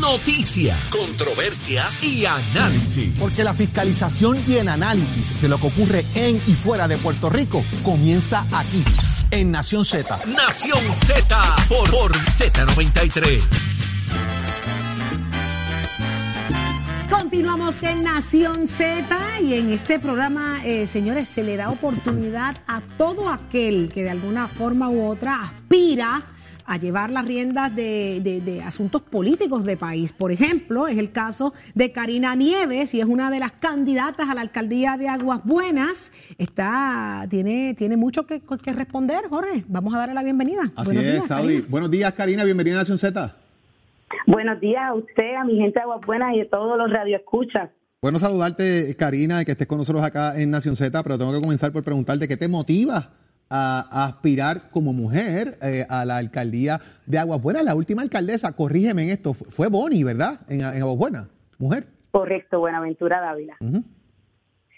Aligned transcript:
noticias, 0.00 0.78
controversias 0.90 2.02
y 2.02 2.26
análisis. 2.26 3.12
Porque 3.18 3.44
la 3.44 3.54
fiscalización 3.54 4.38
y 4.46 4.56
el 4.56 4.68
análisis 4.68 5.40
de 5.40 5.48
lo 5.48 5.58
que 5.58 5.66
ocurre 5.66 6.04
en 6.14 6.36
y 6.46 6.52
fuera 6.52 6.88
de 6.88 6.98
Puerto 6.98 7.30
Rico 7.30 7.64
comienza 7.82 8.46
aquí, 8.52 8.84
en 9.30 9.50
Nación 9.50 9.84
Z. 9.84 10.18
Nación 10.26 10.82
Z 10.94 11.56
por, 11.68 11.90
por 11.90 12.12
Z93. 12.12 13.40
Continuamos 17.10 17.82
en 17.82 18.04
Nación 18.04 18.68
Z 18.68 19.04
y 19.40 19.54
en 19.54 19.72
este 19.72 19.98
programa, 19.98 20.64
eh, 20.64 20.86
señores, 20.86 21.28
se 21.28 21.42
le 21.42 21.56
da 21.56 21.70
oportunidad 21.70 22.56
a 22.66 22.80
todo 22.98 23.28
aquel 23.28 23.90
que 23.92 24.04
de 24.04 24.10
alguna 24.10 24.48
forma 24.48 24.88
u 24.88 25.04
otra 25.06 25.42
aspira 25.42 26.22
a 26.66 26.78
llevar 26.78 27.10
las 27.10 27.26
riendas 27.26 27.74
de, 27.74 28.20
de, 28.22 28.40
de, 28.40 28.62
asuntos 28.62 29.02
políticos 29.02 29.64
de 29.64 29.76
país. 29.76 30.12
Por 30.12 30.32
ejemplo, 30.32 30.88
es 30.88 30.98
el 30.98 31.12
caso 31.12 31.52
de 31.74 31.92
Karina 31.92 32.34
Nieves 32.34 32.94
y 32.94 33.00
es 33.00 33.06
una 33.06 33.30
de 33.30 33.40
las 33.40 33.52
candidatas 33.52 34.28
a 34.28 34.34
la 34.34 34.40
alcaldía 34.40 34.96
de 34.96 35.08
Aguas 35.08 35.40
Buenas. 35.44 36.12
Está, 36.38 37.26
tiene, 37.28 37.74
tiene 37.76 37.96
mucho 37.96 38.26
que, 38.26 38.40
que 38.40 38.72
responder, 38.72 39.28
Jorge. 39.28 39.64
Vamos 39.68 39.94
a 39.94 39.98
darle 39.98 40.14
la 40.14 40.22
bienvenida. 40.22 40.62
Así 40.76 40.92
Buenos 40.92 41.04
es, 41.04 41.12
días, 41.12 41.26
Saudi. 41.26 41.60
Buenos 41.62 41.90
días, 41.90 42.12
Karina. 42.14 42.44
Bienvenida 42.44 42.76
a 42.76 42.78
Nación 42.78 42.98
Z. 42.98 43.36
Buenos 44.26 44.60
días 44.60 44.82
a 44.82 44.94
usted, 44.94 45.34
a 45.34 45.44
mi 45.44 45.56
gente 45.56 45.78
de 45.78 45.82
Aguas 45.82 46.00
Buenas 46.06 46.34
y 46.34 46.40
a 46.40 46.48
todos 46.48 46.78
los 46.78 46.90
radioescuchas. 46.90 47.70
Bueno 48.00 48.18
saludarte, 48.18 48.94
Karina, 48.98 49.40
y 49.40 49.44
que 49.44 49.52
estés 49.52 49.66
con 49.66 49.78
nosotros 49.78 50.02
acá 50.02 50.38
en 50.38 50.50
Nación 50.50 50.76
Z, 50.76 51.02
pero 51.02 51.18
tengo 51.18 51.32
que 51.32 51.40
comenzar 51.40 51.72
por 51.72 51.82
preguntarte 51.82 52.28
qué 52.28 52.36
te 52.36 52.48
motiva 52.48 53.10
a, 53.50 53.86
a 53.90 54.06
aspirar 54.06 54.70
como 54.70 54.92
mujer 54.92 55.58
eh, 55.62 55.86
a 55.88 56.04
la 56.04 56.16
alcaldía 56.16 56.80
de 57.06 57.18
Aguas 57.18 57.42
Buenas. 57.42 57.64
La 57.64 57.74
última 57.74 58.02
alcaldesa, 58.02 58.54
corrígeme 58.54 59.04
en 59.04 59.10
esto, 59.10 59.34
fue 59.34 59.68
Boni, 59.68 60.04
¿verdad? 60.04 60.40
En, 60.48 60.60
en 60.60 60.82
Aguas 60.82 60.98
Buenas, 60.98 61.28
mujer. 61.58 61.86
Correcto, 62.10 62.60
Buenaventura 62.60 63.20
Dávila. 63.20 63.56
Uh 63.60 63.66
-huh. 63.66 63.84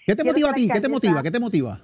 ¿Qué 0.06 0.14
te 0.14 0.24
motiva 0.24 0.50
a 0.50 0.54
ti? 0.54 0.68
¿Qué 0.72 0.80
te 0.80 0.88
motiva? 0.88 1.22
¿Qué 1.22 1.30
te 1.30 1.40
motiva? 1.40 1.80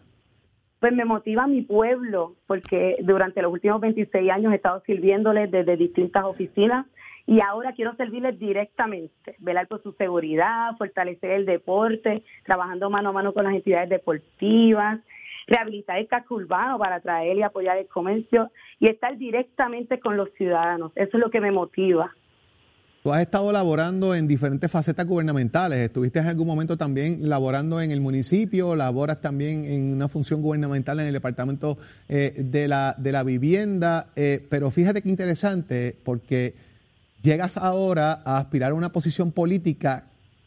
Pues 0.79 0.93
me 0.93 1.05
motiva 1.05 1.47
mi 1.47 1.63
pueblo, 1.63 2.37
porque 2.47 2.95
durante 3.03 3.43
los 3.43 3.53
últimos 3.53 3.81
26 3.81 4.31
años 4.31 4.53
he 4.53 4.57
estado 4.57 4.83
sirviéndoles 4.87 5.51
desde 5.51 5.77
distintas 5.77 6.25
oficinas 6.25 6.87
y 7.27 7.41
ahora 7.41 7.73
quiero 7.73 7.95
servirles 7.97 8.39
directamente, 8.39 9.37
velar 9.39 9.69
por 9.69 9.83
su 9.83 9.93
seguridad, 9.93 10.77
fortalecer 10.77 11.33
el 11.33 11.47
deporte, 11.47 12.25
trabajando 12.45 12.91
mano 12.91 13.11
a 13.11 13.13
mano 13.13 13.33
con 13.33 13.45
las 13.45 13.55
entidades 13.55 13.89
deportivas, 13.91 15.01
rehabilitar 15.47 15.99
el 15.99 16.09
casco 16.09 16.37
urbano 16.37 16.79
para 16.79 16.97
atraer 16.97 17.37
y 17.37 17.43
apoyar 17.43 17.79
el 17.79 17.89
comercio 17.89 18.51
y 18.81 18.89
estar 18.89 19.17
directamente 19.19 20.01
con 20.01 20.17
los 20.17 20.29
ciudadanos. 20.35 20.93
Eso 20.97 21.17
es 21.17 21.21
lo 21.21 21.31
que 21.31 21.41
me 21.41 21.53
motiva. 21.53 22.13
Tú 23.03 23.13
has 23.13 23.21
estado 23.21 23.51
laborando 23.51 24.15
en 24.15 24.29
diferentes 24.29 24.71
facetas 24.71 25.05
gubernamentales. 25.07 25.81
Estuviste 25.81 26.21
en 26.21 26.29
algún 26.29 26.47
momento 26.47 26.77
también 26.77 27.29
laborando 27.29 27.81
en 27.81 27.91
el 27.91 28.01
municipio, 28.01 28.77
laboras 28.77 29.21
también 29.21 29.65
en 29.65 29.93
una 29.93 30.09
función 30.09 30.41
gubernamental 30.41 31.01
en 31.01 31.09
el 31.09 31.13
Departamento 31.13 31.79
eh, 32.09 32.33
de, 32.37 32.69
la, 32.69 32.95
de 32.97 33.11
la 33.11 33.25
Vivienda. 33.25 34.07
Eh, 34.15 34.47
pero 34.49 34.71
fíjate 34.71 35.03
qué 35.03 35.09
interesante, 35.09 35.97
porque 36.05 36.55
llegas 37.23 37.57
ahora 37.57 38.23
a 38.25 38.39
aspirar 38.39 38.71
a 38.71 38.75
una 38.75 38.93
posición 38.93 39.33
política 39.33 40.05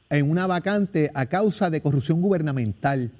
en 0.10 0.32
una 0.32 0.48
vacante 0.48 1.12
a 1.14 1.26
causa 1.26 1.70
de 1.70 1.82
corrupción 1.82 2.22
gubernamental. 2.22 3.12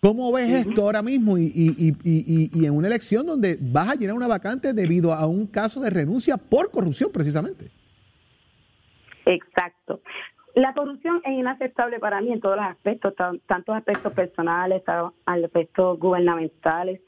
¿Cómo 0.00 0.32
ves 0.32 0.48
uh 0.48 0.52
-huh. 0.52 0.68
esto 0.68 0.82
ahora 0.82 1.02
mismo 1.02 1.36
y, 1.38 1.46
y, 1.46 1.88
y, 2.04 2.50
y, 2.52 2.66
en 2.66 2.76
una 2.76 2.86
elección 2.86 3.26
donde 3.26 3.58
vas 3.60 3.90
a 3.90 3.94
llenar 3.96 4.14
una 4.14 4.28
vacante 4.28 4.72
debido 4.72 5.12
a 5.12 5.26
un 5.26 5.46
caso 5.46 5.80
de 5.80 5.90
renuncia 5.90 6.36
por 6.36 6.70
corrupción 6.70 7.10
precisamente? 7.12 7.70
Exacto. 9.26 10.00
La 10.54 10.72
corrupción 10.72 11.20
es 11.24 11.32
inaceptable 11.32 11.98
para 11.98 12.20
mí 12.20 12.32
en 12.32 12.40
todos 12.40 12.56
los 12.56 12.64
aspectos, 12.64 13.14
tanto 13.46 13.72
aspectos 13.72 14.12
personales, 14.12 14.82
aspectos 15.26 15.98
gubernamentales. 15.98 17.00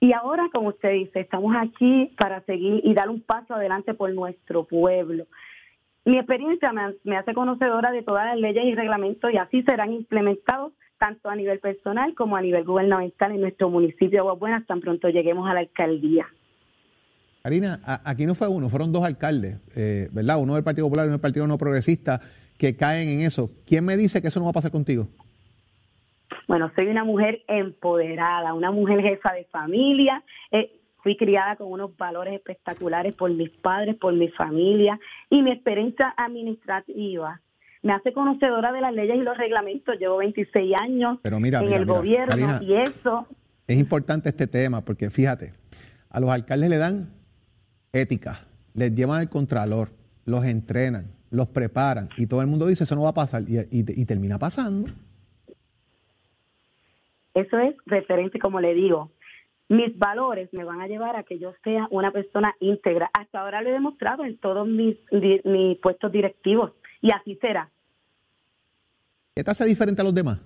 Y 0.00 0.12
ahora, 0.12 0.48
como 0.52 0.70
usted 0.70 0.90
dice, 0.92 1.20
estamos 1.20 1.54
aquí 1.56 2.12
para 2.18 2.40
seguir 2.42 2.80
y 2.82 2.92
dar 2.92 3.08
un 3.08 3.20
paso 3.22 3.54
adelante 3.54 3.94
por 3.94 4.12
nuestro 4.12 4.64
pueblo. 4.64 5.26
Mi 6.04 6.18
experiencia 6.18 6.72
me, 6.72 6.94
me 7.04 7.16
hace 7.16 7.32
conocedora 7.34 7.92
de 7.92 8.02
todas 8.02 8.26
las 8.26 8.36
leyes 8.36 8.64
y 8.64 8.74
reglamentos 8.74 9.32
y 9.32 9.36
así 9.36 9.62
serán 9.62 9.92
implementados 9.92 10.72
tanto 11.02 11.28
a 11.28 11.34
nivel 11.34 11.58
personal 11.58 12.14
como 12.14 12.36
a 12.36 12.40
nivel 12.40 12.62
gubernamental 12.62 13.32
en 13.32 13.40
nuestro 13.40 13.68
municipio 13.68 14.08
de 14.08 14.18
Aguas 14.18 14.38
Buenas 14.38 14.64
tan 14.68 14.80
pronto 14.80 15.08
lleguemos 15.08 15.50
a 15.50 15.54
la 15.54 15.58
alcaldía. 15.58 16.28
Karina, 17.42 17.80
aquí 18.04 18.24
no 18.24 18.36
fue 18.36 18.46
uno, 18.46 18.68
fueron 18.68 18.92
dos 18.92 19.02
alcaldes, 19.02 19.58
eh, 19.74 20.08
¿verdad? 20.12 20.40
Uno 20.40 20.54
del 20.54 20.62
Partido 20.62 20.86
Popular 20.86 21.06
y 21.06 21.08
uno 21.08 21.16
del 21.16 21.20
Partido 21.20 21.44
No 21.48 21.58
Progresista 21.58 22.20
que 22.56 22.76
caen 22.76 23.08
en 23.08 23.20
eso. 23.22 23.50
¿Quién 23.66 23.84
me 23.84 23.96
dice 23.96 24.22
que 24.22 24.28
eso 24.28 24.38
no 24.38 24.44
va 24.44 24.50
a 24.50 24.52
pasar 24.52 24.70
contigo? 24.70 25.08
Bueno, 26.46 26.70
soy 26.76 26.86
una 26.86 27.02
mujer 27.02 27.42
empoderada, 27.48 28.54
una 28.54 28.70
mujer 28.70 29.02
jefa 29.02 29.32
de 29.32 29.42
familia. 29.46 30.22
Eh, 30.52 30.70
fui 31.02 31.16
criada 31.16 31.56
con 31.56 31.72
unos 31.72 31.96
valores 31.96 32.32
espectaculares 32.34 33.12
por 33.14 33.28
mis 33.32 33.50
padres, 33.50 33.96
por 33.96 34.14
mi 34.14 34.28
familia 34.28 35.00
y 35.28 35.42
mi 35.42 35.50
experiencia 35.50 36.14
administrativa 36.16 37.40
me 37.82 37.92
hace 37.92 38.12
conocedora 38.12 38.72
de 38.72 38.80
las 38.80 38.94
leyes 38.94 39.16
y 39.16 39.22
los 39.22 39.36
reglamentos. 39.36 39.98
Llevo 39.98 40.18
26 40.18 40.74
años 40.80 41.18
Pero 41.22 41.40
mira, 41.40 41.58
en 41.60 41.66
mira, 41.66 41.76
el 41.78 41.84
mira, 41.86 41.98
gobierno 41.98 42.30
Karina, 42.30 42.60
y 42.62 42.74
eso. 42.74 43.26
Es 43.66 43.78
importante 43.78 44.28
este 44.28 44.46
tema 44.46 44.84
porque 44.84 45.10
fíjate, 45.10 45.52
a 46.10 46.20
los 46.20 46.30
alcaldes 46.30 46.70
le 46.70 46.78
dan 46.78 47.10
ética, 47.92 48.40
les 48.74 48.94
llevan 48.94 49.20
al 49.20 49.28
contralor, 49.28 49.88
los 50.24 50.44
entrenan, 50.44 51.06
los 51.30 51.48
preparan 51.48 52.08
y 52.16 52.26
todo 52.26 52.40
el 52.40 52.46
mundo 52.46 52.66
dice 52.66 52.84
eso 52.84 52.94
no 52.94 53.02
va 53.02 53.10
a 53.10 53.14
pasar 53.14 53.42
y, 53.42 53.58
y, 53.58 53.66
y 53.70 54.06
termina 54.06 54.38
pasando. 54.38 54.90
Eso 57.34 57.58
es 57.58 57.74
referente, 57.86 58.38
como 58.38 58.60
le 58.60 58.74
digo, 58.74 59.10
mis 59.68 59.98
valores 59.98 60.52
me 60.52 60.64
van 60.64 60.82
a 60.82 60.86
llevar 60.86 61.16
a 61.16 61.22
que 61.22 61.38
yo 61.38 61.54
sea 61.64 61.88
una 61.90 62.10
persona 62.10 62.54
íntegra. 62.60 63.10
Hasta 63.14 63.40
ahora 63.40 63.62
lo 63.62 63.70
he 63.70 63.72
demostrado 63.72 64.24
en 64.24 64.36
todos 64.36 64.68
mis, 64.68 64.98
mis 65.44 65.78
puestos 65.78 66.12
directivos 66.12 66.72
y 67.02 67.10
así 67.10 67.36
será. 67.40 67.68
¿Qué 69.34 69.44
te 69.44 69.50
hace 69.50 69.66
diferente 69.66 70.00
a 70.00 70.04
los 70.04 70.14
demás? 70.14 70.40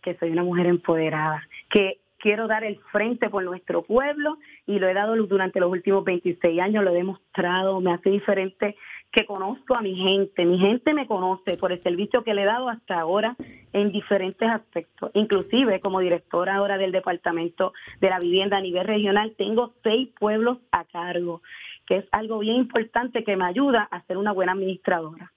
Que 0.00 0.16
soy 0.16 0.30
una 0.30 0.42
mujer 0.42 0.66
empoderada, 0.66 1.42
que 1.70 1.98
quiero 2.18 2.46
dar 2.46 2.62
el 2.62 2.78
frente 2.92 3.28
por 3.28 3.42
nuestro 3.42 3.82
pueblo 3.82 4.38
y 4.66 4.78
lo 4.78 4.88
he 4.88 4.94
dado 4.94 5.16
durante 5.26 5.58
los 5.60 5.70
últimos 5.70 6.04
26 6.04 6.60
años, 6.60 6.84
lo 6.84 6.90
he 6.90 6.94
demostrado, 6.94 7.80
me 7.80 7.92
hace 7.92 8.10
diferente 8.10 8.76
que 9.10 9.26
conozco 9.26 9.74
a 9.74 9.82
mi 9.82 9.94
gente, 9.94 10.46
mi 10.46 10.58
gente 10.58 10.94
me 10.94 11.06
conoce 11.06 11.58
por 11.58 11.72
el 11.72 11.82
servicio 11.82 12.24
que 12.24 12.32
le 12.32 12.42
he 12.42 12.46
dado 12.46 12.68
hasta 12.68 12.98
ahora 12.98 13.36
en 13.72 13.92
diferentes 13.92 14.48
aspectos, 14.48 15.10
inclusive 15.14 15.80
como 15.80 16.00
directora 16.00 16.54
ahora 16.54 16.78
del 16.78 16.92
Departamento 16.92 17.74
de 18.00 18.08
la 18.08 18.20
Vivienda 18.20 18.56
a 18.56 18.62
nivel 18.62 18.86
regional, 18.86 19.34
tengo 19.36 19.74
seis 19.82 20.08
pueblos 20.18 20.58
a 20.70 20.84
cargo, 20.84 21.42
que 21.86 21.98
es 21.98 22.04
algo 22.12 22.38
bien 22.38 22.56
importante 22.56 23.24
que 23.24 23.36
me 23.36 23.44
ayuda 23.44 23.88
a 23.90 24.02
ser 24.06 24.16
una 24.16 24.32
buena 24.32 24.52
administradora. 24.52 25.32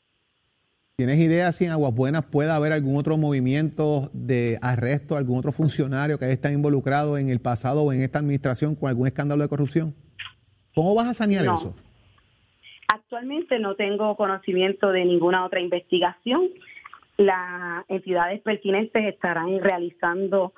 ¿Tienes 0.97 1.19
idea 1.19 1.51
si 1.51 1.65
en 1.65 1.71
Aguas 1.71 1.93
Buenas 1.93 2.23
puede 2.23 2.51
haber 2.51 2.71
algún 2.71 2.95
otro 2.95 3.17
movimiento 3.17 4.09
de 4.13 4.57
arresto, 4.61 5.17
algún 5.17 5.39
otro 5.39 5.51
funcionario 5.51 6.17
que 6.17 6.23
haya 6.23 6.33
estado 6.33 6.53
involucrado 6.53 7.17
en 7.17 7.27
el 7.27 7.41
pasado 7.41 7.83
o 7.83 7.91
en 7.91 8.01
esta 8.01 8.19
administración 8.19 8.75
con 8.75 8.87
algún 8.87 9.05
escándalo 9.05 9.43
de 9.43 9.49
corrupción? 9.49 9.93
¿Cómo 10.73 10.95
vas 10.95 11.07
a 11.07 11.13
sanear 11.13 11.43
no. 11.43 11.55
eso? 11.55 11.75
Actualmente 12.87 13.59
no 13.59 13.75
tengo 13.75 14.15
conocimiento 14.15 14.91
de 14.91 15.03
ninguna 15.03 15.45
otra 15.45 15.59
investigación. 15.59 16.49
Las 17.17 17.83
entidades 17.89 18.41
pertinentes 18.41 19.03
estarán 19.05 19.59
realizando 19.59 20.53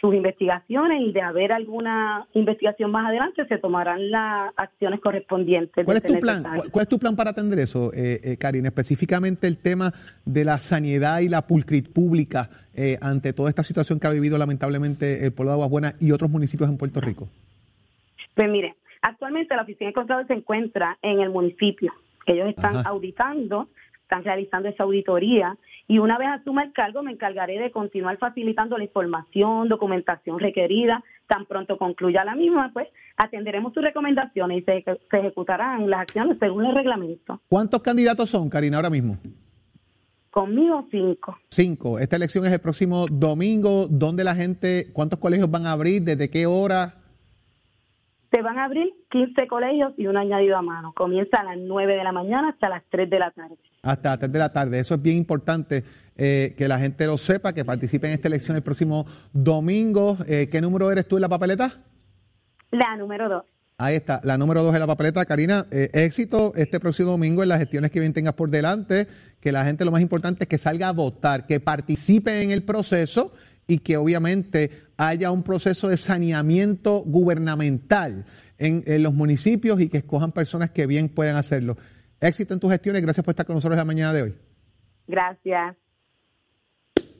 sus 0.00 0.14
investigaciones 0.14 1.02
y 1.02 1.12
de 1.12 1.20
haber 1.20 1.52
alguna 1.52 2.26
investigación 2.32 2.90
más 2.90 3.06
adelante 3.06 3.46
se 3.46 3.58
tomarán 3.58 4.10
las 4.10 4.50
acciones 4.56 4.98
correspondientes. 5.00 5.84
¿Cuál 5.84 5.98
es 5.98 6.02
tu 6.02 6.18
plan? 6.18 6.42
¿Cuál, 6.42 6.70
¿Cuál, 6.70 6.82
es 6.84 6.88
tu 6.88 6.98
plan 6.98 7.16
para 7.16 7.30
atender 7.30 7.58
eso, 7.58 7.92
eh, 7.92 8.18
eh, 8.24 8.36
Karina? 8.38 8.68
Específicamente 8.68 9.46
el 9.46 9.58
tema 9.58 9.92
de 10.24 10.44
la 10.44 10.58
sanidad 10.58 11.20
y 11.20 11.28
la 11.28 11.46
pulcrit 11.46 11.92
pública 11.92 12.48
eh, 12.74 12.96
ante 13.02 13.34
toda 13.34 13.50
esta 13.50 13.62
situación 13.62 14.00
que 14.00 14.06
ha 14.06 14.10
vivido 14.10 14.38
lamentablemente 14.38 15.26
el 15.26 15.32
pueblo 15.32 15.50
de 15.50 15.54
Aguas 15.56 15.70
Buenas 15.70 16.02
y 16.02 16.12
otros 16.12 16.30
municipios 16.30 16.70
en 16.70 16.78
Puerto 16.78 17.00
Rico. 17.00 17.28
Pues 18.34 18.48
mire, 18.48 18.76
actualmente 19.02 19.54
la 19.54 19.62
oficina 19.62 19.88
de 19.88 19.94
control 19.94 20.26
se 20.26 20.32
encuentra 20.32 20.96
en 21.02 21.20
el 21.20 21.28
municipio. 21.28 21.92
Ellos 22.24 22.48
están 22.48 22.78
Ajá. 22.78 22.88
auditando, 22.88 23.68
están 24.02 24.24
realizando 24.24 24.70
esa 24.70 24.84
auditoría 24.84 25.58
y 25.90 25.98
una 25.98 26.18
vez 26.18 26.28
asuma 26.28 26.62
el 26.62 26.72
cargo 26.72 27.02
me 27.02 27.10
encargaré 27.10 27.58
de 27.58 27.72
continuar 27.72 28.16
facilitando 28.16 28.78
la 28.78 28.84
información, 28.84 29.68
documentación 29.68 30.38
requerida. 30.38 31.02
Tan 31.26 31.46
pronto 31.46 31.76
concluya 31.78 32.24
la 32.24 32.36
misma, 32.36 32.70
pues 32.72 32.86
atenderemos 33.16 33.74
sus 33.74 33.82
recomendaciones 33.82 34.58
y 34.58 34.62
se, 34.62 34.84
se 34.84 35.18
ejecutarán 35.18 35.90
las 35.90 36.02
acciones 36.02 36.38
según 36.38 36.66
el 36.66 36.76
reglamento. 36.76 37.40
¿Cuántos 37.48 37.82
candidatos 37.82 38.30
son, 38.30 38.48
Karina, 38.48 38.76
ahora 38.76 38.88
mismo? 38.88 39.18
Conmigo 40.30 40.86
cinco. 40.92 41.36
Cinco. 41.48 41.98
Esta 41.98 42.14
elección 42.14 42.46
es 42.46 42.52
el 42.52 42.60
próximo 42.60 43.06
domingo. 43.10 43.88
¿Dónde 43.90 44.22
la 44.22 44.36
gente, 44.36 44.92
cuántos 44.92 45.18
colegios 45.18 45.50
van 45.50 45.66
a 45.66 45.72
abrir? 45.72 46.02
¿Desde 46.04 46.30
qué 46.30 46.46
hora? 46.46 46.99
Se 48.30 48.42
van 48.42 48.58
a 48.58 48.64
abrir 48.64 48.92
15 49.10 49.48
colegios 49.48 49.92
y 49.96 50.06
uno 50.06 50.20
añadido 50.20 50.56
a 50.56 50.62
mano. 50.62 50.92
Comienza 50.94 51.38
a 51.38 51.44
las 51.44 51.58
9 51.58 51.96
de 51.96 52.04
la 52.04 52.12
mañana 52.12 52.50
hasta 52.50 52.68
las 52.68 52.84
3 52.90 53.10
de 53.10 53.18
la 53.18 53.30
tarde. 53.32 53.56
Hasta 53.82 54.10
las 54.10 54.18
3 54.20 54.32
de 54.32 54.38
la 54.38 54.48
tarde. 54.50 54.78
Eso 54.78 54.94
es 54.94 55.02
bien 55.02 55.16
importante 55.16 55.82
eh, 56.16 56.54
que 56.56 56.68
la 56.68 56.78
gente 56.78 57.06
lo 57.06 57.18
sepa, 57.18 57.52
que 57.52 57.64
participe 57.64 58.06
en 58.06 58.12
esta 58.12 58.28
elección 58.28 58.56
el 58.56 58.62
próximo 58.62 59.04
domingo. 59.32 60.16
Eh, 60.28 60.48
¿Qué 60.50 60.60
número 60.60 60.92
eres 60.92 61.08
tú 61.08 61.16
en 61.16 61.22
la 61.22 61.28
papeleta? 61.28 61.80
La 62.70 62.96
número 62.96 63.28
2. 63.28 63.44
Ahí 63.82 63.96
está, 63.96 64.20
la 64.24 64.36
número 64.36 64.62
dos 64.62 64.74
en 64.74 64.80
la 64.80 64.86
papeleta. 64.86 65.24
Karina, 65.24 65.64
eh, 65.70 65.88
éxito 65.94 66.52
este 66.54 66.78
próximo 66.80 67.12
domingo 67.12 67.42
en 67.42 67.48
las 67.48 67.60
gestiones 67.60 67.90
que 67.90 67.98
bien 67.98 68.12
tengas 68.12 68.34
por 68.34 68.50
delante. 68.50 69.08
Que 69.40 69.52
la 69.52 69.64
gente 69.64 69.86
lo 69.86 69.90
más 69.90 70.02
importante 70.02 70.44
es 70.44 70.48
que 70.48 70.58
salga 70.58 70.88
a 70.88 70.92
votar, 70.92 71.46
que 71.46 71.60
participe 71.60 72.42
en 72.42 72.50
el 72.50 72.62
proceso 72.62 73.32
y 73.70 73.78
que 73.78 73.96
obviamente 73.96 74.88
haya 74.96 75.30
un 75.30 75.44
proceso 75.44 75.86
de 75.86 75.96
saneamiento 75.96 77.04
gubernamental 77.06 78.24
en, 78.58 78.82
los 79.00 79.14
municipios 79.14 79.80
y 79.80 79.88
que 79.88 79.98
escojan 79.98 80.32
personas 80.32 80.70
que 80.70 80.88
bien 80.88 81.08
puedan 81.08 81.36
hacerlo. 81.36 81.76
Éxito 82.20 82.52
en 82.52 82.58
tus 82.58 82.72
gestiones. 82.72 83.00
Gracias 83.00 83.24
por 83.24 83.30
estar 83.30 83.46
con 83.46 83.54
nosotros 83.54 83.76
la 83.76 83.84
mañana 83.84 84.12
de 84.12 84.22
hoy. 84.22 84.34
Gracias. 85.06 85.76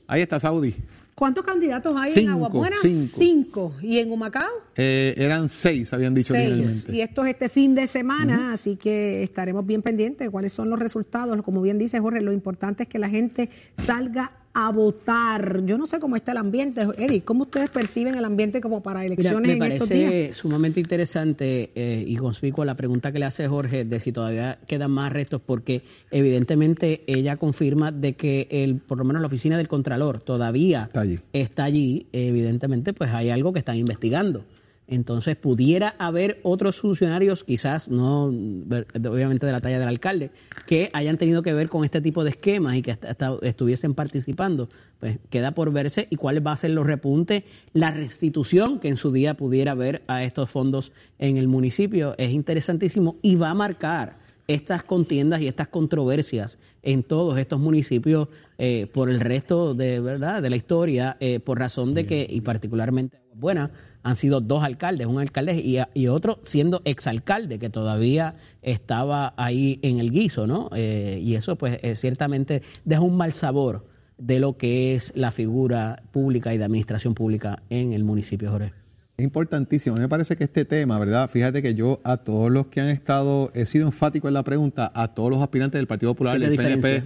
Ahí 0.09 0.23
está, 0.23 0.41
Saudi. 0.41 0.75
¿Cuántos 1.15 1.45
candidatos 1.45 1.95
hay 1.97 2.15
en 2.17 2.31
Agua 2.31 2.49
Buena? 2.49 2.77
Cinco. 2.83 3.77
¿Y 3.81 3.99
en 3.99 4.11
Humacao? 4.11 4.51
Eh, 4.75 5.15
eran 5.17 5.49
seis, 5.49 5.93
habían 5.93 6.15
dicho 6.15 6.35
seis. 6.35 6.87
Y 6.89 7.01
esto 7.01 7.25
es 7.25 7.31
este 7.35 7.49
fin 7.49 7.77
de 7.77 7.87
semana, 7.87 8.53
así 8.53 8.75
que 8.75 9.23
estaremos 9.23 9.65
bien 9.65 9.83
pendientes 9.83 10.27
de 10.27 10.31
cuáles 10.33 10.53
son 10.53 10.69
los 10.69 10.81
resultados. 10.81 11.41
Como 11.43 11.63
bien 11.63 11.79
dice 11.79 12.01
Jorge, 12.01 12.23
lo 12.23 12.33
importante 12.33 12.83
es 12.83 12.89
que 12.89 12.99
la 12.99 13.09
gente 13.09 13.51
salga 13.77 14.40
a 14.67 14.73
votar. 14.73 15.65
Yo 15.65 15.79
no 15.79 15.87
sé 15.87 16.01
cómo 16.01 16.17
está 16.17 16.33
el 16.33 16.39
ambiente. 16.39 16.87
Eddie, 16.97 17.23
¿cómo 17.23 17.45
ustedes 17.45 17.71
perciben 17.71 18.15
el 18.15 18.25
ambiente 18.25 18.61
como 18.61 18.83
para 18.83 19.05
elecciones 19.05 19.59
me 19.59 19.67
en 19.67 19.73
estos 19.73 19.89
parece 19.89 20.35
sumamente 20.35 20.81
interesante 20.81 21.71
eh, 21.75 22.05
y 22.07 22.17
conspicuo 22.17 22.65
la 22.65 22.75
pregunta 22.75 23.13
que 23.13 23.19
le 23.19 23.25
hace 23.25 23.47
Jorge 23.49 23.85
de 23.85 24.01
si 24.01 24.13
todavía 24.13 24.59
quedan 24.67 24.91
más 24.91 25.13
restos, 25.13 25.41
porque 25.45 25.83
evidentemente 26.11 27.03
ella 27.07 27.37
confirma 27.37 27.93
de 27.93 28.15
que 28.15 28.49
el, 28.51 28.77
por 28.77 28.99
lo 28.99 29.05
menos 29.05 29.21
la 29.23 29.27
oficina 29.27 29.57
del 29.57 29.69
Contralor 29.69 30.21
todavía 30.21 30.85
está 30.85 31.01
allí. 31.01 31.19
Está 31.33 31.65
allí. 31.65 32.07
Evidentemente, 32.13 32.93
pues 32.93 33.11
hay 33.11 33.31
algo 33.31 33.53
que 33.53 33.59
están 33.59 33.77
investigando. 33.77 34.45
Entonces 34.91 35.37
pudiera 35.37 35.95
haber 35.99 36.41
otros 36.43 36.81
funcionarios, 36.81 37.45
quizás 37.45 37.89
no 37.89 38.25
obviamente 38.25 39.47
de 39.47 39.53
la 39.53 39.61
talla 39.61 39.79
del 39.79 39.87
alcalde, 39.87 40.33
que 40.67 40.91
hayan 40.93 41.17
tenido 41.17 41.43
que 41.43 41.55
ver 41.55 41.69
con 41.69 41.85
este 41.85 42.01
tipo 42.01 42.25
de 42.25 42.31
esquemas 42.31 42.75
y 42.75 42.83
que 42.83 42.99
estuviesen 43.43 43.95
participando. 43.95 44.69
Pues 44.99 45.21
queda 45.31 45.53
por 45.53 45.73
verse 45.73 46.09
y 46.11 46.17
cuáles 46.17 46.45
va 46.45 46.51
a 46.51 46.57
ser 46.57 46.73
los 46.73 46.89
repuntes, 46.89 47.45
la 47.73 47.93
restitución 47.93 48.81
que 48.81 48.89
en 48.89 48.97
su 48.97 49.13
día 49.13 49.35
pudiera 49.35 49.73
haber 49.73 50.03
a 50.09 50.25
estos 50.25 50.51
fondos 50.51 50.91
en 51.21 51.37
el 51.37 51.47
municipio. 51.47 52.17
Es 52.19 52.33
interesantísimo 52.33 53.17
y 53.23 53.37
va 53.37 53.51
a 53.51 53.55
marcar 53.55 54.19
estas 54.49 54.83
contiendas 54.83 55.41
y 55.41 55.47
estas 55.47 55.69
controversias 55.69 56.59
en 56.83 57.05
todos 57.05 57.39
estos 57.39 57.61
municipios 57.61 58.27
eh, 58.59 58.89
por 58.93 59.09
el 59.09 59.21
resto 59.21 59.75
de 59.75 60.01
verdad 60.01 60.43
de 60.43 60.51
la 60.51 60.57
historia, 60.57 61.17
eh, 61.21 61.39
por 61.39 61.61
razón 61.61 61.95
de 61.95 62.07
que, 62.07 62.27
y 62.29 62.41
particularmente 62.41 63.21
Buena, 63.41 63.71
han 64.03 64.17
sido 64.17 64.41
dos 64.41 64.63
alcaldes, 64.63 65.07
un 65.07 65.19
alcalde 65.19 65.55
y, 65.55 65.79
y 65.95 66.07
otro 66.09 66.41
siendo 66.45 66.83
exalcalde, 66.85 67.59
que 67.59 67.71
todavía 67.71 68.35
estaba 68.63 69.35
ahí 69.37 69.79
en 69.83 69.99
el 69.99 70.11
guiso, 70.11 70.47
¿no? 70.47 70.71
Eh, 70.75 71.19
y 71.23 71.35
eso, 71.35 71.57
pues, 71.57 71.79
eh, 71.83 71.95
ciertamente 71.97 72.63
deja 72.85 73.01
un 73.01 73.17
mal 73.17 73.33
sabor 73.33 73.87
de 74.19 74.39
lo 74.39 74.57
que 74.57 74.95
es 74.95 75.13
la 75.17 75.33
figura 75.33 76.03
pública 76.13 76.55
y 76.55 76.59
de 76.59 76.65
administración 76.65 77.15
pública 77.15 77.63
en 77.71 77.93
el 77.93 78.05
municipio, 78.05 78.51
Jorge. 78.51 78.73
Es 79.17 79.25
importantísimo. 79.25 79.97
me 79.97 80.09
parece 80.09 80.37
que 80.37 80.45
este 80.45 80.65
tema, 80.65 80.99
¿verdad? 80.99 81.29
Fíjate 81.29 81.63
que 81.63 81.75
yo 81.75 82.01
a 82.05 82.19
todos 82.19 82.51
los 82.51 82.69
que 82.69 82.81
han 82.81 82.89
estado, 82.89 83.51
he 83.55 83.67
sido 83.67 83.87
enfático 83.87 84.29
en 84.29 84.35
la 84.35 84.43
pregunta, 84.45 84.91
a 84.95 85.09
todos 85.09 85.31
los 85.31 85.43
aspirantes 85.43 85.79
del 85.79 85.87
Partido 85.87 86.13
Popular, 86.15 86.39
del 86.39 86.57
PNP, 86.57 87.03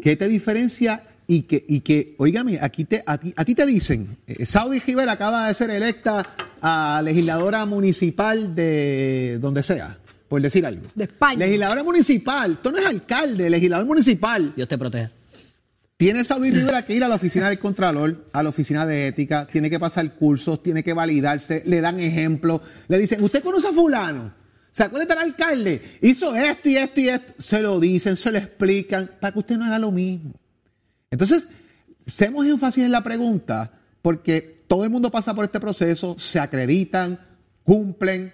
¿qué 0.00 0.16
te 0.16 0.26
diferencia 0.28 1.02
y 1.30 1.42
que, 1.42 1.64
y 1.68 1.78
que 1.78 2.16
oígame, 2.18 2.58
aquí 2.60 2.84
te, 2.84 3.04
a, 3.06 3.16
ti, 3.16 3.32
a 3.36 3.44
ti 3.44 3.54
te 3.54 3.64
dicen, 3.64 4.18
eh, 4.26 4.44
Saudi 4.44 4.80
Rivera 4.80 5.12
acaba 5.12 5.46
de 5.46 5.54
ser 5.54 5.70
electa 5.70 6.26
a 6.60 7.00
legisladora 7.04 7.64
municipal 7.66 8.52
de 8.52 9.38
donde 9.40 9.62
sea, 9.62 9.96
por 10.28 10.42
decir 10.42 10.66
algo. 10.66 10.88
De 10.92 11.04
España. 11.04 11.38
Legisladora 11.38 11.84
municipal, 11.84 12.58
tú 12.60 12.72
no 12.72 12.78
es 12.78 12.84
alcalde, 12.84 13.48
legislador 13.48 13.86
municipal. 13.86 14.52
Dios 14.56 14.66
te 14.66 14.76
proteja. 14.76 15.12
Tiene 15.96 16.24
Saudi 16.24 16.50
Rivera 16.50 16.84
que 16.84 16.94
ir 16.94 17.04
a 17.04 17.08
la 17.08 17.14
oficina 17.14 17.48
del 17.48 17.60
Contralor, 17.60 18.26
a 18.32 18.42
la 18.42 18.48
oficina 18.48 18.84
de 18.84 19.06
ética, 19.06 19.46
tiene 19.46 19.70
que 19.70 19.78
pasar 19.78 20.12
cursos, 20.14 20.60
tiene 20.64 20.82
que 20.82 20.94
validarse, 20.94 21.62
le 21.64 21.80
dan 21.80 22.00
ejemplos, 22.00 22.60
le 22.88 22.98
dicen, 22.98 23.22
¿usted 23.22 23.40
conoce 23.40 23.68
a 23.68 23.72
fulano? 23.72 24.34
¿Se 24.72 24.82
acuerda 24.82 25.14
del 25.14 25.30
alcalde? 25.30 25.98
Hizo 26.02 26.34
esto 26.34 26.68
y 26.68 26.76
esto 26.76 27.00
y 27.00 27.08
esto. 27.08 27.34
Se 27.38 27.60
lo 27.60 27.78
dicen, 27.78 28.16
se 28.16 28.32
lo 28.32 28.38
explican, 28.38 29.08
para 29.20 29.32
que 29.32 29.38
usted 29.38 29.56
no 29.56 29.64
haga 29.66 29.78
lo 29.78 29.92
mismo. 29.92 30.39
Entonces, 31.10 31.48
hacemos 32.06 32.46
énfasis 32.46 32.84
en 32.84 32.92
la 32.92 33.02
pregunta 33.02 33.72
porque 34.02 34.64
todo 34.68 34.84
el 34.84 34.90
mundo 34.90 35.10
pasa 35.10 35.34
por 35.34 35.44
este 35.44 35.60
proceso, 35.60 36.16
se 36.18 36.38
acreditan, 36.38 37.18
cumplen, 37.64 38.32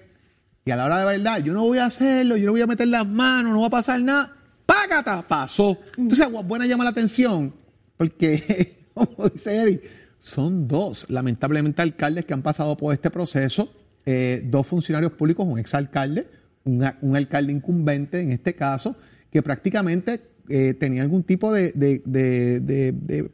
y 0.66 0.72
a 0.72 0.76
la 0.76 0.84
hora 0.84 0.98
de 0.98 1.06
verdad, 1.06 1.38
yo 1.38 1.54
no 1.54 1.62
voy 1.62 1.78
a 1.78 1.86
hacerlo, 1.86 2.36
yo 2.36 2.46
no 2.46 2.52
voy 2.52 2.60
a 2.60 2.66
meter 2.66 2.88
las 2.88 3.06
manos, 3.06 3.52
no 3.52 3.60
va 3.60 3.68
a 3.68 3.70
pasar 3.70 4.00
nada. 4.00 4.36
¡Págata! 4.66 5.24
Pasó. 5.26 5.78
Entonces, 5.96 6.26
buena 6.44 6.66
llama 6.66 6.82
la 6.82 6.90
atención, 6.90 7.54
porque, 7.96 8.88
como 8.94 9.28
dice 9.28 9.56
Eric, 9.56 9.82
son 10.18 10.66
dos, 10.66 11.06
lamentablemente, 11.08 11.82
alcaldes 11.82 12.24
que 12.24 12.34
han 12.34 12.42
pasado 12.42 12.76
por 12.76 12.92
este 12.92 13.10
proceso, 13.10 13.72
eh, 14.04 14.42
dos 14.44 14.66
funcionarios 14.66 15.12
públicos, 15.12 15.46
un 15.46 15.58
exalcalde, 15.58 16.28
un 16.64 17.14
alcalde 17.14 17.52
incumbente 17.52 18.20
en 18.20 18.32
este 18.32 18.56
caso, 18.56 18.96
que 19.30 19.42
prácticamente 19.42 20.20
eh, 20.48 20.74
tenía 20.78 21.02
algún 21.02 21.22
tipo 21.22 21.52
de, 21.52 21.72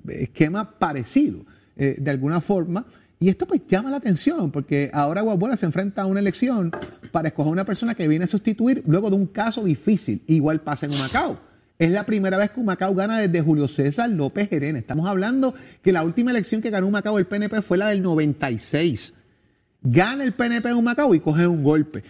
esquema 0.09 0.79
parecido, 0.79 1.45
eh, 1.77 1.97
de 1.99 2.11
alguna 2.11 2.41
forma. 2.41 2.87
Y 3.21 3.29
esto 3.29 3.47
pues 3.47 3.63
llama 3.69 3.91
la 3.91 3.99
atención, 3.99 4.51
porque 4.51 4.91
ahora 4.93 5.21
Guabuena 5.21 5.57
se 5.57 5.67
enfrenta 5.67 6.03
a 6.03 6.07
una 6.07 6.19
elección 6.21 6.73
para 7.13 7.29
escoger 7.29 7.53
una 7.53 7.65
persona 7.65 7.95
que 7.95 8.09
viene 8.09 8.25
a 8.25 8.29
sustituir 8.29 8.83
luego 8.87 9.11
de 9.11 9.17
un 9.17 9.27
caso 9.27 9.65
difícil. 9.65 10.23
Igual 10.27 10.61
pasa 10.61 10.87
en 10.87 10.93
Humacao. 10.93 11.39
Es 11.79 11.91
la 11.91 12.05
primera 12.05 12.39
vez 12.39 12.51
que 12.51 12.61
Humacao 12.61 12.95
gana 12.95 13.19
desde 13.19 13.41
Julio 13.41 13.69
César 13.69 14.09
López 14.11 14.49
Gerena. 14.49 14.79
Estamos 14.79 15.09
hablando 15.09 15.55
que 15.83 15.93
la 15.93 16.03
última 16.05 16.31
elección 16.31 16.63
que 16.63 16.71
ganó 16.71 16.89
Humacao 16.89 17.19
el 17.19 17.27
PNP 17.27 17.63
fue 17.63 17.79
la 17.79 17.89
del 17.89 18.03
96. 18.03 19.15
Gana 19.83 20.25
el 20.25 20.33
PNP 20.33 20.69
en 20.69 20.77
Humacao 20.77 21.15
y 21.15 21.21
coge 21.21 21.47
un 21.47 21.63
golpe. 21.63 22.03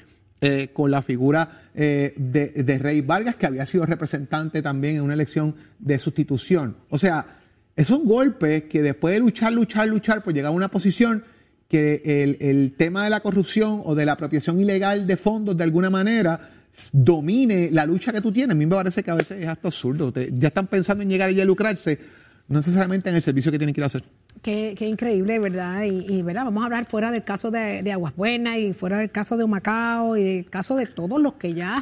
Eh, 0.44 0.70
con 0.72 0.90
la 0.90 1.02
figura 1.02 1.68
eh, 1.72 2.14
de, 2.16 2.78
Rey 2.80 3.00
Vargas, 3.00 3.36
que 3.36 3.46
había 3.46 3.64
sido 3.64 3.86
representante 3.86 4.60
también 4.60 4.96
en 4.96 5.02
una 5.02 5.14
elección 5.14 5.54
de 5.78 6.00
sustitución. 6.00 6.78
O 6.88 6.98
sea, 6.98 7.38
es 7.76 7.90
un 7.90 8.04
golpe 8.04 8.64
que 8.64 8.82
después 8.82 9.14
de 9.14 9.20
luchar, 9.20 9.52
luchar, 9.52 9.86
luchar, 9.86 10.24
pues 10.24 10.34
llegar 10.34 10.48
a 10.48 10.52
una 10.52 10.66
posición 10.66 11.22
que 11.68 12.24
el, 12.40 12.72
tema 12.72 13.04
de 13.04 13.10
la 13.10 13.20
corrupción 13.20 13.82
o 13.84 13.94
de 13.94 14.04
la 14.04 14.14
apropiación 14.14 14.60
ilegal 14.60 15.06
de 15.06 15.16
fondos 15.16 15.56
de 15.56 15.62
alguna 15.62 15.90
manera 15.90 16.50
domine 16.90 17.70
la 17.70 17.86
lucha 17.86 18.12
que 18.12 18.20
tú 18.20 18.32
tienes. 18.32 18.56
A 18.56 18.58
mí 18.58 18.66
me 18.66 18.74
parece 18.74 19.04
que 19.04 19.12
a 19.12 19.14
veces 19.14 19.38
es 19.38 19.46
hasta 19.46 19.68
absurdo. 19.68 20.12
ya 20.12 20.48
están 20.48 20.66
pensando 20.66 21.04
en 21.04 21.08
llegar 21.08 21.30
y 21.30 21.40
a 21.40 21.44
lucrarse, 21.44 22.00
no 22.48 22.58
necesariamente 22.58 23.10
en 23.10 23.14
el 23.14 23.22
servicio 23.22 23.52
que 23.52 23.58
tienen 23.58 23.76
que 23.76 23.80
ir 23.80 23.84
a 23.84 23.86
hacer. 23.86 24.02
Qué, 24.42 24.74
increíble, 24.80 25.38
¿verdad? 25.38 25.84
Y, 25.84 26.20
¿verdad? 26.22 26.44
vamos 26.46 26.62
a 26.62 26.66
hablar 26.66 26.86
fuera 26.86 27.12
del 27.12 27.22
caso 27.22 27.52
de, 27.52 27.92
Aguas 27.92 28.16
Buenas 28.16 28.56
y 28.56 28.74
fuera 28.74 28.98
del 28.98 29.12
caso 29.12 29.36
de 29.36 29.44
Humacao 29.44 30.16
y 30.16 30.24
del 30.24 30.50
caso 30.50 30.74
de 30.74 30.86
todos 30.86 31.22
los 31.22 31.34
que 31.34 31.54
ya 31.54 31.80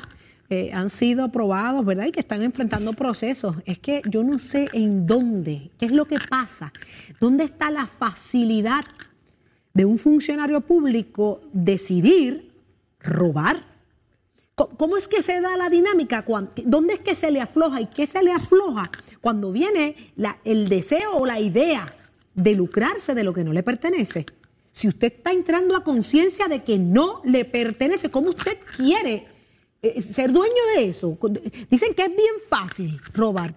eh, 0.50 0.70
han 0.74 0.90
sido 0.90 1.24
aprobados, 1.24 1.86
¿verdad? 1.86 2.04
Y 2.04 2.12
que 2.12 2.20
están 2.20 2.42
enfrentando 2.42 2.92
procesos. 2.92 3.56
Es 3.64 3.78
que 3.78 4.02
yo 4.10 4.22
no 4.22 4.38
sé 4.38 4.68
en 4.74 5.06
dónde, 5.06 5.70
qué 5.78 5.86
es 5.86 5.92
lo 5.92 6.04
que 6.04 6.18
pasa, 6.28 6.70
dónde 7.18 7.44
está 7.44 7.70
la 7.70 7.86
facilidad 7.86 8.84
de 9.72 9.86
un 9.86 9.96
funcionario 9.96 10.60
público 10.60 11.40
decidir 11.54 12.52
robar. 13.00 13.64
¿Cómo 14.54 14.98
es 14.98 15.08
que 15.08 15.22
se 15.22 15.40
da 15.40 15.56
la 15.56 15.70
dinámica? 15.70 16.26
¿Dónde 16.66 16.92
es 16.92 17.00
que 17.00 17.14
se 17.14 17.30
le 17.30 17.40
afloja 17.40 17.80
y 17.80 17.86
qué 17.86 18.06
se 18.06 18.22
le 18.22 18.32
afloja 18.32 18.90
cuando 19.22 19.50
viene 19.50 20.12
el 20.44 20.68
deseo 20.68 21.12
o 21.14 21.24
la 21.24 21.40
idea 21.40 21.86
de 22.40 22.54
lucrarse 22.54 23.14
de 23.14 23.24
lo 23.24 23.32
que 23.32 23.44
no 23.44 23.52
le 23.52 23.62
pertenece. 23.62 24.26
Si 24.72 24.88
usted 24.88 25.12
está 25.12 25.32
entrando 25.32 25.76
a 25.76 25.84
conciencia 25.84 26.48
de 26.48 26.62
que 26.62 26.78
no 26.78 27.20
le 27.24 27.44
pertenece, 27.44 28.10
¿cómo 28.10 28.30
usted 28.30 28.58
quiere 28.76 29.26
eh, 29.82 30.00
ser 30.00 30.32
dueño 30.32 30.62
de 30.76 30.88
eso? 30.88 31.18
Dicen 31.68 31.94
que 31.94 32.02
es 32.02 32.16
bien 32.16 32.34
fácil 32.48 33.00
robar. 33.12 33.54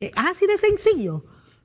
Eh, 0.00 0.10
así 0.14 0.46
de 0.46 0.58
sencillo. 0.58 1.24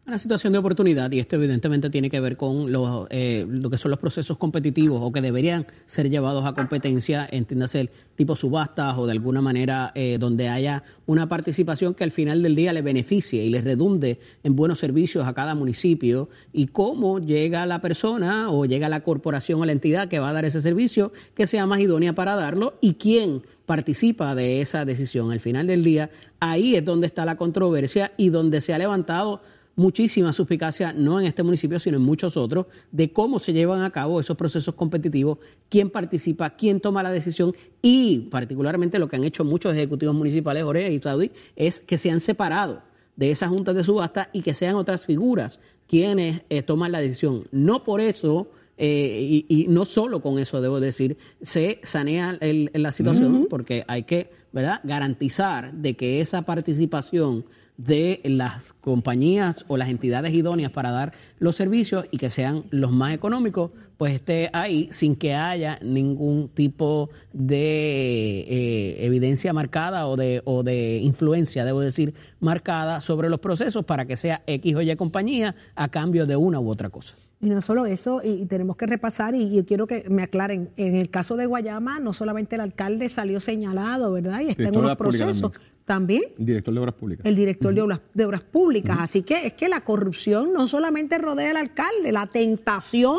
Una 0.10 0.18
situación 0.18 0.54
de 0.54 0.58
oportunidad 0.58 1.12
y 1.12 1.20
esto 1.20 1.36
evidentemente 1.36 1.92
tiene 1.92 2.10
que 2.10 2.20
ver 2.20 2.36
con 2.36 2.66
eh, 3.12 3.46
lo 3.48 3.70
que 3.70 3.78
son 3.78 3.92
los 3.92 4.00
procesos 4.00 4.40
competitivos 4.40 5.00
o 5.04 5.12
que 5.12 5.22
deberían 5.22 5.68
ser 5.86 6.10
llevados 6.10 6.48
a 6.48 6.54
competencia, 6.54 7.30
entiéndase 7.32 7.92
tipo 8.16 8.36
subastas 8.36 8.98
o 8.98 9.06
de 9.06 9.12
alguna 9.12 9.40
manera 9.40 9.92
eh, 9.94 10.18
donde 10.20 10.50
haya 10.50 10.82
una 11.06 11.30
participación 11.30 11.94
que 11.94 12.04
al 12.04 12.10
final 12.10 12.42
del 12.42 12.56
día 12.56 12.74
le 12.74 12.82
beneficie 12.82 13.46
y 13.46 13.52
le 13.52 13.62
redunde 13.62 14.18
en 14.42 14.56
buenos 14.56 14.80
servicios 14.80 15.28
a 15.28 15.36
cada 15.36 15.54
municipio 15.54 16.28
y 16.54 16.66
cómo 16.66 17.20
llega 17.20 17.68
la 17.68 17.80
persona 17.80 18.50
o 18.50 18.66
llega 18.66 18.90
la 18.90 19.04
corporación 19.04 19.62
o 19.62 19.66
la 19.66 19.74
entidad 19.74 20.08
que 20.08 20.18
va 20.18 20.30
a 20.30 20.34
dar 20.34 20.44
ese 20.44 20.64
servicio 20.64 21.12
que 21.36 21.46
sea 21.46 21.68
más 21.68 21.82
idónea 21.82 22.14
para 22.14 22.36
darlo 22.36 22.80
y 22.82 22.96
quién 22.96 23.44
participa 23.68 24.34
de 24.34 24.62
esa 24.62 24.84
decisión. 24.86 25.32
Al 25.32 25.40
final 25.40 25.68
del 25.68 25.84
día, 25.84 26.10
ahí 26.40 26.76
es 26.76 26.84
donde 26.84 27.06
está 27.06 27.24
la 27.26 27.38
controversia 27.38 28.12
y 28.18 28.30
donde 28.30 28.62
se 28.62 28.74
ha 28.74 28.80
levantado 28.80 29.42
muchísima 29.80 30.34
suspicacia, 30.34 30.92
no 30.92 31.20
en 31.20 31.26
este 31.26 31.42
municipio, 31.42 31.80
sino 31.80 31.98
en 31.98 32.04
muchos 32.04 32.36
otros, 32.36 32.66
de 32.92 33.12
cómo 33.14 33.40
se 33.40 33.54
llevan 33.54 33.82
a 33.82 33.92
cabo 33.92 34.20
esos 34.20 34.36
procesos 34.36 34.76
competitivos, 34.76 35.40
quién 35.70 35.90
participa, 35.90 36.50
quién 36.52 36.82
toma 36.82 37.02
la 37.02 37.12
decisión 37.12 37.56
y 37.82 38.28
particularmente 38.30 39.00
lo 39.00 39.08
que 39.08 39.16
han 39.16 39.24
hecho 39.24 39.46
muchos 39.46 39.74
ejecutivos 39.74 40.14
municipales, 40.14 40.64
Jorge 40.64 40.92
y 40.92 41.00
Saudi, 41.00 41.32
es 41.56 41.80
que 41.80 41.98
se 41.98 42.12
han 42.12 42.20
separado 42.20 42.82
de 43.16 43.32
esas 43.32 43.50
juntas 43.50 43.74
de 43.74 43.84
subasta 43.84 44.30
y 44.34 44.42
que 44.42 44.54
sean 44.54 44.76
otras 44.76 45.06
figuras 45.06 45.60
quienes 45.88 46.42
eh, 46.50 46.62
toman 46.62 46.92
la 46.92 47.00
decisión. 47.00 47.48
No 47.52 47.84
por 47.84 48.02
eso 48.02 48.52
eh, 48.78 49.46
y, 49.48 49.68
no 49.70 49.86
solo 49.86 50.22
con 50.22 50.40
eso, 50.40 50.62
debo 50.62 50.80
decir, 50.80 51.18
se 51.42 51.80
sanea 51.84 52.38
la 52.40 52.92
situación 52.92 53.48
porque 53.50 53.84
hay 53.88 54.04
que 54.04 54.30
¿verdad? 54.52 54.82
garantizar 54.84 55.74
de 55.74 55.96
que 55.96 56.22
esa 56.22 56.44
participación 56.44 57.46
de 57.80 58.20
las 58.26 58.74
compañías 58.82 59.64
o 59.70 59.78
las 59.78 59.88
entidades 59.88 60.34
idóneas 60.34 60.70
para 60.70 60.92
dar 60.92 61.14
los 61.40 61.56
servicios 61.56 62.06
y 62.12 62.18
que 62.18 62.30
sean 62.30 62.66
los 62.72 62.92
más 62.92 63.14
económicos, 63.14 63.72
pues 63.98 64.14
esté 64.14 64.50
ahí 64.52 64.90
sin 64.92 65.16
que 65.16 65.34
haya 65.34 65.80
ningún 65.82 66.50
tipo 66.50 67.10
de 67.32 68.42
eh, 68.50 69.06
evidencia 69.06 69.54
marcada 69.54 70.08
o 70.08 70.18
de, 70.18 70.42
o 70.44 70.62
de 70.64 70.98
influencia, 70.98 71.64
debo 71.64 71.80
decir, 71.80 72.14
marcada 72.42 73.00
sobre 73.00 73.30
los 73.30 73.40
procesos 73.40 73.86
para 73.86 74.06
que 74.06 74.18
sea 74.18 74.44
X 74.46 74.76
o 74.76 74.82
Y 74.82 74.94
compañía 74.98 75.56
a 75.76 75.88
cambio 75.88 76.26
de 76.26 76.36
una 76.36 76.60
u 76.60 76.70
otra 76.70 76.90
cosa. 76.90 77.16
Y 77.42 77.48
no 77.48 77.62
solo 77.62 77.86
eso, 77.86 78.22
y, 78.22 78.46
tenemos 78.48 78.76
que 78.76 78.86
repasar, 78.86 79.34
y 79.34 79.56
yo 79.56 79.66
quiero 79.66 79.88
que 79.88 80.04
me 80.10 80.24
aclaren, 80.24 80.72
en 80.76 80.96
el 80.96 81.10
caso 81.10 81.38
de 81.38 81.46
Guayama, 81.46 82.02
no 82.02 82.12
solamente 82.12 82.56
el 82.56 82.62
alcalde 82.62 83.08
salió 83.08 83.40
señalado, 83.40 84.12
¿verdad? 84.12 84.42
Y 84.42 84.50
está 84.50 84.64
en 84.64 84.76
unos 84.76 84.98
procesos. 84.98 85.54
También. 85.90 86.22
El 86.38 86.46
director 86.46 86.72
de 86.72 86.80
Obras 86.80 86.94
Públicas. 86.94 87.26
El 87.26 87.36
director 87.36 87.74
de, 87.74 87.82
obras, 87.82 88.00
de 88.14 88.24
Obras 88.24 88.44
Públicas. 88.44 88.96
Así 89.00 89.24
que 89.24 89.48
es 89.48 89.54
que 89.54 89.68
la 89.68 89.82
corrupción 89.82 90.54
no 90.54 90.68
solamente 90.68 91.18
rodea 91.18 91.50
al 91.50 91.58
alcalde, 91.58 92.12
la 92.12 92.28
tentación 92.28 93.18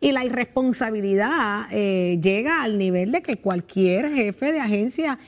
y 0.00 0.12
la 0.12 0.24
irresponsabilidad 0.24 1.66
eh, 1.70 2.18
llega 2.22 2.62
al 2.62 2.78
nivel 2.78 3.12
de 3.12 3.20
que 3.20 3.36
cualquier 3.36 4.10
jefe 4.12 4.50
de 4.52 4.60
agencia 4.60 5.18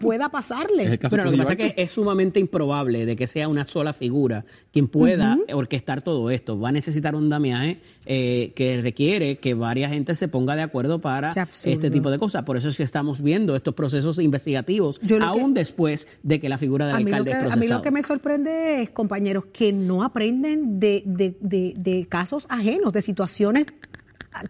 pueda 0.00 0.30
pasarle. 0.30 0.98
Pero 0.98 1.24
lo 1.24 1.30
que 1.30 1.36
pasa 1.36 1.52
es 1.52 1.58
que 1.58 1.82
es 1.82 1.90
sumamente 1.90 2.40
improbable 2.40 3.04
de 3.04 3.16
que 3.16 3.26
sea 3.26 3.48
una 3.48 3.66
sola 3.66 3.92
figura 3.92 4.44
quien 4.72 4.88
pueda 4.88 5.36
orquestar 5.52 6.00
todo 6.00 6.30
esto. 6.30 6.58
Va 6.58 6.70
a 6.70 6.72
necesitar 6.72 7.14
un 7.14 7.28
damiaje 7.28 7.80
eh, 8.06 8.52
que 8.54 8.80
requiere 8.80 9.36
que 9.38 9.54
varias 9.54 9.92
gente 9.92 10.14
se 10.14 10.28
ponga 10.28 10.56
de 10.56 10.62
acuerdo 10.62 11.00
para 11.00 11.32
este 11.46 11.90
tipo 11.90 12.10
de 12.10 12.18
cosas. 12.18 12.44
Por 12.44 12.56
eso 12.56 12.70
es 12.70 12.76
que 12.76 12.82
estamos 12.82 13.22
viendo 13.22 13.54
estos 13.54 13.74
procesos 13.74 14.18
investigativos 14.18 15.00
aún 15.20 15.52
después 15.52 16.08
de 16.22 16.40
que 16.40 16.48
la 16.48 16.56
figura 16.56 16.86
del 16.86 16.96
alcalde 16.96 17.30
es 17.32 17.36
procesado. 17.36 17.60
A 17.60 17.64
mí 17.64 17.68
lo 17.68 17.82
que 17.82 17.90
me 17.90 18.02
sorprende 18.02 18.82
es, 18.82 18.90
compañeros, 18.90 19.44
que 19.52 19.72
no 19.72 20.02
aprenden 20.02 20.80
de, 20.80 21.02
de, 21.04 21.36
de, 21.40 21.74
de 21.76 22.06
casos 22.08 22.46
ajenos, 22.48 22.92
de 22.92 23.02
situaciones 23.02 23.66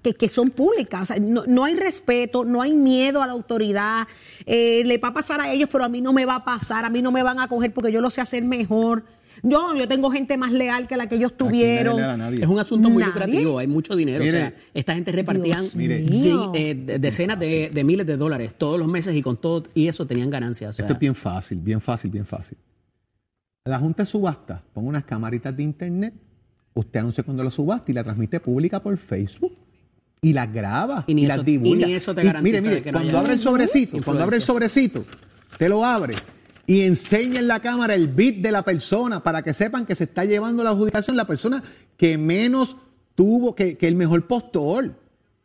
que, 0.01 0.29
son 0.29 0.51
públicas. 0.51 1.03
O 1.03 1.05
sea, 1.07 1.17
no, 1.19 1.65
hay 1.65 1.75
respeto, 1.75 2.45
no 2.45 2.63
hay 2.63 2.73
miedo 2.73 3.23
a 3.23 3.27
la 3.27 3.33
autoridad. 3.33 4.07
Eh, 4.47 4.83
le 4.85 4.99
va 4.99 5.09
a 5.09 5.15
pasar 5.15 5.41
a 5.41 5.53
ellos, 5.53 5.69
pero 5.71 5.85
a 5.85 5.89
mí 5.89 6.01
no 6.01 6.13
me 6.13 6.25
va 6.25 6.37
a 6.37 6.45
pasar, 6.45 6.85
a 6.85 6.91
mí 6.91 7.03
no 7.03 7.13
me 7.13 7.23
van 7.23 7.41
a 7.41 7.49
coger 7.49 7.73
porque 7.73 7.93
yo 7.93 8.01
lo 8.01 8.11
sé 8.11 8.21
hacer 8.21 8.45
mejor. 8.45 9.05
Yo, 9.45 9.75
yo 9.75 9.89
tengo 9.89 10.11
gente 10.11 10.37
más 10.37 10.53
legal 10.53 10.87
que 10.87 10.97
la 10.97 11.09
que 11.09 11.17
ellos 11.17 11.37
tuvieron. 11.37 11.99
Es 12.35 12.47
un 12.47 12.61
asunto 12.61 12.89
muy 12.91 13.03
lucrativo, 13.03 13.59
hay 13.59 13.67
mucho 13.67 13.97
dinero. 13.97 14.25
o 14.25 14.27
sea, 14.27 14.55
esta 14.73 14.95
gente 14.95 15.11
repartían 15.11 15.65
eh, 15.75 16.99
decenas 17.01 17.39
de, 17.39 17.83
miles 17.85 18.07
de 18.07 18.17
dólares 18.17 18.55
todos 18.57 18.79
los 18.79 18.89
meses 18.89 19.15
y 19.17 19.23
con 19.23 19.37
todo, 19.39 19.65
y 19.75 19.89
eso 19.89 20.07
tenían 20.07 20.31
ganancias. 20.31 20.79
Esto 20.79 20.93
es 20.93 20.99
bien 20.99 21.15
fácil, 21.15 21.59
bien 21.59 21.81
fácil, 21.81 22.11
bien 22.11 22.27
fácil. 22.27 22.57
La 23.65 23.79
Junta 23.79 24.03
de 24.03 24.07
Subasta 24.07 24.63
pone 24.73 24.89
unas 24.89 25.05
camaritas 25.05 25.57
de 25.57 25.63
internet, 25.63 26.15
usted 26.75 27.01
anuncia 27.01 27.25
cuando 27.25 27.45
lo 27.45 27.51
subasta 27.51 27.91
y 27.91 27.95
la 27.95 28.03
transmite 28.03 28.41
pública 28.41 28.81
por 28.81 28.97
Facebook 28.97 29.57
y 30.25 30.33
las 30.33 30.53
graba 30.53 31.05
y, 31.09 31.27
las 31.27 31.45
divulga. 31.45 31.89
Y 31.89 31.95
eso 31.95 32.15
te 32.15 32.23
garantiza 32.23 32.61
mire, 32.61 32.81
mire, 32.81 32.93
cuando 32.93 33.19
abre 33.19 33.33
el 33.33 33.41
sobrecito, 33.41 33.99
cuando 34.05 34.23
abre 34.23 34.37
el 34.37 34.43
sobrecito, 34.43 35.05
te 35.59 35.69
lo 35.69 35.85
abre 35.85 36.15
y 36.65 36.83
enseña 36.83 37.41
en 37.41 37.49
la 37.49 37.59
cámara 37.59 37.95
el 37.95 38.07
bit 38.07 38.37
de 38.37 38.53
la 38.53 38.65
persona 38.65 39.21
para 39.21 39.43
que 39.43 39.53
sepan 39.53 39.85
que 39.85 39.97
se 39.97 40.05
está 40.05 40.25
llevando 40.25 40.63
la 40.63 40.71
adjudicación 40.71 41.17
la 41.17 41.27
persona 41.27 41.65
que 41.97 42.17
menos 42.19 42.77
tuvo, 43.17 43.57
que, 43.57 43.77
que 43.77 43.89
el 43.89 43.97
mejor 43.97 44.29
postor. 44.29 44.95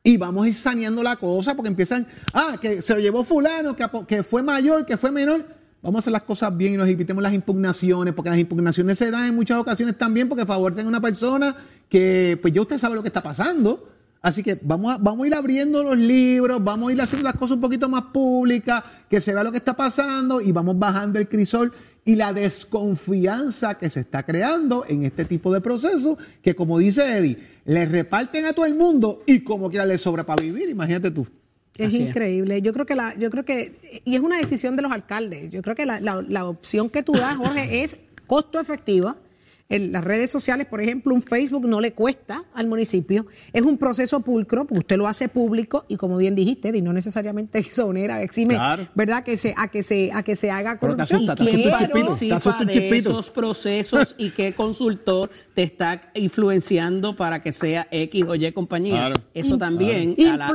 Y 0.04 0.18
vamos 0.18 0.46
a 0.46 0.48
ir 0.48 0.54
saneando 0.54 1.02
la 1.02 1.16
cosa 1.16 1.56
porque 1.56 1.70
empiezan, 1.70 2.08
ah, 2.34 2.58
que 2.62 2.84
se 2.84 2.94
lo 2.94 3.00
llevó 3.00 3.24
fulano, 3.24 3.76
que, 3.76 3.84
que 4.08 4.22
fue 4.22 4.44
mayor, 4.44 4.86
que 4.86 4.96
fue 4.96 5.12
menor. 5.12 5.44
Vamos 5.82 6.00
a 6.00 6.00
hacer 6.02 6.14
las 6.14 6.22
cosas 6.22 6.56
bien 6.56 6.76
y 6.76 6.78
nos 6.78 6.88
evitemos 6.88 7.24
las 7.24 7.34
impugnaciones, 7.34 8.14
porque 8.14 8.30
las 8.30 8.40
impugnaciones 8.40 8.98
se 9.00 9.10
dan 9.10 9.26
en 9.26 9.36
muchas 9.36 9.58
ocasiones 9.58 9.98
también 9.98 10.30
porque 10.30 10.46
favorecen 10.46 10.86
a 10.86 10.88
una 10.88 11.02
persona 11.02 11.56
que, 11.90 12.38
pues 12.42 12.54
ya 12.54 12.62
usted 12.62 12.78
sabe 12.78 12.94
lo 12.94 13.02
que 13.02 13.10
está 13.10 13.24
pasando 13.24 13.97
Así 14.28 14.44
que 14.44 14.60
vamos 14.62 14.94
a, 14.94 14.98
vamos 14.98 15.24
a 15.24 15.28
ir 15.28 15.34
abriendo 15.34 15.82
los 15.86 15.98
libros, 15.98 16.62
vamos 16.62 16.90
a 16.90 16.92
ir 16.92 17.00
haciendo 17.00 17.24
las 17.24 17.38
cosas 17.38 17.56
un 17.56 17.62
poquito 17.62 17.88
más 17.88 18.02
públicas, 18.12 18.84
que 19.10 19.22
se 19.22 19.34
vea 19.34 19.42
lo 19.42 19.54
que 19.54 19.58
está 19.58 19.74
pasando 19.74 20.42
y 20.42 20.52
vamos 20.52 20.78
bajando 20.78 21.18
el 21.18 21.30
crisol 21.30 21.72
y 22.04 22.16
la 22.16 22.34
desconfianza 22.34 23.78
que 23.78 23.90
se 23.90 24.02
está 24.02 24.24
creando 24.24 24.84
en 24.86 25.04
este 25.04 25.24
tipo 25.24 25.54
de 25.54 25.62
procesos 25.62 26.18
que, 26.42 26.56
como 26.56 26.78
dice 26.78 27.18
Eddie, 27.18 27.38
le 27.64 27.86
reparten 27.86 28.44
a 28.48 28.52
todo 28.52 28.66
el 28.66 28.76
mundo 28.76 29.24
y 29.26 29.46
como 29.46 29.70
quiera 29.70 29.86
le 29.86 29.98
sobra 29.98 30.26
para 30.26 30.44
vivir, 30.44 30.68
imagínate 30.68 31.10
tú. 31.10 31.26
Es 31.78 31.94
increíble. 31.94 32.62
Yo 32.62 32.74
creo 32.74 32.86
que 32.86 32.96
la, 32.96 33.18
yo 33.18 33.30
creo 33.32 33.46
que, 33.46 34.02
y 34.04 34.14
es 34.14 34.20
una 34.20 34.40
decisión 34.40 34.76
de 34.76 34.82
los 34.82 34.92
alcaldes. 34.92 35.50
Yo 35.52 35.62
creo 35.62 35.74
que 35.74 35.86
la, 35.86 36.02
la 36.02 36.46
opción 36.46 36.90
que 36.90 37.02
tú 37.02 37.14
das, 37.14 37.38
Jorge, 37.38 37.82
es 37.82 37.96
costo 38.26 38.60
efectiva 38.60 39.16
en 39.70 39.92
las 39.92 40.04
redes 40.04 40.32
sociales, 40.32 40.68
por 40.68 40.82
ejemplo, 40.82 41.14
un 41.14 41.22
Facebook 41.22 41.68
no 41.68 41.82
le 41.82 41.94
cuesta 41.94 42.44
al 42.54 42.68
municipio. 42.68 43.28
Es 43.52 43.64
un 43.64 43.78
proceso 43.78 44.22
pulcro, 44.22 44.66
porque 44.66 44.80
usted 44.80 44.98
lo 44.98 45.08
hace 45.08 45.28
público 45.28 45.86
y 45.88 45.98
como 45.98 46.18
bien 46.18 46.36
dijiste, 46.36 46.72
y 46.74 46.82
no 46.82 46.94
necesariamente 46.94 47.60
exonera, 47.60 48.22
exime, 48.22 48.58
¿verdad? 48.96 49.24
Que 49.24 49.36
se, 49.38 49.54
a 49.58 49.68
que 49.68 49.84
se, 49.84 50.12
a 50.14 50.24
que 50.24 50.36
se 50.36 50.52
haga. 50.52 50.78
Pero 50.80 50.96
te 50.96 51.04
asusta, 51.04 51.36
de 51.36 52.98
esos 52.98 53.30
procesos 53.30 54.16
y 54.18 54.30
qué 54.32 54.54
consultor 54.54 55.30
te 55.54 55.64
está 55.64 56.12
influenciando 56.14 57.16
para 57.16 57.42
que 57.42 57.52
sea 57.52 57.88
X 57.92 58.24
o 58.28 58.36
Y 58.36 58.52
compañía. 58.52 59.14
Eso 59.34 59.58
también, 59.58 60.16
a 60.32 60.38
la, 60.38 60.52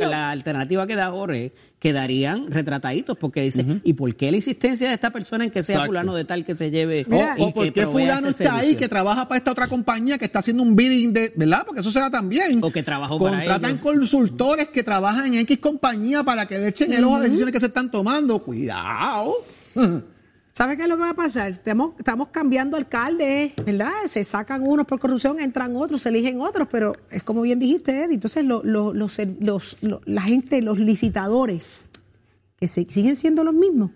la 0.00 0.30
alternativa 0.30 0.86
que 0.86 0.96
da 0.96 1.10
Jorge, 1.10 1.52
quedarían 1.86 2.50
retrataditos 2.50 3.16
porque 3.16 3.42
dice, 3.42 3.64
¿y 3.84 3.92
por 3.92 4.12
qué 4.16 4.32
la 4.32 4.38
insistencia 4.38 4.88
de 4.88 4.94
esta 4.94 5.10
persona 5.10 5.44
en 5.44 5.52
que 5.52 5.62
sea 5.62 5.86
fulano 5.86 6.16
de 6.16 6.24
tal 6.24 6.44
que 6.44 6.56
se 6.56 6.72
lleve 6.72 7.06
o, 7.38 7.54
por 7.54 7.72
qué 7.72 7.86
fulano 7.86 8.26
está 8.26 8.56
ahí 8.56 8.74
que 8.74 8.88
trabaja 8.88 9.28
para 9.28 9.38
esta 9.38 9.52
otra 9.52 9.68
compañía 9.68 10.18
que 10.18 10.24
está 10.24 10.40
haciendo 10.40 10.64
un 10.64 10.74
bidding 10.74 11.12
de, 11.12 11.32
¿verdad? 11.36 11.62
Porque 11.64 11.82
eso 11.82 11.92
se 11.92 12.00
da 12.00 12.10
también. 12.10 12.58
O 12.64 12.72
que 12.72 12.82
trabajó 12.82 13.20
Contratan 13.20 13.78
consultores 13.78 14.68
que 14.70 14.82
trabajan 14.82 15.26
en 15.26 15.34
X 15.34 15.58
compañía 15.58 16.24
para 16.24 16.46
que 16.46 16.58
le 16.58 16.68
echen 16.68 16.92
el 16.92 17.04
ojo 17.04 17.16
a 17.16 17.20
decisiones 17.20 17.52
que 17.52 17.60
se 17.60 17.66
están 17.66 17.88
tomando. 17.88 18.42
Cuidado. 18.42 19.32
¿Sabe 20.56 20.78
qué 20.78 20.84
es 20.84 20.88
lo 20.88 20.96
que 20.96 21.02
va 21.02 21.10
a 21.10 21.14
pasar? 21.14 21.50
Estamos, 21.50 21.92
cambiando 22.32 22.78
alcaldes, 22.78 23.52
¿verdad? 23.62 23.92
Se 24.06 24.24
sacan 24.24 24.66
unos 24.66 24.86
por 24.86 24.98
corrupción, 24.98 25.38
entran 25.38 25.76
otros, 25.76 26.00
se 26.00 26.08
eligen 26.08 26.40
otros, 26.40 26.66
pero 26.70 26.94
es 27.10 27.22
como 27.22 27.42
bien 27.42 27.58
dijiste, 27.58 28.04
Ed, 28.04 28.10
entonces 28.10 28.42
los, 28.42 28.64
los, 28.64 29.76
la 30.06 30.22
gente, 30.22 30.62
los 30.62 30.78
licitadores, 30.78 31.90
que 32.58 32.68
siguen 32.68 33.16
siendo 33.16 33.44
los 33.44 33.52
mismos. 33.52 33.90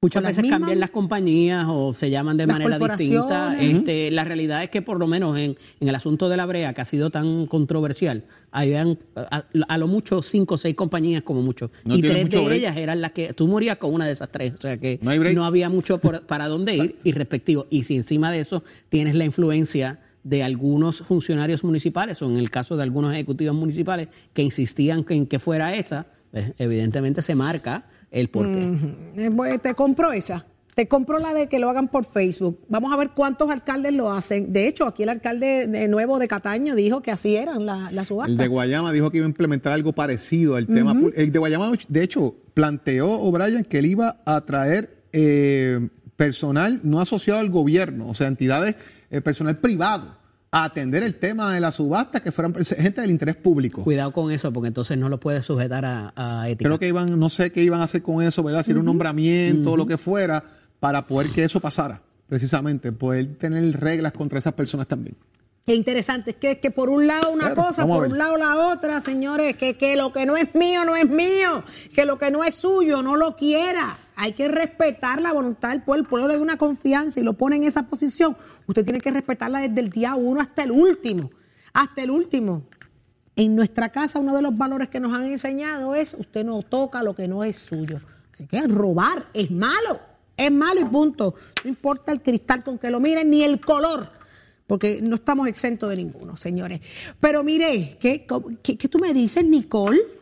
Muchas 0.00 0.22
veces 0.22 0.48
cambian 0.48 0.78
las 0.78 0.90
compañías 0.90 1.66
o 1.68 1.92
se 1.92 2.08
llaman 2.08 2.36
de 2.36 2.46
manera 2.46 2.78
distinta. 2.78 3.60
Este, 3.60 4.12
la 4.12 4.22
realidad 4.22 4.62
es 4.62 4.70
que 4.70 4.80
por 4.80 4.96
lo 4.96 5.08
menos 5.08 5.36
en, 5.36 5.58
el 5.80 5.92
asunto 5.92 6.28
de 6.28 6.36
la 6.36 6.46
brea, 6.46 6.72
que 6.72 6.80
ha 6.80 6.84
sido 6.84 7.10
tan 7.10 7.46
controversial, 7.46 8.22
habían 8.52 8.96
a, 9.16 9.78
lo 9.78 9.88
mucho 9.88 10.22
cinco 10.22 10.54
o 10.54 10.58
seis 10.58 10.76
compañías 10.76 11.22
como 11.22 11.42
mucho. 11.42 11.72
y 11.84 12.00
tres 12.00 12.30
de 12.30 12.54
ellas 12.54 12.76
eran 12.76 13.00
las 13.00 13.10
que 13.10 13.32
tú 13.32 13.48
morías 13.48 13.78
con 13.78 13.92
una 13.92 14.06
de 14.06 14.12
esas 14.12 14.30
tres. 14.30 14.52
O 14.56 14.62
sea 14.62 14.78
que 14.78 15.00
no, 15.02 15.44
había 15.44 15.68
mucho 15.68 15.98
para 15.98 16.46
dónde 16.46 16.76
ir 16.76 16.98
y 17.02 17.10
respectivo. 17.10 17.66
Y 17.68 17.82
si 17.82 17.96
encima 17.96 18.30
de 18.30 18.38
eso 18.38 18.62
tienes 18.90 19.16
la 19.16 19.24
influencia 19.24 19.98
de 20.22 20.44
algunos 20.44 20.98
funcionarios 20.98 21.64
municipales 21.64 22.22
o 22.22 22.30
en 22.30 22.36
el 22.36 22.50
caso 22.50 22.76
de 22.76 22.84
algunos 22.84 23.12
ejecutivos 23.14 23.56
municipales 23.56 24.06
que 24.32 24.42
insistían 24.42 25.04
en 25.08 25.26
que 25.26 25.40
fuera 25.40 25.74
esa, 25.74 26.06
pues, 26.30 26.52
evidentemente 26.56 27.20
se 27.20 27.34
marca 27.34 27.86
el 28.10 28.28
por 28.28 28.46
qué. 28.46 28.70
Eh, 29.16 29.30
pues, 29.34 29.60
te 29.62 29.74
compro 29.74 30.12
esa. 30.12 30.46
te 30.74 30.86
compro 30.86 31.18
la 31.18 31.34
de 31.34 31.48
que 31.48 31.58
lo 31.58 31.68
hagan 31.68 31.88
por 31.88 32.04
Facebook. 32.04 32.60
Vamos 32.68 32.92
a 32.92 32.96
ver 32.96 33.10
cuántos 33.10 33.50
alcaldes 33.50 33.92
lo 33.94 34.12
hacen. 34.12 34.52
De 34.52 34.68
hecho, 34.68 34.86
aquí 34.86 35.02
el 35.02 35.08
alcalde 35.08 35.66
de 35.66 35.88
nuevo 35.88 36.20
de 36.20 36.28
Cataño 36.28 36.76
dijo 36.76 37.00
que 37.02 37.10
así 37.10 37.34
eran 37.34 37.66
las 37.66 37.92
la 37.92 38.04
subastas. 38.04 38.30
El 38.30 38.36
de 38.36 38.46
Guayama 38.46 38.92
dijo 38.92 39.10
que 39.10 39.16
iba 39.16 39.26
a 39.26 39.28
implementar 39.28 39.72
algo 39.72 39.92
parecido 39.92 40.54
al 40.54 40.68
tema. 40.68 40.94
pul- 40.94 41.12
El 41.16 41.32
de 41.32 41.38
Guayama, 41.40 41.72
de 41.88 42.02
hecho, 42.04 42.36
planteó 42.54 43.10
O'Brien 43.10 43.64
que 43.64 43.80
él 43.80 43.86
iba 43.86 44.20
a 44.24 44.40
traer 44.44 45.02
eh, 45.12 45.88
personal 46.14 46.80
no 46.84 47.00
asociado 47.00 47.40
al 47.40 47.50
gobierno, 47.50 48.08
o 48.08 48.14
sea, 48.14 48.28
entidades, 48.28 48.76
eh, 49.10 49.20
personal 49.20 49.58
privado, 49.58 50.16
a 50.50 50.64
atender 50.64 51.02
el 51.02 51.14
tema 51.16 51.52
de 51.52 51.60
la 51.60 51.70
subasta, 51.70 52.20
que 52.20 52.32
fueran 52.32 52.54
gente 52.64 53.00
del 53.00 53.10
interés 53.10 53.36
público. 53.36 53.84
Cuidado 53.84 54.12
con 54.12 54.30
eso, 54.32 54.52
porque 54.52 54.68
entonces 54.68 54.96
no 54.96 55.08
lo 55.08 55.20
puedes 55.20 55.44
sujetar 55.44 55.84
a, 55.84 56.12
a 56.16 56.48
ética. 56.48 56.68
Creo 56.68 56.78
que 56.78 56.88
iban, 56.88 57.18
no 57.18 57.28
sé 57.28 57.52
qué 57.52 57.62
iban 57.62 57.80
a 57.80 57.84
hacer 57.84 58.02
con 58.02 58.22
eso, 58.22 58.42
¿verdad? 58.42 58.62
Si 58.62 58.70
era 58.70 58.80
un 58.80 58.86
nombramiento 58.86 59.72
o 59.72 59.76
lo 59.76 59.86
que 59.86 59.98
fuera, 59.98 60.42
para 60.80 61.06
poder 61.06 61.30
que 61.30 61.44
eso 61.44 61.60
pasara, 61.60 62.00
precisamente, 62.28 62.92
poder 62.92 63.36
tener 63.36 63.78
reglas 63.78 64.12
contra 64.12 64.38
esas 64.38 64.54
personas 64.54 64.86
también. 64.86 65.16
Qué 65.66 65.74
interesante, 65.74 66.30
es 66.30 66.36
que, 66.36 66.60
que 66.60 66.70
por 66.70 66.88
un 66.88 67.06
lado 67.06 67.30
una 67.30 67.52
Claro, 67.52 67.64
cosa, 67.64 67.86
por 67.86 68.06
un 68.06 68.16
lado 68.16 68.38
la 68.38 68.56
otra, 68.56 69.00
señores, 69.00 69.54
que, 69.56 69.76
que 69.76 69.96
lo 69.96 70.14
que 70.14 70.24
no 70.24 70.38
es 70.38 70.54
mío 70.54 70.86
no 70.86 70.96
es 70.96 71.06
mío, 71.06 71.62
que 71.94 72.06
lo 72.06 72.18
que 72.18 72.30
no 72.30 72.42
es 72.42 72.54
suyo 72.54 73.02
no 73.02 73.16
lo 73.16 73.36
quiera. 73.36 73.98
Hay 74.20 74.32
que 74.32 74.48
respetar 74.48 75.20
la 75.20 75.32
voluntad 75.32 75.70
del 75.70 75.82
pueblo, 75.82 76.02
el 76.02 76.08
pueblo 76.08 76.26
le 76.26 76.34
da 76.34 76.40
una 76.40 76.58
confianza 76.58 77.20
y 77.20 77.22
lo 77.22 77.34
pone 77.34 77.54
en 77.54 77.62
esa 77.62 77.84
posición. 77.84 78.36
Usted 78.66 78.84
tiene 78.84 79.00
que 79.00 79.12
respetarla 79.12 79.60
desde 79.60 79.80
el 79.80 79.90
día 79.90 80.16
uno 80.16 80.40
hasta 80.40 80.64
el 80.64 80.72
último, 80.72 81.30
hasta 81.72 82.02
el 82.02 82.10
último. 82.10 82.64
En 83.36 83.54
nuestra 83.54 83.90
casa 83.90 84.18
uno 84.18 84.34
de 84.34 84.42
los 84.42 84.58
valores 84.58 84.88
que 84.88 84.98
nos 84.98 85.14
han 85.14 85.22
enseñado 85.28 85.94
es 85.94 86.14
usted 86.14 86.44
no 86.44 86.62
toca 86.62 87.04
lo 87.04 87.14
que 87.14 87.28
no 87.28 87.44
es 87.44 87.58
suyo. 87.58 88.00
Así 88.32 88.48
que 88.48 88.60
robar 88.66 89.28
es 89.34 89.52
malo, 89.52 90.00
es 90.36 90.50
malo 90.50 90.80
y 90.80 90.84
punto. 90.86 91.36
No 91.62 91.70
importa 91.70 92.10
el 92.10 92.20
cristal 92.20 92.64
con 92.64 92.76
que 92.76 92.90
lo 92.90 92.98
miren 92.98 93.30
ni 93.30 93.44
el 93.44 93.60
color 93.60 94.10
porque 94.66 95.00
no 95.00 95.14
estamos 95.14 95.46
exentos 95.46 95.90
de 95.90 95.96
ninguno, 95.96 96.36
señores. 96.36 96.80
Pero 97.20 97.44
mire, 97.44 97.96
¿qué, 98.00 98.26
qué, 98.64 98.76
qué 98.76 98.88
tú 98.88 98.98
me 98.98 99.14
dices, 99.14 99.44
Nicole? 99.44 100.17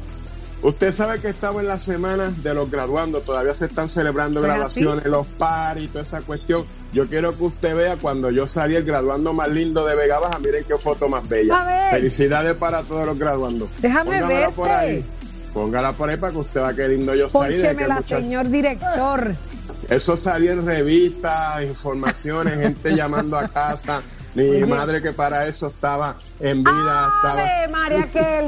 Usted 0.63 0.91
sabe 0.93 1.19
que 1.19 1.29
estamos 1.29 1.61
en 1.61 1.69
las 1.69 1.81
semanas 1.81 2.43
de 2.43 2.53
los 2.53 2.69
graduandos, 2.69 3.23
todavía 3.23 3.53
se 3.53 3.65
están 3.65 3.89
celebrando 3.89 4.41
¿Será 4.41 4.53
graduaciones, 4.55 5.05
los 5.05 5.25
paris 5.25 5.85
y 5.85 5.87
toda 5.87 6.01
esa 6.03 6.21
cuestión. 6.21 6.65
Yo 6.93 7.07
quiero 7.07 7.35
que 7.37 7.45
usted 7.45 7.75
vea 7.75 7.95
cuando 7.95 8.29
yo 8.29 8.45
salí 8.45 8.75
el 8.75 8.83
graduando 8.83 9.31
más 9.33 9.47
lindo 9.49 9.85
de 9.85 9.95
Vega 9.95 10.19
Baja, 10.19 10.37
miren 10.39 10.63
qué 10.67 10.77
foto 10.77 11.07
más 11.09 11.23
A 11.23 11.27
bella. 11.27 11.63
ver. 11.63 11.91
Felicidades 11.95 12.55
para 12.57 12.83
todos 12.83 13.05
los 13.07 13.17
graduandos. 13.17 13.69
Déjame 13.79 14.11
Póngamela 14.11 14.49
por 14.51 14.67
verte. 14.67 14.85
ahí. 14.85 15.05
Póngala 15.53 15.93
por 15.93 16.09
ahí 16.09 16.17
para 16.17 16.31
que 16.33 16.39
usted 16.39 16.61
vea 16.61 16.73
qué 16.75 16.87
lindo 16.89 17.15
yo 17.15 17.27
salí. 17.29 17.55
Pónchemela, 17.55 18.01
señor 18.03 18.49
director. 18.49 19.33
Eso 19.89 20.15
salía 20.17 20.53
en 20.53 20.65
revistas, 20.65 21.63
informaciones, 21.63 22.59
gente 22.59 22.95
llamando 22.95 23.37
a 23.37 23.47
casa. 23.47 24.01
Mi 24.33 24.63
madre 24.63 25.01
que 25.01 25.11
para 25.11 25.45
eso 25.45 25.67
estaba 25.67 26.15
en 26.39 26.63
vida, 26.63 27.11
estaba... 27.17 27.41
¡Ave 27.43 27.67
María, 27.67 28.09
qué 28.13 28.41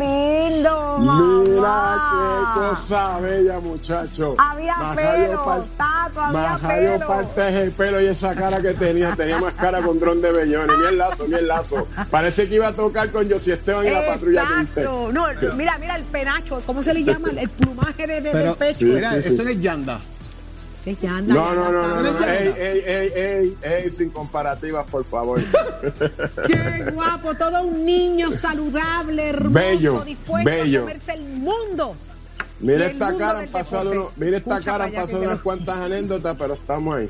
lindo! 0.54 0.98
Mira 1.00 2.54
qué 2.56 2.60
cosa 2.69 3.19
bella, 3.19 3.60
muchacho. 3.60 4.36
Había 4.38 4.78
Majayo 4.78 5.26
pelo, 5.28 5.43
par- 5.43 5.63
Tato, 5.78 6.22
había 6.22 6.58
pelo. 6.98 7.08
parte 7.08 7.62
el 7.63 7.72
pelo 7.74 8.00
y 8.00 8.06
esa 8.06 8.34
cara 8.34 8.62
que 8.62 8.72
tenía. 8.76 9.13
Tenía 9.13 9.39
más 9.39 9.54
cara 9.56 9.82
con 9.82 10.00
dron 10.00 10.22
de 10.22 10.32
bellones. 10.32 10.78
Ni 10.80 10.86
el 10.88 10.98
lazo, 10.98 11.26
ni 11.28 11.36
el 11.36 11.48
lazo. 11.50 11.86
Parece 12.10 12.48
que 12.48 12.56
iba 12.56 12.67
a 12.69 12.74
tocar 12.74 13.10
con 13.12 13.30
Josie 13.30 13.56
Esteban 13.56 13.86
y 13.86 13.89
la 13.89 14.06
patrulla 14.08 14.46
15. 14.60 14.62
Exacto. 14.82 15.12
No, 15.12 15.26
mira, 15.58 15.78
mira 15.80 15.96
el 15.98 16.04
penacho, 16.06 16.62
¿cómo 16.65 16.82
se 16.82 16.93
le 16.93 17.04
llama? 17.04 17.30
El 17.36 17.50
plumaje 17.50 18.08
de, 18.08 18.22
de- 18.22 18.34
del 18.34 18.56
pecho. 18.56 18.80
Sí, 18.80 18.86
mira, 18.86 19.10
sí, 19.15 19.22
sí. 19.22 19.34
eso 19.34 19.43
no 19.43 19.50
es 19.50 19.60
yanda. 19.62 20.00
Sí, 20.84 20.98
ya 21.02 21.15
anda, 21.15 21.34
No, 21.34 21.56
no, 21.56 21.72
no, 21.72 22.02
no. 22.02 22.26
Ey, 22.28 22.54
ey, 22.58 22.84
ey, 22.86 23.12
ey, 23.15 23.58
ey, 23.62 23.89
sin 23.89 24.10
comparativas, 24.10 24.86
por 24.89 25.06
favor. 25.06 25.41
Qué 26.48 26.91
guapo, 26.91 27.34
todo 27.36 27.63
un 27.63 27.86
niño 27.86 28.34
saludable, 28.34 29.30
hermoso, 29.30 30.04
dispuesto 30.04 30.50
a 30.52 30.80
comerse 30.80 31.13
el 31.13 31.24
mundo. 31.24 31.96
Mira 32.60 32.88
esta 32.88 33.17
cara, 33.17 33.39
han 33.39 33.48
pasado, 33.48 34.12
mira 34.17 34.38
esta 34.38 34.60
cara, 34.60 34.86
han 34.86 34.91
pasado 34.91 35.22
unas 35.22 35.39
cuantas 35.39 35.78
anécdotas, 35.78 36.36
pero 36.38 36.54
estamos 36.54 36.96
ahí. 36.96 37.10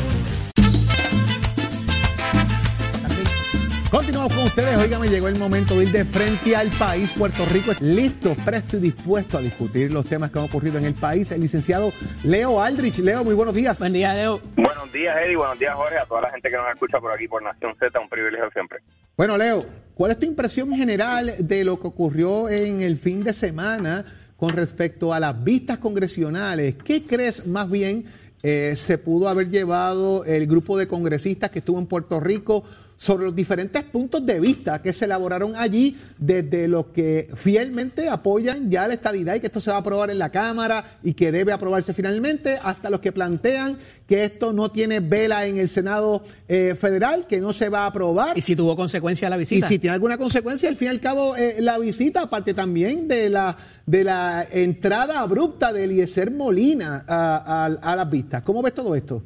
Continuamos 3.91 4.31
con 4.31 4.45
ustedes. 4.45 4.77
Oiga, 4.77 4.97
me 4.99 5.09
llegó 5.09 5.27
el 5.27 5.37
momento 5.37 5.77
de 5.77 5.83
ir 5.83 5.91
de 5.91 6.05
frente 6.05 6.55
al 6.55 6.69
país. 6.69 7.11
Puerto 7.11 7.43
Rico 7.51 7.71
es 7.71 7.81
listo, 7.81 8.37
presto 8.45 8.77
y 8.77 8.79
dispuesto 8.79 9.37
a 9.37 9.41
discutir 9.41 9.91
los 9.91 10.05
temas 10.05 10.31
que 10.31 10.39
han 10.39 10.45
ocurrido 10.45 10.77
en 10.77 10.85
el 10.85 10.93
país. 10.93 11.29
El 11.33 11.41
licenciado 11.41 11.91
Leo 12.23 12.61
Aldrich. 12.61 12.99
Leo, 12.99 13.25
muy 13.25 13.35
buenos 13.35 13.53
días. 13.53 13.79
Buen 13.79 13.91
día, 13.91 14.13
Leo. 14.13 14.39
Buenos 14.55 14.93
días, 14.93 15.17
Eddie. 15.21 15.35
Buenos 15.35 15.59
días, 15.59 15.75
Jorge. 15.75 15.97
A 15.97 16.05
toda 16.05 16.21
la 16.21 16.29
gente 16.29 16.49
que 16.49 16.55
nos 16.55 16.69
escucha 16.73 17.01
por 17.01 17.11
aquí, 17.13 17.27
por 17.27 17.43
Nación 17.43 17.75
Z. 17.77 17.99
Un 17.99 18.07
privilegio 18.07 18.49
siempre. 18.51 18.79
Bueno, 19.17 19.37
Leo, 19.37 19.65
¿cuál 19.93 20.11
es 20.11 20.19
tu 20.19 20.25
impresión 20.25 20.71
general 20.71 21.35
de 21.39 21.65
lo 21.65 21.77
que 21.77 21.87
ocurrió 21.87 22.47
en 22.47 22.81
el 22.81 22.95
fin 22.95 23.25
de 23.25 23.33
semana 23.33 24.05
con 24.37 24.51
respecto 24.51 25.13
a 25.13 25.19
las 25.19 25.43
vistas 25.43 25.79
congresionales? 25.79 26.75
¿Qué 26.85 27.03
crees 27.03 27.45
más 27.45 27.69
bien 27.69 28.05
eh, 28.43 28.73
se 28.75 28.97
pudo 28.97 29.27
haber 29.29 29.49
llevado 29.49 30.25
el 30.25 30.47
grupo 30.47 30.77
de 30.77 30.87
congresistas 30.87 31.51
que 31.51 31.59
estuvo 31.59 31.77
en 31.77 31.85
Puerto 31.85 32.19
Rico 32.19 32.63
sobre 33.01 33.25
los 33.25 33.35
diferentes 33.35 33.81
puntos 33.81 34.23
de 34.23 34.39
vista 34.39 34.79
que 34.79 34.93
se 34.93 35.05
elaboraron 35.05 35.55
allí, 35.55 35.97
desde 36.19 36.67
los 36.67 36.85
que 36.93 37.31
fielmente 37.33 38.07
apoyan 38.07 38.69
ya 38.69 38.87
la 38.87 38.93
estadidad 38.93 39.33
y 39.33 39.39
que 39.39 39.47
esto 39.47 39.59
se 39.59 39.71
va 39.71 39.77
a 39.77 39.79
aprobar 39.79 40.11
en 40.11 40.19
la 40.19 40.29
Cámara 40.29 40.99
y 41.01 41.15
que 41.15 41.31
debe 41.31 41.51
aprobarse 41.51 41.95
finalmente, 41.95 42.59
hasta 42.61 42.91
los 42.91 42.99
que 42.99 43.11
plantean 43.11 43.79
que 44.05 44.23
esto 44.23 44.53
no 44.53 44.69
tiene 44.69 44.99
vela 44.99 45.47
en 45.47 45.57
el 45.57 45.67
Senado 45.67 46.21
eh, 46.47 46.75
federal, 46.77 47.25
que 47.25 47.41
no 47.41 47.53
se 47.53 47.69
va 47.69 47.85
a 47.85 47.85
aprobar. 47.87 48.37
¿Y 48.37 48.41
si 48.41 48.55
tuvo 48.55 48.75
consecuencia 48.75 49.31
la 49.31 49.37
visita? 49.37 49.65
Y 49.65 49.67
si 49.67 49.79
tiene 49.79 49.95
alguna 49.95 50.19
consecuencia, 50.19 50.69
al 50.69 50.75
fin 50.75 50.89
y 50.89 50.91
al 50.91 50.99
cabo, 50.99 51.35
eh, 51.35 51.55
la 51.57 51.79
visita, 51.79 52.21
aparte 52.21 52.53
también 52.53 53.07
de 53.07 53.31
la, 53.31 53.57
de 53.87 54.03
la 54.03 54.45
entrada 54.51 55.21
abrupta 55.21 55.73
de 55.73 55.85
Eliezer 55.85 56.29
Molina 56.29 57.03
a, 57.07 57.65
a, 57.65 57.65
a 57.65 57.95
las 57.95 58.09
vistas. 58.11 58.43
¿Cómo 58.43 58.61
ves 58.61 58.75
todo 58.75 58.93
esto? 58.93 59.23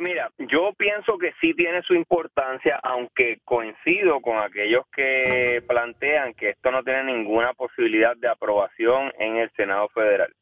Pues 0.00 0.12
mira, 0.12 0.30
yo 0.38 0.72
pienso 0.78 1.18
que 1.18 1.34
sí 1.42 1.52
tiene 1.52 1.82
su 1.82 1.92
importancia, 1.92 2.80
aunque 2.82 3.40
coincido 3.44 4.22
con 4.22 4.38
aquellos 4.38 4.86
que 4.96 5.62
plantean 5.68 6.32
que 6.32 6.48
esto 6.48 6.70
no 6.70 6.82
tiene 6.82 7.04
ninguna 7.04 7.52
posibilidad 7.52 8.16
de 8.16 8.28
aprobación 8.28 9.12
en 9.18 9.36
el 9.36 9.50
Senado 9.50 9.90
Federal. 9.90 10.32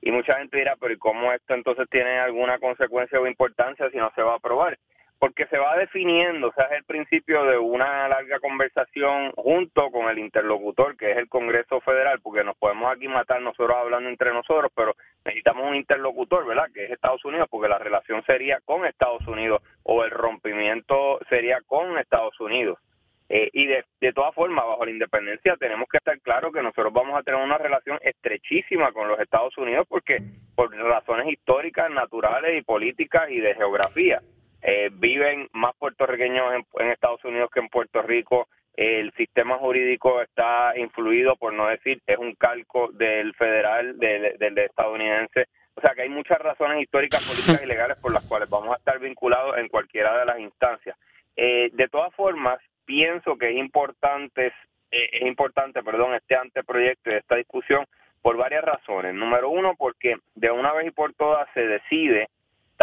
Y 0.00 0.10
mucha 0.12 0.38
gente 0.38 0.56
dirá, 0.56 0.76
pero 0.80 0.94
¿y 0.94 0.96
cómo 0.96 1.30
esto 1.30 1.52
entonces 1.52 1.86
tiene 1.90 2.20
alguna 2.20 2.58
consecuencia 2.58 3.20
o 3.20 3.26
importancia 3.26 3.90
si 3.90 3.98
no 3.98 4.10
se 4.14 4.22
va 4.22 4.32
a 4.32 4.36
aprobar? 4.36 4.78
Porque 5.22 5.46
se 5.46 5.56
va 5.56 5.76
definiendo, 5.76 6.48
o 6.48 6.52
sea, 6.52 6.64
es 6.64 6.78
el 6.78 6.84
principio 6.84 7.44
de 7.44 7.56
una 7.56 8.08
larga 8.08 8.40
conversación 8.40 9.30
junto 9.36 9.88
con 9.92 10.08
el 10.08 10.18
interlocutor, 10.18 10.96
que 10.96 11.12
es 11.12 11.16
el 11.16 11.28
Congreso 11.28 11.80
Federal, 11.80 12.18
porque 12.20 12.42
nos 12.42 12.56
podemos 12.56 12.92
aquí 12.92 13.06
matar 13.06 13.40
nosotros 13.40 13.76
hablando 13.76 14.10
entre 14.10 14.32
nosotros, 14.32 14.72
pero 14.74 14.96
necesitamos 15.24 15.68
un 15.68 15.76
interlocutor, 15.76 16.44
¿verdad?, 16.44 16.66
que 16.74 16.86
es 16.86 16.90
Estados 16.90 17.24
Unidos, 17.24 17.46
porque 17.48 17.68
la 17.68 17.78
relación 17.78 18.24
sería 18.24 18.58
con 18.64 18.84
Estados 18.84 19.24
Unidos 19.28 19.62
o 19.84 20.02
el 20.02 20.10
rompimiento 20.10 21.20
sería 21.28 21.60
con 21.68 21.96
Estados 21.98 22.40
Unidos. 22.40 22.80
Eh, 23.28 23.48
y 23.52 23.66
de, 23.66 23.84
de 24.00 24.12
todas 24.12 24.34
formas, 24.34 24.66
bajo 24.66 24.84
la 24.84 24.90
independencia, 24.90 25.54
tenemos 25.56 25.88
que 25.88 25.98
estar 25.98 26.20
claros 26.22 26.52
que 26.52 26.64
nosotros 26.64 26.92
vamos 26.92 27.16
a 27.16 27.22
tener 27.22 27.40
una 27.40 27.58
relación 27.58 27.96
estrechísima 28.02 28.90
con 28.90 29.06
los 29.06 29.20
Estados 29.20 29.56
Unidos, 29.56 29.86
porque 29.88 30.18
por 30.56 30.74
razones 30.76 31.28
históricas, 31.28 31.92
naturales 31.92 32.58
y 32.58 32.62
políticas 32.62 33.30
y 33.30 33.38
de 33.38 33.54
geografía. 33.54 34.20
Eh, 34.62 34.90
viven 34.92 35.48
más 35.52 35.74
puertorriqueños 35.76 36.54
en, 36.78 36.88
Estados 36.88 37.24
Unidos 37.24 37.50
que 37.52 37.60
en 37.60 37.68
Puerto 37.68 38.00
Rico. 38.02 38.48
El 38.74 39.12
sistema 39.14 39.58
jurídico 39.58 40.22
está 40.22 40.72
influido, 40.78 41.36
por 41.36 41.52
no 41.52 41.66
decir, 41.66 42.00
es 42.06 42.16
un 42.16 42.34
calco 42.36 42.90
del 42.92 43.34
federal, 43.34 43.98
del, 43.98 44.58
estadounidense. 44.58 45.46
O 45.74 45.80
sea 45.80 45.90
que 45.94 46.02
hay 46.02 46.08
muchas 46.08 46.38
razones 46.38 46.80
históricas, 46.80 47.26
políticas 47.26 47.62
y 47.62 47.66
legales 47.66 47.98
por 47.98 48.12
las 48.12 48.26
cuales 48.26 48.48
vamos 48.48 48.72
a 48.72 48.78
estar 48.78 48.98
vinculados 48.98 49.58
en 49.58 49.68
cualquiera 49.68 50.16
de 50.18 50.24
las 50.24 50.38
instancias. 50.38 50.96
Eh, 51.36 51.70
de 51.72 51.88
todas 51.88 52.14
formas, 52.14 52.58
pienso 52.84 53.36
que 53.36 53.50
es 53.50 53.56
importante, 53.56 54.46
eh, 54.90 55.08
es 55.12 55.22
importante, 55.22 55.82
perdón, 55.82 56.14
este 56.14 56.36
anteproyecto 56.36 57.10
y 57.10 57.14
esta 57.14 57.36
discusión 57.36 57.84
por 58.22 58.36
varias 58.36 58.64
razones. 58.64 59.14
Número 59.14 59.50
uno, 59.50 59.74
porque 59.76 60.16
de 60.34 60.50
una 60.50 60.72
vez 60.72 60.86
y 60.86 60.90
por 60.92 61.12
todas 61.14 61.48
se 61.52 61.66
decide 61.66 62.28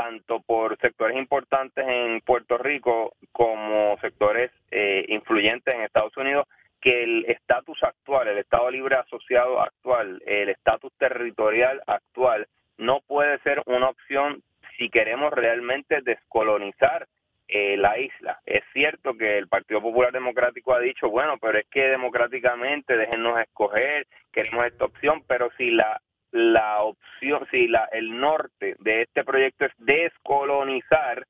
tanto 0.09 0.39
por 0.41 0.75
sectores 0.79 1.15
importantes 1.17 1.85
en 1.87 2.21
Puerto 2.21 2.57
Rico 2.57 3.13
como 3.31 3.95
sectores 4.01 4.51
eh, 4.71 5.05
influyentes 5.09 5.73
en 5.73 5.81
Estados 5.81 6.17
Unidos, 6.17 6.47
que 6.81 7.03
el 7.03 7.25
estatus 7.27 7.77
actual, 7.83 8.27
el 8.27 8.39
Estado 8.39 8.71
Libre 8.71 8.95
Asociado 8.95 9.61
actual, 9.61 10.21
el 10.25 10.49
estatus 10.49 10.91
territorial 10.97 11.81
actual, 11.85 12.47
no 12.77 13.01
puede 13.05 13.37
ser 13.39 13.61
una 13.67 13.89
opción 13.89 14.41
si 14.77 14.89
queremos 14.89 15.31
realmente 15.31 16.01
descolonizar 16.01 17.07
eh, 17.47 17.77
la 17.77 17.99
isla. 17.99 18.39
Es 18.45 18.63
cierto 18.73 19.13
que 19.15 19.37
el 19.37 19.47
Partido 19.47 19.81
Popular 19.81 20.11
Democrático 20.11 20.73
ha 20.73 20.79
dicho, 20.79 21.09
bueno, 21.09 21.37
pero 21.39 21.59
es 21.59 21.67
que 21.67 21.83
democráticamente 21.89 22.97
déjennos 22.97 23.39
escoger, 23.39 24.07
queremos 24.31 24.65
esta 24.65 24.85
opción, 24.85 25.23
pero 25.27 25.49
si 25.57 25.69
la 25.69 26.01
la 26.31 26.81
opción, 26.81 27.08
si 27.19 27.67
la, 27.67 27.87
el 27.91 28.19
norte 28.19 28.75
de 28.79 29.03
este 29.03 29.23
proyecto 29.23 29.65
es 29.65 29.73
descolonizar 29.77 31.25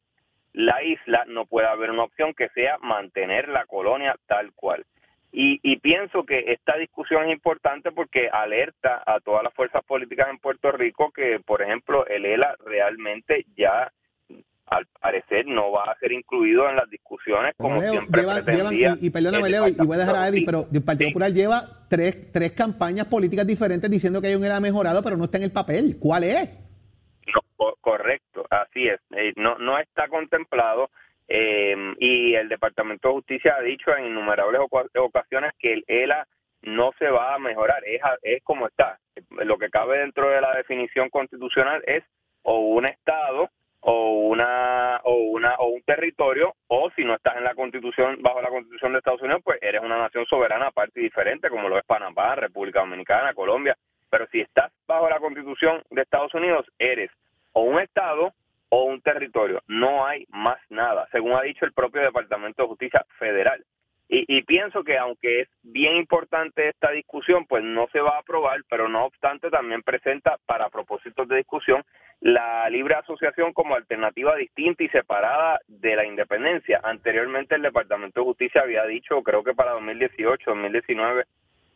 la 0.54 0.84
isla, 0.84 1.26
no 1.28 1.46
puede 1.46 1.68
haber 1.68 1.92
una 1.92 2.04
opción 2.04 2.34
que 2.34 2.50
sea 2.50 2.78
mantener 2.80 3.50
la 3.50 3.66
colonia 3.66 4.16
tal 4.28 4.52
cual. 4.54 4.86
Y, 5.32 5.60
y 5.62 5.78
pienso 5.78 6.24
que 6.24 6.46
esta 6.48 6.76
discusión 6.78 7.26
es 7.26 7.34
importante 7.34 7.92
porque 7.92 8.30
alerta 8.30 9.04
a 9.06 9.20
todas 9.20 9.44
las 9.44 9.54
fuerzas 9.54 9.84
políticas 9.86 10.28
en 10.30 10.40
Puerto 10.40 10.72
Rico 10.72 11.12
que, 11.12 11.40
por 11.40 11.62
ejemplo, 11.62 12.08
el 12.08 12.26
ELA 12.26 12.56
realmente 12.66 13.46
ya 13.56 13.92
al 14.70 14.86
parecer 15.00 15.46
no 15.48 15.72
va 15.72 15.84
a 15.92 16.00
ser 16.00 16.12
incluido 16.12 16.70
en 16.70 16.76
las 16.76 16.90
discusiones 16.90 17.54
como 17.58 17.82
siempre 17.82 18.24
pretendía. 18.24 18.96
y, 19.02 19.10
perdóname, 19.10 19.50
Leo, 19.50 19.68
y 19.68 19.74
voy 19.74 19.96
a 19.96 20.00
dejar 20.00 20.16
a 20.16 20.28
Eddie, 20.28 20.46
pero 20.46 20.68
el 20.72 20.84
Partido 20.84 21.10
Popular 21.10 21.32
lleva 21.32 21.62
tres, 21.90 22.32
tres 22.32 22.52
campañas 22.52 23.06
políticas 23.06 23.46
diferentes 23.46 23.90
diciendo 23.90 24.22
que 24.22 24.28
hay 24.28 24.36
un 24.36 24.46
era 24.46 24.60
mejorado, 24.60 25.02
pero 25.04 25.18
no 25.18 25.26
está 25.26 25.38
en 25.38 25.46
el 25.46 25.52
papel. 25.52 25.98
¿Cuál 26.00 26.24
es? 26.24 26.50
No, 27.34 27.74
correcto, 27.82 28.46
así 28.50 28.88
es. 28.88 29.00
Eh, 29.12 29.34
no, 29.36 29.58
no 29.58 29.78
está 29.80 30.08
contemplado 30.08 30.90
eh, 31.28 31.76
y 32.00 32.34
el 32.36 32.50
Departamento 32.50 33.10
de 33.10 33.14
Justicia 33.16 33.56
ha 33.58 33.62
dicho 33.62 33.96
en 33.96 34.08
innumerables 34.08 34.62
ocasiones 34.96 35.54
que 35.60 35.74
el 35.74 35.84
ELA 35.88 36.28
no 36.62 36.92
se 37.00 37.10
va 37.10 37.36
a 37.36 37.40
mejorar, 37.40 37.84
es, 37.86 38.02
es 38.24 38.44
como 38.44 38.68
está. 38.68 39.00
Lo 39.30 39.58
que 39.58 39.70
cabe 39.70 40.00
dentro 40.00 40.30
de 40.30 40.42
la 40.42 40.56
definición 40.56 41.10
constitucional 41.10 41.84
es 41.86 42.04
o 42.44 42.60
un 42.60 42.86
Estado 42.86 43.50
o 43.82 44.12
una 44.28 45.00
o 45.04 45.14
una 45.16 45.56
o 45.56 45.68
un 45.68 45.82
territorio 45.84 46.54
o 46.68 46.90
si 46.96 47.04
no 47.04 47.16
estás 47.16 47.38
en 47.38 47.44
la 47.44 47.56
Constitución 47.56 48.18
bajo 48.22 48.42
la 48.42 48.50
Constitución 48.50 48.92
de 48.92 49.00
Estados 49.00 49.22
Unidos 49.22 49.42
pues 49.44 49.60
eres 49.62 49.82
una 49.82 49.98
nación 49.98 50.26
soberana 50.26 50.68
aparte 50.68 51.00
y 51.00 51.04
diferente 51.04 51.50
como 51.50 51.70
lo 51.70 51.78
es 51.78 51.86
Panamá, 51.86 52.36
República 52.36 52.82
Dominicana, 52.82 53.34
Colombia, 53.34 53.78
pero 54.10 54.28
si 54.32 54.42
estás 54.42 54.72
bajo 54.88 55.10
la 55.10 55.20
Constitución 55.20 55.82
de 55.92 56.02
Estados 56.02 56.34
Unidos 56.34 56.66
eres 56.78 57.12
o 57.54 57.62
un 57.62 57.80
estado 57.80 58.34
o 58.70 58.84
un 58.84 59.02
territorio, 59.02 59.62
no 59.68 60.06
hay 60.06 60.26
más 60.30 60.60
nada, 60.70 61.08
según 61.12 61.34
ha 61.34 61.42
dicho 61.42 61.66
el 61.66 61.74
propio 61.74 62.02
Departamento 62.02 62.64
de 62.64 62.68
Justicia 62.70 63.06
Federal. 63.18 63.64
Y, 64.12 64.42
pienso 64.42 64.84
que 64.84 64.98
aunque 64.98 65.42
es 65.42 65.50
bien 65.62 65.96
importante 65.96 66.68
esta 66.68 66.90
discusión, 66.90 67.46
pues 67.46 67.64
no 67.64 67.88
se 67.92 68.00
va 68.00 68.16
a 68.16 68.20
aprobar, 68.22 68.62
pero 68.68 68.90
no 68.90 69.06
obstante 69.06 69.52
también 69.52 69.84
presenta 69.84 70.40
para 70.48 70.70
propósitos 70.70 71.28
de 71.28 71.38
discusión 71.38 71.84
la 72.20 72.68
libre 72.72 72.96
asociación 72.96 73.54
como 73.54 73.76
alternativa 73.76 74.36
distinta 74.36 74.84
y 74.84 74.90
separada 74.90 75.60
de 75.68 75.96
la 75.96 76.06
independencia. 76.06 76.80
Anteriormente 76.84 77.54
el 77.54 77.62
Departamento 77.62 78.22
de 78.22 78.26
Justicia 78.26 78.62
había 78.62 78.84
dicho, 78.86 79.22
creo 79.22 79.44
que 79.44 79.54
para 79.54 79.74
2018, 79.74 80.44
2019, 80.44 81.26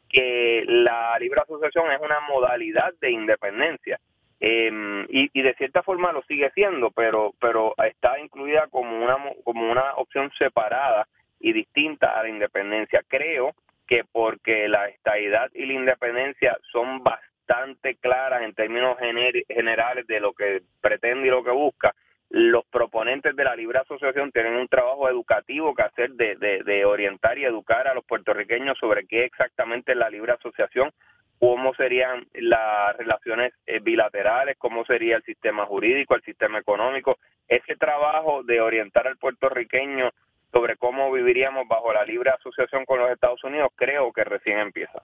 que 0.09 0.63
la 0.67 1.15
libre 1.19 1.39
asociación 1.39 1.91
es 1.91 2.01
una 2.01 2.19
modalidad 2.21 2.95
de 2.99 3.11
independencia. 3.11 3.99
Em, 4.39 5.03
y, 5.07 5.29
y, 5.33 5.41
de 5.43 5.53
cierta 5.53 5.83
forma 5.83 6.11
lo 6.11 6.23
sigue 6.23 6.49
siendo, 6.55 6.89
pero 6.89 7.33
pero 7.39 7.75
está 7.77 8.19
incluida 8.19 8.67
como 8.71 8.97
una 9.03 9.17
como 9.43 9.71
una 9.71 9.93
opción 9.97 10.31
separada 10.37 11.07
y 11.43 11.51
distinta 11.51 12.17
a 12.17 12.23
la 12.23 12.29
independencia. 12.29 13.03
Creo 13.07 13.53
que 13.85 14.03
porque 14.11 14.67
la 14.69 14.87
estabilidad 14.87 15.51
y 15.53 15.65
la 15.65 15.73
independencia 15.73 16.57
son 16.71 17.03
bastante 17.03 17.95
claras 17.95 18.41
en 18.43 18.53
términos 18.53 18.97
generales 18.97 20.07
de 20.07 20.19
lo 20.21 20.33
que 20.33 20.61
pretende 20.81 21.27
y 21.27 21.31
lo 21.31 21.43
que 21.43 21.51
busca, 21.51 21.93
los 22.29 22.65
proponentes 22.65 23.35
de 23.35 23.43
la 23.43 23.55
libre 23.55 23.77
asociación 23.77 24.31
tienen 24.31 24.55
un 24.55 24.69
trabajo 24.69 25.07
educativo 25.09 25.75
que 25.75 25.83
hacer 25.83 26.11
de, 26.13 26.35
de, 26.35 26.85
orientar 26.85 27.37
y 27.37 27.43
educar 27.43 27.87
a 27.87 27.93
los 27.93 28.05
puertorriqueños 28.05 28.77
sobre 28.79 29.05
qué 29.05 29.25
exactamente 29.25 29.91
es 29.91 29.97
la 29.97 30.09
libre 30.09 30.31
asociación, 30.31 30.91
cómo 31.37 31.75
serían 31.75 32.25
las 32.33 32.95
relaciones 32.97 33.53
eh, 33.67 33.79
bilaterales, 33.81 34.57
cómo 34.57 34.85
sería 34.85 35.17
el 35.17 35.23
sistema 35.23 35.65
jurídico, 35.65 36.15
el 36.15 36.23
sistema 36.23 36.57
económico. 36.57 37.17
Ese 37.49 37.75
trabajo 37.75 38.43
de 38.43 38.61
orientar 38.61 39.07
al 39.07 39.17
puertorriqueño 39.17 40.09
sobre 40.53 40.77
cómo 40.77 41.11
viviríamos 41.11 41.67
bajo 41.67 41.91
la 41.91 42.05
libre 42.05 42.29
asociación 42.29 42.85
con 42.85 42.99
los 42.99 43.09
Estados 43.09 43.43
Unidos, 43.43 43.69
creo 43.75 44.13
que 44.13 44.23
recién 44.23 44.59
empieza. 44.59 45.01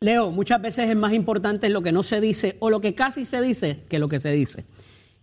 Leo, 0.00 0.30
muchas 0.30 0.60
veces 0.60 0.90
es 0.90 0.96
más 0.96 1.12
importante 1.12 1.68
lo 1.70 1.80
que 1.80 1.92
no 1.92 2.02
se 2.02 2.20
dice 2.20 2.56
o 2.58 2.68
lo 2.68 2.80
que 2.80 2.94
casi 2.94 3.24
se 3.24 3.40
dice 3.40 3.84
que 3.88 3.98
lo 3.98 4.08
que 4.08 4.18
se 4.18 4.32
dice. 4.32 4.66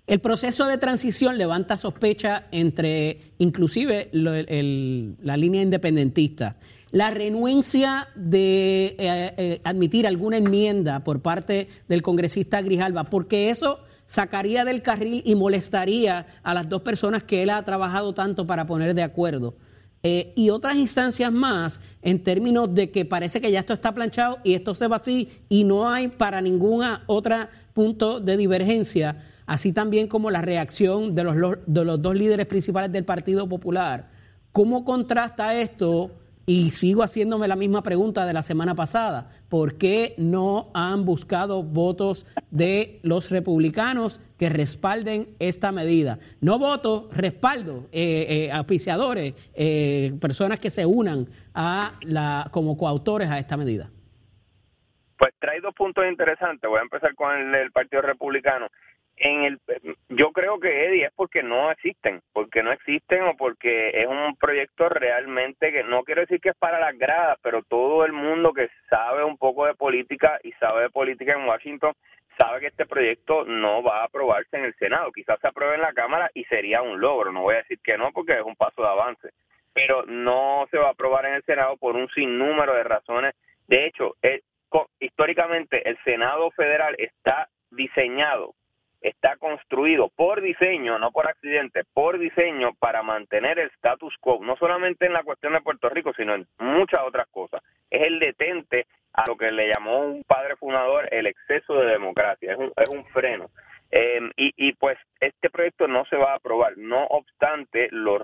El 0.08 0.20
proceso 0.20 0.68
de 0.68 0.78
transición 0.78 1.38
levanta 1.38 1.78
sospecha 1.78 2.46
entre 2.52 3.34
inclusive 3.40 4.10
la 4.14 5.38
línea 5.38 5.62
independentista. 5.64 6.58
La 6.92 7.10
renuencia 7.10 8.08
de 8.16 8.96
eh, 8.98 9.34
eh, 9.38 9.62
admitir 9.64 10.08
alguna 10.08 10.38
enmienda 10.38 11.04
por 11.04 11.22
parte 11.22 11.68
del 11.90 12.04
congresista 12.04 12.62
Grijalva, 12.62 13.04
porque 13.06 13.50
eso 13.50 13.80
sacaría 14.06 14.64
del 14.64 14.82
carril 14.82 15.24
y 15.26 15.36
molestaría 15.36 16.28
a 16.44 16.54
las 16.54 16.70
dos 16.70 16.84
personas 16.84 17.24
que 17.24 17.42
él 17.42 17.50
ha 17.50 17.64
trabajado 17.64 18.14
tanto 18.14 18.46
para 18.46 18.68
poner 18.68 18.94
de 18.94 19.04
acuerdo. 19.04 19.56
Eh, 20.08 20.34
y 20.36 20.52
otras 20.52 20.76
instancias 20.76 21.32
más 21.32 21.82
en 22.04 22.24
términos 22.24 22.72
de 22.72 22.92
que 22.92 23.06
parece 23.06 23.42
que 23.42 23.50
ya 23.50 23.62
esto 23.62 23.74
está 23.74 23.92
planchado 23.92 24.38
y 24.44 24.54
esto 24.54 24.76
se 24.76 24.86
va 24.88 24.98
así 24.98 25.30
y 25.50 25.64
no 25.64 25.90
hay 25.90 26.10
para 26.10 26.42
ningún 26.42 26.86
otro 27.08 27.36
punto 27.74 28.20
de 28.20 28.38
divergencia. 28.38 29.18
así 29.48 29.74
también 29.74 30.08
como 30.08 30.30
la 30.30 30.44
reacción 30.44 31.16
de 31.16 31.24
los, 31.24 31.58
de 31.66 31.86
los 31.86 32.00
dos 32.00 32.14
líderes 32.14 32.46
principales 32.46 32.92
del 32.92 33.04
Partido 33.04 33.50
Popular. 33.50 34.12
¿Cómo 34.52 34.86
contrasta 34.86 35.56
esto? 35.56 36.12
Y 36.46 36.70
sigo 36.70 37.02
haciéndome 37.02 37.48
la 37.48 37.56
misma 37.56 37.82
pregunta 37.82 38.28
de 38.28 38.34
la 38.34 38.44
semana 38.44 38.76
pasada. 38.76 39.32
¿Por 39.50 39.74
qué 39.80 40.14
no 40.20 40.70
han 40.76 41.04
buscado 41.04 41.64
votos 41.64 42.28
de 42.52 43.00
los 43.02 43.32
republicanos 43.32 44.20
que 44.38 44.50
respalden 44.50 45.36
esta 45.40 45.72
medida? 45.72 46.20
No 46.42 46.60
votos, 46.60 47.16
respaldo, 47.16 47.88
eh, 47.92 48.50
eh, 48.52 49.32
eh, 49.56 50.14
personas 50.22 50.60
que 50.60 50.70
se 50.70 50.86
unan 50.86 51.28
a 51.54 51.94
la, 52.02 52.50
como 52.52 52.78
coautores 52.78 53.30
a 53.30 53.40
esta 53.40 53.58
medida. 53.58 53.90
Pues 55.18 55.34
trae 55.40 55.62
dos 55.62 55.74
puntos 55.74 56.06
interesantes. 56.06 56.70
Voy 56.70 56.80
a 56.80 56.84
empezar 56.84 57.16
con 57.16 57.34
el, 57.36 57.56
el 57.56 57.72
Partido 57.72 58.02
Republicano 58.02 58.68
en 59.18 59.44
el 59.44 59.60
yo 60.10 60.32
creo 60.32 60.60
que 60.60 60.88
Eddie 60.88 61.06
es 61.06 61.14
porque 61.16 61.42
no 61.42 61.72
existen 61.72 62.22
porque 62.34 62.62
no 62.62 62.72
existen 62.72 63.24
o 63.24 63.36
porque 63.38 63.90
es 64.02 64.08
un 64.08 64.36
proyecto 64.36 64.90
realmente 64.90 65.72
que 65.72 65.84
no 65.84 66.04
quiero 66.04 66.22
decir 66.22 66.42
que 66.42 66.50
es 66.50 66.58
para 66.58 66.80
las 66.80 66.98
gradas 66.98 67.38
pero 67.42 67.64
todo 67.64 68.06
el 68.06 68.12
mundo 68.12 68.52
que 68.52 68.68
sabe 68.90 69.24
un 69.24 69.38
poco 69.38 69.66
de 69.66 69.74
política 69.74 70.40
y 70.44 70.52
sabe 70.54 70.84
de 70.84 70.90
política 70.90 71.34
en 71.34 71.48
Washington 71.48 71.94
sabe 72.38 72.62
que 72.62 72.68
este 72.68 72.86
proyecto 72.86 73.46
no 73.46 73.84
va 73.84 74.02
a 74.02 74.06
aprobarse 74.06 74.58
en 74.58 74.66
el 74.66 74.76
Senado. 74.76 75.12
Quizás 75.12 75.40
se 75.40 75.48
apruebe 75.48 75.76
en 75.76 75.82
la 75.82 75.94
Cámara 75.94 76.30
y 76.34 76.44
sería 76.46 76.82
un 76.82 77.00
logro. 77.00 77.32
No 77.32 77.42
voy 77.44 77.56
a 77.56 77.60
decir 77.60 77.80
que 77.84 77.98
no 77.98 78.12
porque 78.12 78.34
es 78.34 78.44
un 78.44 78.56
paso 78.56 78.82
de 78.82 78.90
avance. 78.90 79.30
Pero 79.74 80.06
no 80.06 80.68
se 80.72 80.78
va 80.78 80.88
a 80.88 80.92
aprobar 80.92 81.26
en 81.26 81.36
el 81.36 81.44
Senado 81.44 81.78
por 81.78 81.96
un 81.96 82.08
sinnúmero 82.10 82.74
de 82.74 82.84
razones. 82.84 83.36
De 83.68 83.86
hecho 83.86 84.16
históricamente 85.00 85.88
el 85.88 85.98
Senado 86.04 86.52
federal 86.52 86.96
está 86.98 87.48
diseñado 87.72 88.54
está 89.06 89.38
construido 89.38 90.10
por 90.16 90.42
diseño, 90.42 90.98
no 90.98 91.12
por 91.12 91.28
accidente, 91.28 91.84
por 91.94 92.18
diseño 92.18 92.74
para 92.80 93.04
mantener 93.04 93.60
el 93.60 93.70
status 93.76 94.16
quo, 94.20 94.40
no 94.42 94.56
solamente 94.58 95.06
en 95.06 95.14
la 95.14 95.24
cuestión 95.24 95.54
de 95.54 95.62
Puerto 95.62 95.90
Rico, 95.90 96.12
sino 96.18 96.34
en 96.34 96.48
muchas 96.58 97.02
otras 97.06 97.28
cosas. 97.28 97.62
Es 97.92 98.02
el 98.02 98.20
detente 98.20 98.88
a 99.14 99.26
lo 99.28 99.38
que 99.38 99.52
le 99.52 99.72
llamó 99.72 100.00
un 100.00 100.24
padre 100.24 100.56
fundador 100.56 101.08
el 101.12 101.28
exceso 101.28 101.76
de 101.76 101.92
democracia, 101.92 102.54
es 102.54 102.58
un, 102.58 102.74
es 102.76 102.90
un 102.90 103.06
freno. 103.06 103.52
Eh, 103.92 104.20
y, 104.38 104.52
y, 104.58 104.74
pues 104.74 104.98
este 105.20 105.52
proyecto 105.52 105.88
no 105.88 106.06
se 106.06 106.18
va 106.18 106.32
a 106.32 106.38
aprobar, 106.38 106.76
no 106.76 107.06
obstante 107.06 107.88
los, 107.92 108.20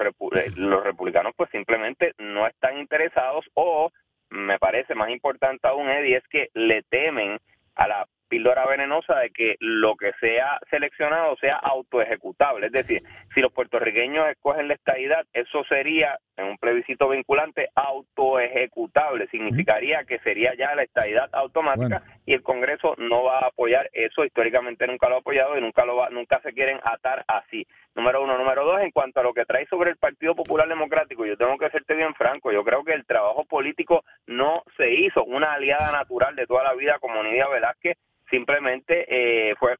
los 0.55 0.83
republicanos 0.83 1.33
pues 1.37 1.51
simplemente 1.51 2.13
no 2.17 2.47
están 2.47 2.79
interesados 2.79 3.45
o 3.53 3.91
me 4.31 4.57
parece 4.57 4.95
más 4.95 5.11
importante 5.11 5.67
aún 5.67 5.87
Eddie 5.87 6.17
es 6.17 6.27
que 6.29 6.49
le 6.55 6.81
temen 6.83 7.37
a 7.75 7.87
la 7.87 8.07
píldora 8.31 8.65
venenosa 8.65 9.19
de 9.19 9.29
que 9.31 9.57
lo 9.59 9.97
que 9.97 10.13
sea 10.21 10.57
seleccionado 10.69 11.35
sea 11.35 11.57
autoejecutable. 11.57 12.67
Es 12.67 12.71
decir, 12.71 13.03
si 13.35 13.41
los 13.41 13.51
puertorriqueños 13.51 14.25
escogen 14.29 14.69
la 14.69 14.75
estadidad, 14.75 15.25
eso 15.33 15.65
sería, 15.65 16.17
en 16.37 16.45
un 16.45 16.57
plebiscito 16.57 17.09
vinculante, 17.09 17.67
autoejecutable. 17.75 19.27
Significaría 19.27 20.05
que 20.05 20.19
sería 20.19 20.53
ya 20.55 20.73
la 20.75 20.83
estadidad 20.83 21.29
automática 21.33 22.03
y 22.25 22.33
el 22.33 22.41
Congreso 22.41 22.95
no 22.97 23.23
va 23.23 23.39
a 23.39 23.47
apoyar 23.47 23.89
eso. 23.91 24.23
Históricamente 24.23 24.87
nunca 24.87 25.09
lo 25.09 25.15
ha 25.15 25.19
apoyado 25.19 25.57
y 25.57 25.61
nunca, 25.61 25.83
lo 25.83 25.97
va, 25.97 26.09
nunca 26.09 26.39
se 26.39 26.53
quieren 26.53 26.79
atar 26.85 27.25
así. 27.27 27.67
Número 27.95 28.23
uno. 28.23 28.37
Número 28.37 28.63
dos, 28.63 28.79
en 28.79 28.91
cuanto 28.91 29.19
a 29.19 29.23
lo 29.23 29.33
que 29.33 29.43
trae 29.43 29.65
sobre 29.65 29.89
el 29.91 29.97
Partido 29.97 30.35
Popular 30.35 30.69
Democrático, 30.69 31.25
yo 31.25 31.35
tengo 31.35 31.57
que 31.57 31.69
serte 31.69 31.95
bien 31.95 32.15
franco. 32.15 32.53
Yo 32.53 32.63
creo 32.63 32.85
que 32.85 32.93
el 32.93 33.05
trabajo 33.05 33.43
político 33.43 34.05
no 34.25 34.63
se 34.77 34.89
hizo. 34.89 35.25
Una 35.25 35.51
aliada 35.51 35.91
natural 35.91 36.33
de 36.37 36.47
toda 36.47 36.63
la 36.63 36.73
vida 36.75 36.97
como 37.01 37.21
Nidia 37.21 37.49
Velázquez 37.49 37.97
simplemente 38.31 39.05
eh, 39.07 39.53
fue 39.59 39.75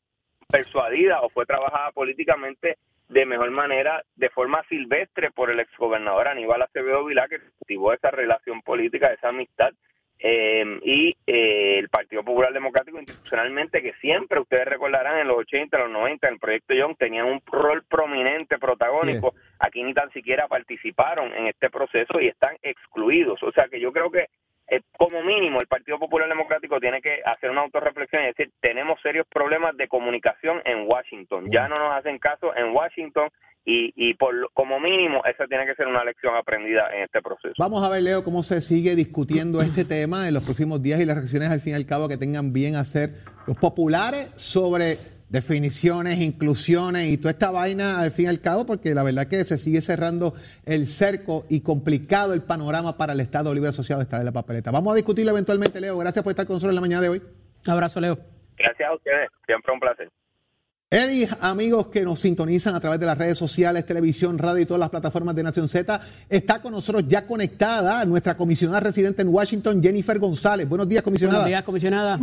persuadida 0.48 1.22
o 1.22 1.30
fue 1.30 1.48
trabajada 1.48 1.92
políticamente 1.92 2.78
de 3.10 3.26
mejor 3.26 3.52
manera, 3.52 4.04
de 4.16 4.30
forma 4.30 4.64
silvestre 4.70 5.32
por 5.32 5.50
el 5.50 5.60
exgobernador 5.60 6.28
Aníbal 6.28 6.62
Acevedo 6.62 7.04
Vilá, 7.04 7.28
que 7.28 7.40
cultivó 7.58 7.94
esa 7.94 8.12
relación 8.12 8.62
política, 8.62 9.12
esa 9.12 9.30
amistad, 9.30 9.72
eh, 10.24 10.64
y 10.84 11.18
eh, 11.26 11.80
el 11.80 11.90
Partido 11.90 12.24
Popular 12.24 12.54
Democrático 12.54 13.00
institucionalmente, 13.00 13.82
que 13.82 13.94
siempre 13.94 14.40
ustedes 14.40 14.66
recordarán 14.66 15.18
en 15.18 15.28
los 15.28 15.40
80, 15.40 15.78
los 15.80 15.90
90, 15.90 16.28
en 16.28 16.34
el 16.36 16.40
proyecto 16.40 16.76
Young, 16.76 16.96
tenían 16.96 17.26
un 17.26 17.42
rol 17.52 17.84
prominente, 17.90 18.60
protagónico, 18.60 19.34
aquí 19.58 19.82
ni 19.82 19.96
tan 19.96 20.12
siquiera 20.12 20.48
participaron 20.48 21.34
en 21.34 21.48
este 21.48 21.72
proceso 21.72 22.22
y 22.22 22.28
están 22.28 22.56
excluidos. 22.62 23.42
O 23.42 23.52
sea 23.52 23.68
que 23.68 23.80
yo 23.80 23.92
creo 23.92 24.12
que 24.12 24.28
eh, 24.72 24.82
como 24.98 25.22
mínimo 25.22 25.60
el 25.60 25.68
Partido 25.68 26.00
Popular 26.00 26.30
Democrático 26.30 26.80
tiene 26.80 27.02
que 27.02 27.20
hacer 27.26 27.52
una 27.52 27.62
autorreflexión 27.62 28.24
y 28.24 28.28
decir, 28.28 28.52
tenemos 28.62 29.02
serios 29.02 29.28
problemas 29.28 29.76
de 29.76 29.90
comunicación 29.90 30.62
en 30.64 30.88
Washington, 30.88 31.52
ya 31.52 31.68
no 31.68 31.78
nos 31.78 31.94
hacen 31.94 32.18
caso 32.20 32.56
en 32.56 32.74
Washington 32.74 33.30
y, 33.66 33.92
y 33.98 34.14
por 34.14 34.50
como 34.54 34.80
mínimo 34.80 35.22
esa 35.26 35.46
tiene 35.46 35.66
que 35.66 35.76
ser 35.76 35.88
una 35.88 36.06
lección 36.06 36.36
aprendida 36.36 36.88
en 36.96 37.04
este 37.04 37.22
proceso. 37.22 37.54
Vamos 37.58 37.84
a 37.84 37.90
ver, 37.90 38.02
Leo, 38.02 38.24
cómo 38.24 38.44
se 38.44 38.62
sigue 38.62 38.96
discutiendo 38.96 39.62
este 39.62 39.84
tema 39.84 40.30
en 40.30 40.34
los 40.34 40.44
próximos 40.44 40.82
días 40.82 41.02
y 41.02 41.06
las 41.06 41.18
reacciones 41.18 41.50
al 41.50 41.60
fin 41.60 41.74
y 41.74 41.76
al 41.76 41.86
cabo 41.86 42.08
que 42.08 42.16
tengan 42.16 42.54
bien 42.54 42.78
hacer 42.78 43.16
los 43.48 43.58
populares 43.58 44.32
sobre 44.38 44.98
definiciones, 45.32 46.20
inclusiones 46.20 47.08
y 47.08 47.18
toda 47.18 47.32
esta 47.32 47.52
vaina 47.52 48.02
al 48.02 48.12
fin 48.12 48.26
y 48.26 48.28
al 48.28 48.42
cabo, 48.42 48.66
porque 48.66 48.94
la 48.94 49.02
verdad 49.02 49.28
que 49.28 49.44
se 49.46 49.58
sigue 49.58 49.82
cerrando 49.82 50.36
el 50.66 50.88
cerco 50.88 51.46
y 51.50 51.62
complicado 51.62 52.34
el 52.34 52.42
panorama 52.42 52.98
para 52.98 53.14
el 53.14 53.22
Estado 53.22 53.54
Libre 53.54 53.70
Asociado 53.70 54.00
de 54.00 54.04
estar 54.04 54.20
en 54.20 54.26
la 54.26 54.34
papeleta. 54.34 54.72
Vamos 54.72 54.92
a 54.92 54.96
discutirlo 54.96 55.32
eventualmente, 55.32 55.80
Leo. 55.80 55.98
Gracias 55.98 56.22
por 56.22 56.32
estar 56.32 56.46
con 56.46 56.56
nosotros 56.56 56.72
en 56.72 56.76
la 56.76 56.82
mañana 56.82 57.02
de 57.02 57.10
hoy. 57.10 57.22
Un 57.66 57.72
abrazo, 57.72 58.02
Leo. 58.02 58.20
Gracias 58.58 58.90
a 58.90 58.94
ustedes. 58.94 59.30
Siempre 59.46 59.74
un 59.74 59.80
placer. 59.80 60.10
Eddie, 60.94 61.30
amigos 61.40 61.88
que 61.88 62.02
nos 62.02 62.20
sintonizan 62.20 62.76
a 62.76 62.82
través 62.82 63.00
de 63.00 63.06
las 63.06 63.18
redes 63.18 63.38
sociales, 63.38 63.86
televisión, 63.86 64.38
radio 64.38 64.64
y 64.64 64.66
todas 64.66 64.82
las 64.82 64.90
plataformas 64.90 65.34
de 65.34 65.44
Nación 65.44 65.70
Z, 65.70 66.02
está 66.28 66.62
con 66.62 66.74
nosotros 66.74 67.08
ya 67.08 67.26
conectada 67.26 68.04
nuestra 68.04 68.36
comisionada 68.36 68.82
residente 68.82 69.22
en 69.22 69.30
Washington, 69.30 69.82
Jennifer 69.82 70.20
González. 70.20 70.68
Buenos 70.68 70.90
días, 70.90 71.02
comisionada. 71.02 71.44
Buenos 71.44 71.50
días, 71.50 71.64
comisionada. 71.64 72.20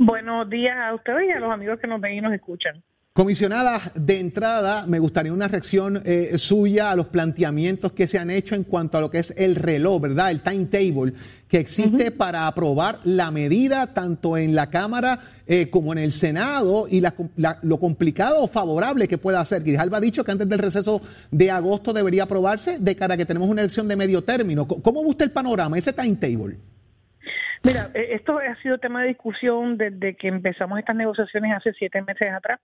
Buenos 0.00 0.48
días 0.48 0.76
a 0.78 0.94
ustedes 0.94 1.28
y 1.28 1.32
a 1.32 1.40
los 1.40 1.50
amigos 1.50 1.80
que 1.80 1.88
nos 1.88 2.00
ven 2.00 2.14
y 2.14 2.20
nos 2.20 2.32
escuchan. 2.32 2.84
Comisionada, 3.12 3.80
de 3.96 4.20
entrada, 4.20 4.86
me 4.86 5.00
gustaría 5.00 5.32
una 5.32 5.48
reacción 5.48 6.00
eh, 6.04 6.38
suya 6.38 6.92
a 6.92 6.94
los 6.94 7.08
planteamientos 7.08 7.90
que 7.90 8.06
se 8.06 8.16
han 8.16 8.30
hecho 8.30 8.54
en 8.54 8.62
cuanto 8.62 8.96
a 8.96 9.00
lo 9.00 9.10
que 9.10 9.18
es 9.18 9.34
el 9.36 9.56
reloj, 9.56 10.02
¿verdad? 10.02 10.30
El 10.30 10.40
timetable 10.40 11.14
que 11.48 11.58
existe 11.58 12.12
para 12.12 12.46
aprobar 12.46 13.00
la 13.02 13.32
medida 13.32 13.88
tanto 13.88 14.36
en 14.36 14.54
la 14.54 14.70
Cámara 14.70 15.18
eh, 15.48 15.68
como 15.68 15.90
en 15.90 15.98
el 15.98 16.12
Senado 16.12 16.86
y 16.88 17.02
lo 17.62 17.80
complicado 17.80 18.40
o 18.40 18.46
favorable 18.46 19.08
que 19.08 19.18
pueda 19.18 19.40
hacer. 19.40 19.64
Grijalva 19.64 19.96
ha 19.96 20.00
dicho 20.00 20.22
que 20.22 20.30
antes 20.30 20.48
del 20.48 20.60
receso 20.60 21.02
de 21.32 21.50
agosto 21.50 21.92
debería 21.92 22.22
aprobarse 22.22 22.78
de 22.78 22.94
cara 22.94 23.14
a 23.14 23.16
que 23.16 23.26
tenemos 23.26 23.48
una 23.48 23.62
elección 23.62 23.88
de 23.88 23.96
medio 23.96 24.22
término. 24.22 24.68
¿Cómo 24.68 25.02
gusta 25.02 25.24
el 25.24 25.32
panorama, 25.32 25.76
ese 25.76 25.92
timetable? 25.92 26.56
Mira, 27.64 27.90
eh, 27.94 28.08
esto 28.12 28.38
ha 28.38 28.56
sido 28.62 28.78
tema 28.78 29.02
de 29.02 29.08
discusión 29.08 29.76
desde 29.76 30.16
que 30.16 30.28
empezamos 30.28 30.78
estas 30.78 30.96
negociaciones 30.96 31.56
hace 31.56 31.72
siete 31.74 32.02
meses 32.02 32.32
atrás. 32.32 32.60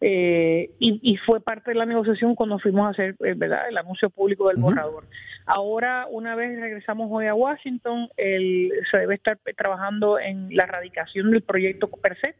Eh, 0.00 0.72
y, 0.78 1.16
fue 1.24 1.40
parte 1.40 1.70
de 1.70 1.74
la 1.78 1.86
negociación 1.86 2.34
cuando 2.34 2.58
fuimos 2.58 2.86
a 2.86 2.90
hacer 2.90 3.16
eh, 3.24 3.32
¿verdad? 3.34 3.66
el 3.70 3.78
anuncio 3.78 4.10
público 4.10 4.48
del 4.48 4.58
borrador. 4.58 5.04
Ahora, 5.46 6.06
una 6.10 6.34
vez 6.34 6.60
regresamos 6.60 7.08
hoy 7.10 7.26
a 7.26 7.34
Washington, 7.34 8.10
el, 8.18 8.70
se 8.90 8.98
debe 8.98 9.14
estar 9.14 9.38
trabajando 9.56 10.18
en 10.18 10.54
la 10.54 10.66
radicación 10.66 11.30
del 11.30 11.42
proyecto 11.42 11.88
per 11.88 12.18
se. 12.20 12.34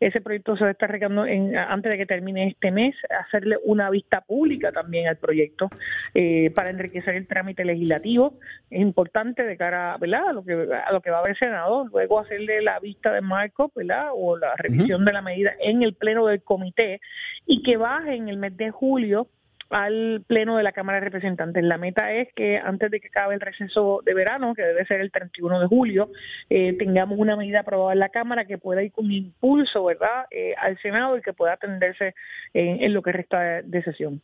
Ese 0.00 0.22
proyecto 0.22 0.56
se 0.56 0.64
debe 0.64 0.72
estar 0.72 0.90
regando 0.90 1.26
en, 1.26 1.56
antes 1.56 1.92
de 1.92 1.98
que 1.98 2.06
termine 2.06 2.48
este 2.48 2.70
mes, 2.70 2.96
hacerle 3.10 3.58
una 3.64 3.90
vista 3.90 4.22
pública 4.22 4.72
también 4.72 5.08
al 5.08 5.16
proyecto 5.16 5.68
eh, 6.14 6.50
para 6.54 6.70
enriquecer 6.70 7.14
el 7.14 7.26
trámite 7.26 7.64
legislativo. 7.66 8.38
Es 8.70 8.80
importante 8.80 9.44
de 9.44 9.56
cara 9.58 9.96
¿verdad? 10.00 10.28
A, 10.28 10.32
lo 10.32 10.42
que, 10.42 10.54
a 10.54 10.90
lo 10.92 11.02
que 11.02 11.10
va 11.10 11.18
a 11.18 11.20
haber 11.20 11.36
Senado, 11.36 11.86
luego 11.92 12.18
hacerle 12.18 12.62
la 12.62 12.80
vista 12.80 13.12
de 13.12 13.20
marco 13.20 13.70
¿verdad? 13.74 14.08
o 14.14 14.38
la 14.38 14.56
revisión 14.56 15.04
de 15.04 15.12
la 15.12 15.22
medida 15.22 15.52
en 15.60 15.82
el 15.82 15.94
pleno 15.94 16.26
del 16.26 16.42
comité 16.42 17.00
y 17.46 17.62
que 17.62 17.76
baje 17.76 18.14
en 18.14 18.28
el 18.28 18.38
mes 18.38 18.56
de 18.56 18.70
julio 18.70 19.28
al 19.70 20.22
Pleno 20.26 20.56
de 20.56 20.62
la 20.62 20.72
Cámara 20.72 20.98
de 20.98 21.04
Representantes. 21.06 21.64
La 21.64 21.78
meta 21.78 22.12
es 22.12 22.32
que 22.34 22.58
antes 22.58 22.90
de 22.90 23.00
que 23.00 23.08
acabe 23.08 23.34
el 23.34 23.40
receso 23.40 24.02
de 24.04 24.14
verano, 24.14 24.54
que 24.54 24.62
debe 24.62 24.84
ser 24.86 25.00
el 25.00 25.10
31 25.10 25.60
de 25.60 25.66
julio, 25.66 26.10
eh, 26.48 26.74
tengamos 26.78 27.18
una 27.18 27.36
medida 27.36 27.60
aprobada 27.60 27.92
en 27.92 28.00
la 28.00 28.08
Cámara 28.08 28.44
que 28.44 28.58
pueda 28.58 28.82
ir 28.82 28.92
con 28.92 29.10
impulso 29.10 29.84
¿verdad? 29.84 30.26
Eh, 30.30 30.54
al 30.58 30.78
Senado 30.78 31.16
y 31.16 31.22
que 31.22 31.32
pueda 31.32 31.54
atenderse 31.54 32.14
en 32.52 32.92
lo 32.92 33.02
que 33.02 33.12
resta 33.12 33.62
de 33.62 33.82
sesión. 33.82 34.20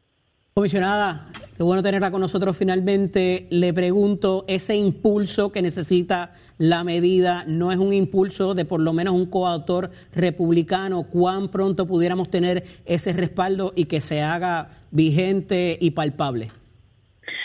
Comisionada, 0.58 1.26
qué 1.54 1.62
bueno 1.62 1.82
tenerla 1.82 2.10
con 2.10 2.22
nosotros 2.22 2.56
finalmente. 2.56 3.46
Le 3.50 3.74
pregunto, 3.74 4.46
ese 4.48 4.74
impulso 4.74 5.52
que 5.52 5.60
necesita 5.60 6.32
la 6.56 6.82
medida 6.82 7.44
no 7.46 7.72
es 7.72 7.76
un 7.76 7.92
impulso 7.92 8.54
de 8.54 8.64
por 8.64 8.80
lo 8.80 8.94
menos 8.94 9.12
un 9.12 9.26
coautor 9.26 9.90
republicano. 10.14 11.02
¿Cuán 11.02 11.50
pronto 11.50 11.86
pudiéramos 11.86 12.30
tener 12.30 12.64
ese 12.86 13.12
respaldo 13.12 13.74
y 13.76 13.84
que 13.84 14.00
se 14.00 14.22
haga 14.22 14.70
vigente 14.92 15.76
y 15.78 15.90
palpable? 15.90 16.46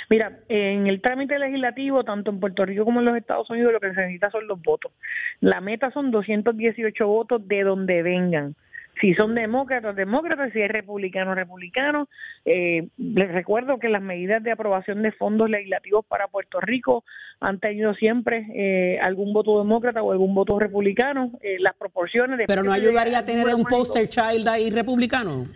Mira, 0.10 0.40
en 0.48 0.88
el 0.88 1.02
trámite 1.02 1.38
legislativo, 1.38 2.06
tanto 2.06 2.32
en 2.32 2.40
Puerto 2.40 2.66
Rico 2.66 2.86
como 2.86 3.02
en 3.02 3.08
los 3.08 3.18
Estados 3.18 3.50
Unidos, 3.50 3.74
lo 3.74 3.82
que 3.82 3.94
se 3.94 4.00
necesita 4.00 4.32
son 4.32 4.48
los 4.48 4.62
votos. 4.62 4.94
La 5.42 5.60
meta 5.60 5.92
son 5.92 6.12
218 6.12 7.06
votos 7.06 7.46
de 7.46 7.64
donde 7.64 8.04
vengan 8.04 8.56
si 9.02 9.16
son 9.16 9.34
demócratas, 9.34 9.96
demócratas, 9.96 10.54
si 10.54 10.62
es 10.62 10.70
republicano, 10.70 11.34
republicano. 11.34 12.08
Eh, 12.46 12.88
les 12.98 13.32
recuerdo 13.32 13.80
que 13.80 13.90
las 13.90 14.02
medidas 14.02 14.44
de 14.44 14.52
aprobación 14.52 15.02
de 15.02 15.12
fondos 15.12 15.50
legislativos 15.50 16.06
para 16.06 16.28
Puerto 16.28 16.62
Rico 16.62 17.04
han 17.40 17.60
tenido 17.60 17.96
siempre 17.96 18.46
eh, 18.54 19.00
algún 19.02 19.34
voto 19.34 19.58
demócrata 19.58 20.04
o 20.04 20.12
algún 20.12 20.36
voto 20.36 20.60
republicano. 20.60 21.32
Eh, 21.42 21.58
las 21.60 21.76
proporciones 21.76 22.38
de... 22.38 22.46
Pero 22.46 22.62
no 22.62 22.72
ayudaría 22.72 23.20
a 23.20 23.26
tener 23.26 23.54
un 23.56 23.64
poster 23.64 24.08
child 24.08 24.48
ahí 24.48 24.70
republicano. 24.70 25.48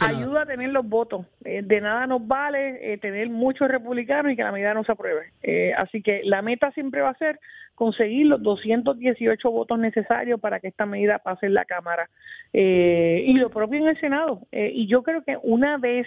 Ayuda 0.00 0.42
a 0.42 0.46
tener 0.46 0.70
los 0.70 0.88
votos. 0.88 1.26
Eh, 1.44 1.62
de 1.64 1.80
nada 1.80 2.06
nos 2.06 2.26
vale 2.26 2.92
eh, 2.92 2.98
tener 2.98 3.28
muchos 3.28 3.68
republicanos 3.68 4.32
y 4.32 4.36
que 4.36 4.44
la 4.44 4.52
medida 4.52 4.74
no 4.74 4.84
se 4.84 4.92
apruebe. 4.92 5.32
Eh, 5.42 5.72
así 5.76 6.02
que 6.02 6.20
la 6.24 6.40
meta 6.40 6.70
siempre 6.72 7.00
va 7.00 7.10
a 7.10 7.18
ser 7.18 7.40
conseguir 7.74 8.26
los 8.26 8.42
218 8.42 9.50
votos 9.50 9.78
necesarios 9.78 10.38
para 10.38 10.60
que 10.60 10.68
esta 10.68 10.86
medida 10.86 11.18
pase 11.18 11.46
en 11.46 11.54
la 11.54 11.64
Cámara. 11.64 12.08
y 12.52 13.32
lo 13.34 13.50
propio 13.50 13.80
en 13.80 13.88
el 13.88 13.98
Senado. 13.98 14.46
y 14.52 14.86
yo 14.86 15.02
creo 15.02 15.22
que 15.22 15.36
una 15.42 15.78
vez 15.78 16.06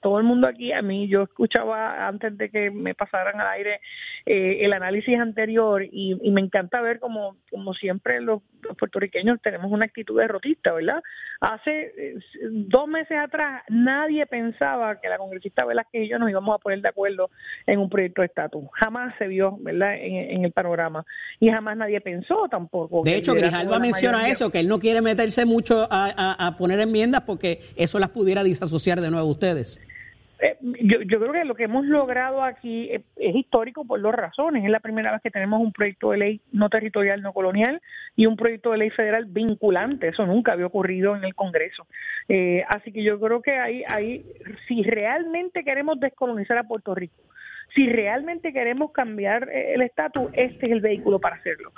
todo 0.00 0.18
el 0.18 0.24
mundo 0.24 0.46
aquí, 0.46 0.72
a 0.72 0.82
mí, 0.82 1.08
yo 1.08 1.22
escuchaba 1.22 2.06
antes 2.06 2.36
de 2.36 2.50
que 2.50 2.70
me 2.70 2.94
pasaran 2.94 3.40
al 3.40 3.48
aire 3.48 3.80
el 4.26 4.72
análisis 4.72 5.18
anterior 5.18 5.84
y, 5.90 6.18
me 6.30 6.40
encanta 6.40 6.80
ver 6.80 7.00
como, 7.00 7.36
como 7.50 7.74
siempre 7.74 8.20
los, 8.20 8.42
puertorriqueños 8.78 9.40
tenemos 9.42 9.70
una 9.72 9.86
actitud 9.86 10.18
derrotista, 10.18 10.72
¿verdad? 10.72 11.02
Hace 11.40 11.92
dos 12.50 12.86
meses 12.88 13.16
atrás 13.18 13.62
nadie 13.68 14.26
pensaba 14.26 15.00
que 15.00 15.08
la 15.08 15.18
congresista 15.18 15.64
Velázquez 15.64 16.04
y 16.04 16.08
yo 16.08 16.18
nos 16.18 16.30
íbamos 16.30 16.54
a 16.54 16.58
poner 16.58 16.80
de 16.82 16.88
acuerdo 16.88 17.30
en 17.66 17.80
un 17.80 17.88
proyecto 17.88 18.22
de 18.22 18.26
estatus. 18.26 18.64
Jamás 18.72 19.14
se 19.18 19.26
vio, 19.28 19.56
¿verdad?, 19.60 19.94
en, 19.98 20.44
el 20.44 20.52
panorama. 20.52 21.04
Y 21.38 21.50
jamás 21.50 21.76
nadie 21.76 22.00
pensó 22.00 22.48
tampoco. 22.50 23.02
De 23.04 23.16
hecho, 23.16 23.34
Grijalva 23.34 23.78
menciona 23.78 24.28
eso, 24.28 24.50
que 24.50 24.60
él 24.60 24.68
no 24.68 24.78
quiere 24.78 25.00
meterse 25.00 25.44
mucho 25.44 25.88
a 25.90 26.54
poner 26.58 26.80
enmiendas 26.80 27.22
porque 27.22 27.60
eso 27.76 27.98
las 27.98 28.10
pudiera 28.10 28.42
disasociar 28.42 29.00
de 29.00 29.10
nuevo 29.10 29.28
a 29.28 29.30
ustedes. 29.30 29.69
Eh, 30.40 30.56
yo, 30.60 31.02
yo, 31.02 31.20
creo 31.20 31.32
que 31.32 31.44
lo 31.44 31.54
que 31.54 31.64
hemos 31.64 31.84
logrado 31.84 32.42
aquí 32.42 32.90
es, 32.90 33.02
histórico 33.16 33.84
por 33.84 34.00
dos 34.00 34.14
razones. 34.14 34.64
Es 34.64 34.70
la 34.70 34.80
primera 34.80 35.12
vez 35.12 35.20
que 35.20 35.30
tenemos 35.30 35.60
un 35.60 35.72
proyecto 35.72 36.10
de 36.10 36.18
ley 36.18 36.40
no 36.52 36.70
territorial, 36.70 37.20
no 37.20 37.32
colonial 37.32 37.80
y 38.16 38.26
un 38.26 38.36
proyecto 38.36 38.70
de 38.72 38.78
ley 38.78 38.90
federal 38.90 39.26
vinculante. 39.26 40.08
Eso 40.08 40.26
nunca 40.26 40.52
había 40.52 40.66
ocurrido 40.66 41.14
en 41.14 41.24
el 41.24 41.34
Congreso. 41.34 41.86
Eh, 42.28 42.64
así 42.68 42.92
que 42.92 43.02
yo 43.02 43.20
creo 43.20 43.42
que 43.42 43.52
ahí, 43.58 43.84
ahí, 43.92 44.24
si 44.66 44.82
realmente 44.82 45.62
queremos 45.62 46.00
descolonizar 46.00 46.56
a 46.56 46.64
Puerto 46.64 46.94
Rico, 46.94 47.22
si 47.74 47.88
realmente 47.88 48.52
queremos 48.52 48.92
cambiar 48.92 49.48
eh, 49.50 49.74
el 49.74 49.82
estatus, 49.82 50.30
este 50.32 50.66
es 50.66 50.72
el 50.72 50.80
vehículo 50.80 51.20
para 51.20 51.36
hacerlo. 51.36 51.72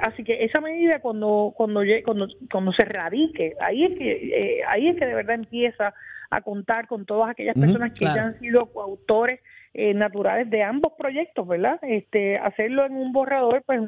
así 0.00 0.24
que 0.24 0.44
esa 0.44 0.60
medida 0.60 1.00
cuando 1.00 1.52
cuando 1.56 1.82
cuando, 2.04 2.28
cuando 2.50 2.72
se 2.72 2.84
radique, 2.84 3.54
ahí 3.60 3.84
es 3.84 3.98
que 3.98 4.62
ahí 4.66 4.88
es 4.88 4.96
que 4.96 5.06
de 5.06 5.14
verdad 5.14 5.34
empieza 5.34 5.94
a 6.30 6.40
contar 6.42 6.86
con 6.86 7.04
todas 7.04 7.30
aquellas 7.30 7.56
personas 7.56 7.92
que 7.92 8.04
ya 8.04 8.24
han 8.24 8.38
sido 8.38 8.66
coautores 8.66 9.40
eh, 9.74 9.94
naturales 9.94 10.48
de 10.48 10.62
ambos 10.62 10.92
proyectos, 10.96 11.46
¿verdad? 11.46 11.78
Este, 11.82 12.38
hacerlo 12.38 12.86
en 12.86 12.92
un 12.94 13.12
borrador, 13.12 13.62
pues 13.66 13.80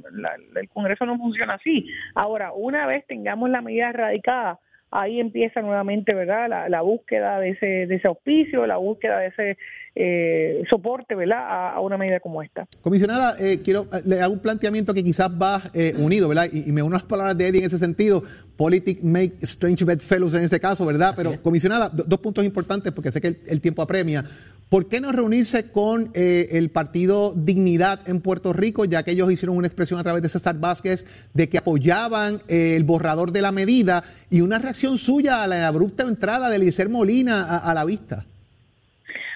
el 0.56 0.68
Congreso 0.68 1.06
no 1.06 1.16
funciona 1.18 1.54
así. 1.54 1.88
Ahora, 2.14 2.52
una 2.52 2.86
vez 2.86 3.06
tengamos 3.06 3.48
la 3.50 3.62
medida 3.62 3.90
erradicada, 3.90 4.58
ahí 4.92 5.18
empieza 5.18 5.60
nuevamente, 5.60 6.14
¿verdad? 6.14 6.68
La, 6.68 6.82
búsqueda 6.82 7.40
de 7.40 7.50
ese, 7.50 7.66
de 7.86 7.94
ese 7.96 8.08
auspicio, 8.08 8.66
la 8.66 8.76
búsqueda 8.76 9.18
de 9.18 9.26
ese 9.28 9.58
eh, 9.94 10.62
soporte, 10.68 11.14
¿verdad? 11.14 11.74
A, 11.74 11.80
una 11.80 11.96
medida 11.96 12.20
como 12.20 12.42
esta. 12.42 12.66
Comisionada, 12.82 13.34
eh, 13.40 13.60
quiero 13.64 13.88
le 14.04 14.20
hago 14.20 14.34
un 14.34 14.40
planteamiento 14.40 14.94
que 14.94 15.02
quizás 15.02 15.30
va 15.30 15.62
unido, 15.98 16.28
¿verdad? 16.28 16.46
Y, 16.52 16.70
me 16.70 16.82
uno 16.82 16.96
a 16.96 16.98
las 16.98 17.08
palabras 17.08 17.36
de 17.36 17.48
Eddie 17.48 17.60
en 17.60 17.66
ese 17.66 17.78
sentido. 17.78 18.22
Politics 18.56 19.02
make 19.02 19.34
strange 19.42 19.84
bedfellows 19.84 20.34
en 20.34 20.44
este 20.44 20.60
caso, 20.60 20.86
¿verdad? 20.86 21.14
Pero, 21.16 21.40
comisionada, 21.42 21.88
dos 21.88 22.20
puntos 22.20 22.44
importantes 22.44 22.92
porque 22.92 23.10
sé 23.10 23.20
que 23.20 23.36
el, 23.46 23.60
tiempo 23.60 23.82
apremia. 23.82 24.24
¿Por 24.72 24.88
qué 24.88 25.02
no 25.02 25.12
reunirse 25.12 25.70
con 25.70 26.08
eh, 26.14 26.48
el 26.52 26.70
partido 26.70 27.34
Dignidad 27.36 28.08
en 28.08 28.22
Puerto 28.22 28.54
Rico, 28.54 28.86
ya 28.86 29.02
que 29.02 29.10
ellos 29.10 29.30
hicieron 29.30 29.58
una 29.58 29.66
expresión 29.66 30.00
a 30.00 30.02
través 30.02 30.22
de 30.22 30.30
César 30.30 30.58
Vázquez 30.58 31.04
de 31.34 31.50
que 31.50 31.58
apoyaban 31.58 32.36
eh, 32.48 32.74
el 32.74 32.82
borrador 32.82 33.32
de 33.32 33.42
la 33.42 33.52
medida 33.52 34.02
y 34.30 34.40
una 34.40 34.58
reacción 34.58 34.96
suya 34.96 35.42
a 35.42 35.46
la 35.46 35.66
abrupta 35.66 36.04
entrada 36.04 36.48
de 36.48 36.56
Eliezer 36.56 36.88
Molina 36.88 37.58
a 37.58 37.74
la 37.74 37.84
vista? 37.84 38.24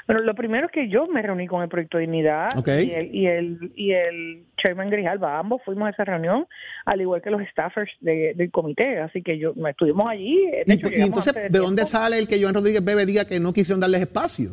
Bueno, 0.06 0.22
lo 0.22 0.34
primero 0.34 0.68
es 0.68 0.72
que 0.72 0.88
yo 0.88 1.06
me 1.06 1.20
reuní 1.20 1.46
con 1.46 1.62
el 1.62 1.68
Proyecto 1.68 1.98
Dignidad 1.98 2.48
y, 2.66 2.92
el, 2.92 3.14
y, 3.14 3.26
el, 3.26 3.72
y 3.76 3.92
el 3.92 4.44
Chairman 4.56 4.88
Grijalba, 4.88 5.38
ambos 5.38 5.60
fuimos 5.66 5.88
a 5.88 5.90
esa 5.90 6.04
reunión, 6.04 6.46
al 6.86 7.02
igual 7.02 7.20
que 7.20 7.30
los 7.30 7.42
staffers 7.50 7.92
del 8.00 8.50
comité, 8.50 9.00
así 9.00 9.20
que 9.20 9.38
yo 9.38 9.52
estuvimos 9.68 10.08
allí. 10.08 10.46
¿Y, 10.64 11.02
entonces 11.02 11.34
de 11.34 11.58
dónde 11.58 11.84
sale 11.84 12.18
el 12.18 12.26
que 12.26 12.40
Joan 12.40 12.54
Rodríguez 12.54 12.82
Bebe 12.82 13.04
diga 13.04 13.26
que 13.26 13.38
no 13.38 13.52
quisieron 13.52 13.80
darles 13.80 14.00
espacio? 14.00 14.52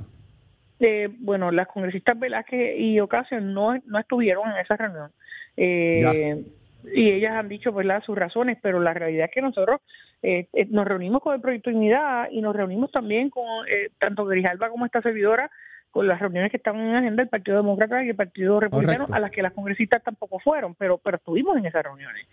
Eh, 0.79 1.09
bueno, 1.19 1.51
las 1.51 1.67
congresistas 1.67 2.19
Velázquez 2.19 2.79
y 2.79 2.99
Ocasio 2.99 3.39
no, 3.39 3.79
no 3.85 3.99
estuvieron 3.99 4.49
en 4.51 4.57
esa 4.57 4.75
reunión. 4.75 5.11
Eh, 5.55 6.43
y 6.91 7.11
ellas 7.11 7.33
han 7.33 7.49
dicho 7.49 7.71
¿verdad? 7.71 8.03
sus 8.03 8.17
razones, 8.17 8.57
pero 8.61 8.79
la 8.79 8.93
realidad 8.93 9.25
es 9.25 9.31
que 9.31 9.41
nosotros 9.41 9.81
eh, 10.21 10.47
eh, 10.53 10.67
nos 10.69 10.87
reunimos 10.87 11.21
con 11.21 11.35
el 11.35 11.41
Proyecto 11.41 11.69
Unidad 11.69 12.27
y 12.31 12.41
nos 12.41 12.55
reunimos 12.55 12.91
también 12.91 13.29
con 13.29 13.67
eh, 13.67 13.89
tanto 13.99 14.25
Grijalba 14.25 14.69
como 14.69 14.85
esta 14.85 15.01
servidora 15.01 15.49
con 15.91 16.07
las 16.07 16.19
reuniones 16.19 16.49
que 16.49 16.57
estaban 16.57 16.81
en 16.81 16.95
agenda 16.95 17.21
del 17.21 17.29
Partido 17.29 17.57
Demócrata 17.57 18.03
y 18.03 18.09
el 18.09 18.15
Partido 18.15 18.59
Republicano, 18.59 19.05
a 19.11 19.19
las 19.19 19.29
que 19.29 19.43
las 19.43 19.53
congresistas 19.53 20.01
tampoco 20.01 20.39
fueron, 20.39 20.73
pero 20.73 20.97
pero 20.97 21.17
estuvimos 21.17 21.55
en 21.55 21.67
esas 21.67 21.83
reuniones. 21.83 22.25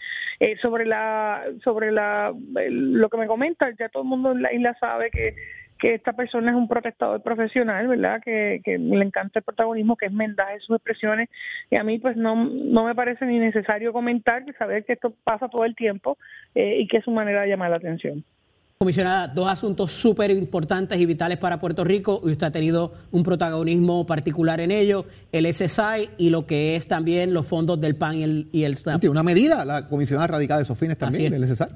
sobre 0.63 0.87
la 0.87 1.45
sobre 1.63 1.93
la 1.93 2.33
lo 2.55 3.11
que 3.11 3.19
me 3.19 3.27
comenta, 3.27 3.69
ya 3.79 3.91
todo 3.91 4.03
el 4.03 4.09
mundo 4.09 4.33
en 4.33 4.41
la 4.41 4.53
isla 4.55 4.75
sabe 4.81 5.11
que 5.11 5.35
que 5.81 5.95
esta 5.95 6.13
persona 6.13 6.51
es 6.51 6.57
un 6.57 6.69
protestador 6.69 7.23
profesional, 7.23 7.89
¿verdad? 7.89 8.21
Que, 8.23 8.61
le 8.65 9.05
encanta 9.05 9.41
el 9.41 9.45
protagonismo, 9.45 9.97
que 9.97 10.07
es 10.07 10.13
mendaje 10.13 10.61
sus 10.61 10.77
expresiones. 10.77 11.29
Y 11.71 11.77
a 11.77 11.83
mí, 11.83 11.99
pues, 11.99 12.17
no, 12.17 12.37
no 12.37 12.85
me 12.85 12.95
parece 12.95 13.25
ni 13.25 13.39
necesario 13.39 13.93
comentar, 13.93 14.45
que 14.45 14.53
saber 14.53 14.85
que 14.85 14.93
esto 14.93 15.13
pasa 15.25 15.49
todo 15.49 15.65
el 15.65 15.75
tiempo 15.75 16.19
eh, 16.55 16.79
y 16.81 16.87
que 16.87 16.99
es 16.99 17.05
su 17.05 17.11
manera 17.11 17.43
de 17.43 17.49
llamar 17.49 17.71
la 17.71 17.77
atención. 17.77 18.25
Comisionada, 18.79 19.29
dos 19.29 19.49
asuntos 19.49 19.93
súper 19.93 20.31
importantes 20.31 20.99
y 20.99 21.05
vitales 21.05 21.37
para 21.37 21.61
Puerto 21.61 21.85
Rico 21.85 22.23
y 22.25 22.31
usted 22.31 22.47
ha 22.47 22.51
tenido 22.51 22.93
un 23.11 23.23
protagonismo 23.23 24.07
particular 24.07 24.59
en 24.61 24.71
ello, 24.71 25.05
el 25.33 25.53
SSI 25.53 26.11
y 26.17 26.31
lo 26.31 26.47
que 26.47 26.77
es 26.77 26.87
también 26.89 27.35
los 27.35 27.47
fondos 27.47 27.79
del 27.79 27.97
PAN 27.97 28.17
y 28.17 28.23
el, 28.23 28.49
y 28.53 28.65
el 28.65 28.79
SNAP. 28.79 29.05
Una 29.11 29.23
medida, 29.23 29.67
la 29.67 29.87
comisionada 29.87 30.29
radical 30.29 30.59
de 30.59 30.63
esos 30.63 30.79
fines 30.79 30.97
también 30.97 31.31
del 31.31 31.47
SSI. 31.47 31.67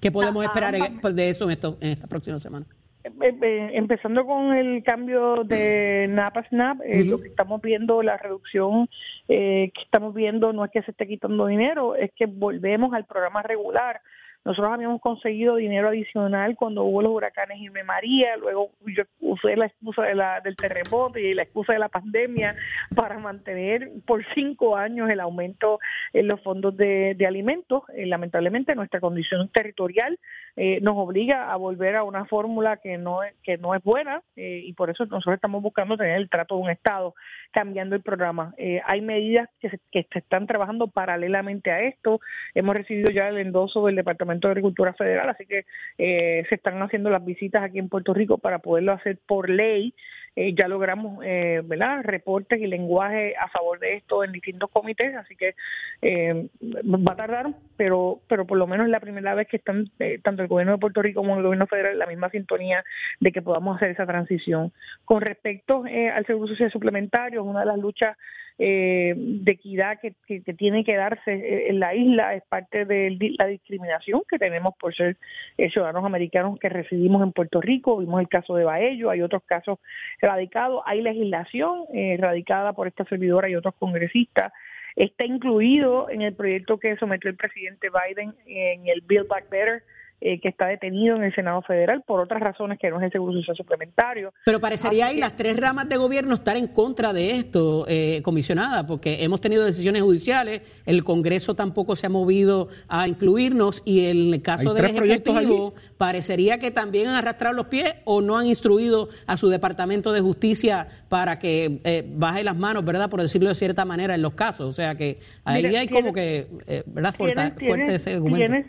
¿Qué 0.00 0.10
podemos 0.10 0.42
esperar 0.42 0.74
de 0.74 1.30
eso 1.30 1.44
en, 1.44 1.50
esto, 1.50 1.76
en 1.80 1.90
esta 1.90 2.06
próxima 2.06 2.38
semana? 2.38 2.64
Eh, 3.04 3.10
eh, 3.20 3.70
empezando 3.74 4.24
con 4.24 4.54
el 4.54 4.82
cambio 4.82 5.44
de 5.44 6.06
NAP 6.08 6.38
a 6.38 6.48
SNAP, 6.48 6.80
eh, 6.84 7.04
lo 7.04 7.20
que 7.20 7.28
estamos 7.28 7.60
viendo, 7.60 8.02
la 8.02 8.16
reducción 8.16 8.88
que 9.26 9.70
estamos 9.76 10.14
viendo 10.14 10.52
no 10.52 10.64
es 10.64 10.70
que 10.70 10.82
se 10.82 10.90
esté 10.90 11.06
quitando 11.06 11.46
dinero, 11.46 11.96
es 11.96 12.12
que 12.14 12.26
volvemos 12.26 12.94
al 12.94 13.04
programa 13.04 13.42
regular 13.42 14.00
nosotros 14.44 14.72
habíamos 14.72 15.00
conseguido 15.00 15.56
dinero 15.56 15.88
adicional 15.88 16.54
cuando 16.56 16.84
hubo 16.84 17.00
los 17.00 17.12
huracanes 17.12 17.58
Irma 17.60 17.82
María, 17.82 18.36
luego 18.36 18.70
yo 18.86 19.04
usé 19.20 19.56
la 19.56 19.66
excusa 19.66 20.02
de 20.02 20.14
la, 20.14 20.40
del 20.40 20.54
terremoto 20.54 21.18
y 21.18 21.32
la 21.34 21.42
excusa 21.42 21.72
de 21.72 21.78
la 21.78 21.88
pandemia 21.88 22.54
para 22.94 23.18
mantener 23.18 23.90
por 24.06 24.24
cinco 24.34 24.76
años 24.76 25.08
el 25.08 25.20
aumento 25.20 25.78
en 26.12 26.28
los 26.28 26.42
fondos 26.42 26.76
de, 26.76 27.16
alimentos. 27.26 27.84
Eh, 27.94 28.04
lamentablemente 28.06 28.74
nuestra 28.74 29.00
condición 29.00 29.48
territorial 29.48 30.18
eh, 30.56 30.78
nos 30.82 30.96
obliga 30.96 31.50
a 31.50 31.56
volver 31.56 31.96
a 31.96 32.02
una 32.02 32.26
fórmula 32.26 32.76
que 32.76 32.98
no 32.98 33.20
que 33.42 33.56
no 33.56 33.74
es 33.74 33.82
buena 33.82 34.22
eh, 34.36 34.60
y 34.64 34.72
por 34.74 34.90
eso 34.90 35.06
nosotros 35.06 35.36
estamos 35.36 35.62
buscando 35.62 35.96
tener 35.96 36.16
el 36.16 36.28
trato 36.28 36.56
de 36.56 36.62
un 36.62 36.70
Estado 36.70 37.14
cambiando 37.54 37.94
el 37.94 38.02
programa. 38.02 38.52
hay 38.84 39.00
medidas 39.00 39.48
que 39.60 39.70
se, 39.70 39.78
que 39.92 40.06
se 40.12 40.18
están 40.18 40.46
trabajando 40.46 40.88
paralelamente 40.88 41.70
a 41.70 41.82
esto. 41.82 42.20
Hemos 42.54 42.74
recibido 42.74 43.12
ya 43.12 43.28
el 43.28 43.38
endoso 43.38 43.86
del 43.86 43.94
Departamento 43.94 44.48
de 44.48 44.52
Agricultura 44.52 44.92
Federal, 44.92 45.28
así 45.30 45.46
que 45.46 45.64
eh, 45.98 46.44
se 46.48 46.54
están 46.56 46.82
haciendo 46.82 47.10
las 47.10 47.24
visitas 47.24 47.62
aquí 47.62 47.78
en 47.78 47.88
Puerto 47.88 48.12
Rico 48.12 48.38
para 48.38 48.58
poderlo 48.58 48.92
hacer 48.92 49.18
por 49.26 49.48
ley. 49.48 49.94
Eh, 50.36 50.54
ya 50.54 50.66
logramos 50.66 51.24
eh, 51.24 51.62
¿verdad? 51.64 52.02
reportes 52.02 52.60
y 52.60 52.66
lenguaje 52.66 53.34
a 53.36 53.48
favor 53.48 53.78
de 53.78 53.94
esto 53.96 54.24
en 54.24 54.32
distintos 54.32 54.70
comités, 54.70 55.14
así 55.14 55.36
que 55.36 55.54
va 56.02 57.12
a 57.12 57.16
tardar, 57.16 57.54
pero 57.76 58.20
pero 58.28 58.46
por 58.46 58.58
lo 58.58 58.66
menos 58.66 58.86
es 58.86 58.90
la 58.90 59.00
primera 59.00 59.34
vez 59.34 59.46
que 59.48 59.58
están 59.58 59.90
tanto 60.22 60.42
el 60.42 60.48
gobierno 60.48 60.72
de 60.72 60.78
Puerto 60.78 61.02
Rico 61.02 61.20
como 61.20 61.36
el 61.36 61.42
gobierno 61.42 61.66
federal 61.66 61.92
en 61.92 61.98
la 61.98 62.06
misma 62.06 62.30
sintonía 62.30 62.84
de 63.20 63.32
que 63.32 63.42
podamos 63.42 63.76
hacer 63.76 63.90
esa 63.90 64.06
transición. 64.06 64.72
Con 65.04 65.20
respecto 65.20 65.84
al 65.84 66.26
seguro 66.26 66.48
social 66.48 66.70
suplementario, 66.70 67.44
una 67.44 67.60
de 67.60 67.66
las 67.66 67.78
luchas 67.78 68.16
eh, 68.58 69.14
de 69.16 69.52
equidad 69.52 69.98
que, 70.00 70.14
tiene 70.54 70.84
que 70.84 70.94
darse 70.94 71.32
eh, 71.32 71.70
en 71.70 71.80
la 71.80 71.94
isla, 71.94 72.34
es 72.34 72.42
parte 72.44 72.84
de 72.84 73.16
la 73.38 73.46
discriminación 73.46 74.22
que 74.28 74.38
tenemos 74.38 74.74
por 74.78 74.94
ser 74.94 75.16
eh, 75.58 75.70
ciudadanos 75.70 76.04
americanos 76.04 76.58
que 76.60 76.68
residimos 76.68 77.22
en 77.22 77.32
Puerto 77.32 77.60
Rico. 77.60 77.96
Vimos 77.98 78.20
el 78.20 78.28
caso 78.28 78.54
de 78.54 78.64
Baello, 78.64 79.10
hay 79.10 79.22
otros 79.22 79.42
casos 79.44 79.78
radicados, 80.20 80.82
hay 80.86 81.02
legislación 81.02 81.84
eh, 81.92 82.16
radicada 82.18 82.72
por 82.74 82.86
esta 82.86 83.04
servidora 83.06 83.48
y 83.48 83.56
otros 83.56 83.74
congresistas. 83.74 84.52
Está 84.94 85.24
incluido 85.24 86.08
en 86.08 86.22
el 86.22 86.34
proyecto 86.34 86.78
que 86.78 86.96
sometió 86.96 87.28
el 87.28 87.36
presidente 87.36 87.88
Biden 87.90 88.34
en 88.46 88.86
el 88.86 89.00
Build 89.00 89.26
Back 89.26 89.50
Better 89.50 89.82
eh, 90.20 90.40
que 90.40 90.48
está 90.48 90.66
detenido 90.66 91.16
en 91.16 91.24
el 91.24 91.34
Senado 91.34 91.62
Federal 91.62 92.02
por 92.06 92.20
otras 92.20 92.40
razones 92.40 92.78
que 92.78 92.90
no 92.90 92.98
es 92.98 93.04
el 93.04 93.12
Seguro 93.12 93.32
Social 93.34 93.56
Suplementario. 93.56 94.32
Pero 94.44 94.60
parecería 94.60 95.06
ahí 95.06 95.18
las 95.18 95.36
tres 95.36 95.58
ramas 95.58 95.88
de 95.88 95.96
gobierno 95.96 96.34
estar 96.34 96.56
en 96.56 96.66
contra 96.68 97.12
de 97.12 97.32
esto, 97.32 97.84
eh, 97.88 98.20
comisionada, 98.22 98.86
porque 98.86 99.22
hemos 99.22 99.40
tenido 99.40 99.64
decisiones 99.64 100.02
judiciales, 100.02 100.62
el 100.86 101.04
Congreso 101.04 101.54
tampoco 101.54 101.96
se 101.96 102.06
ha 102.06 102.10
movido 102.10 102.68
a 102.88 103.06
incluirnos 103.08 103.82
y 103.84 104.06
en 104.06 104.34
el 104.34 104.42
caso 104.42 104.72
del 104.72 104.84
tres 104.84 104.96
proyectos 104.96 105.34
Ejecutivo 105.36 105.74
parecería 105.98 106.58
que 106.58 106.70
también 106.70 107.08
han 107.08 107.16
arrastrado 107.16 107.54
los 107.54 107.66
pies 107.66 107.94
o 108.04 108.20
no 108.20 108.38
han 108.38 108.46
instruido 108.46 109.08
a 109.26 109.36
su 109.36 109.48
Departamento 109.48 110.12
de 110.12 110.20
Justicia 110.20 110.88
para 111.08 111.38
que 111.38 111.80
eh, 111.84 112.04
baje 112.06 112.44
las 112.44 112.56
manos, 112.56 112.84
¿verdad? 112.84 113.10
Por 113.10 113.20
decirlo 113.20 113.48
de 113.48 113.54
cierta 113.54 113.84
manera 113.84 114.14
en 114.14 114.22
los 114.22 114.34
casos. 114.34 114.68
O 114.68 114.72
sea 114.72 114.94
que 114.94 115.18
ahí 115.44 115.62
Mira, 115.64 115.80
hay 115.80 115.88
como 115.88 116.12
que, 116.12 116.46
eh, 116.66 116.82
¿verdad? 116.86 117.14
Fuerte, 117.14 117.52
tienes- 117.58 117.90
ese 117.90 118.14
argumento. 118.14 118.38
Tienes, 118.38 118.66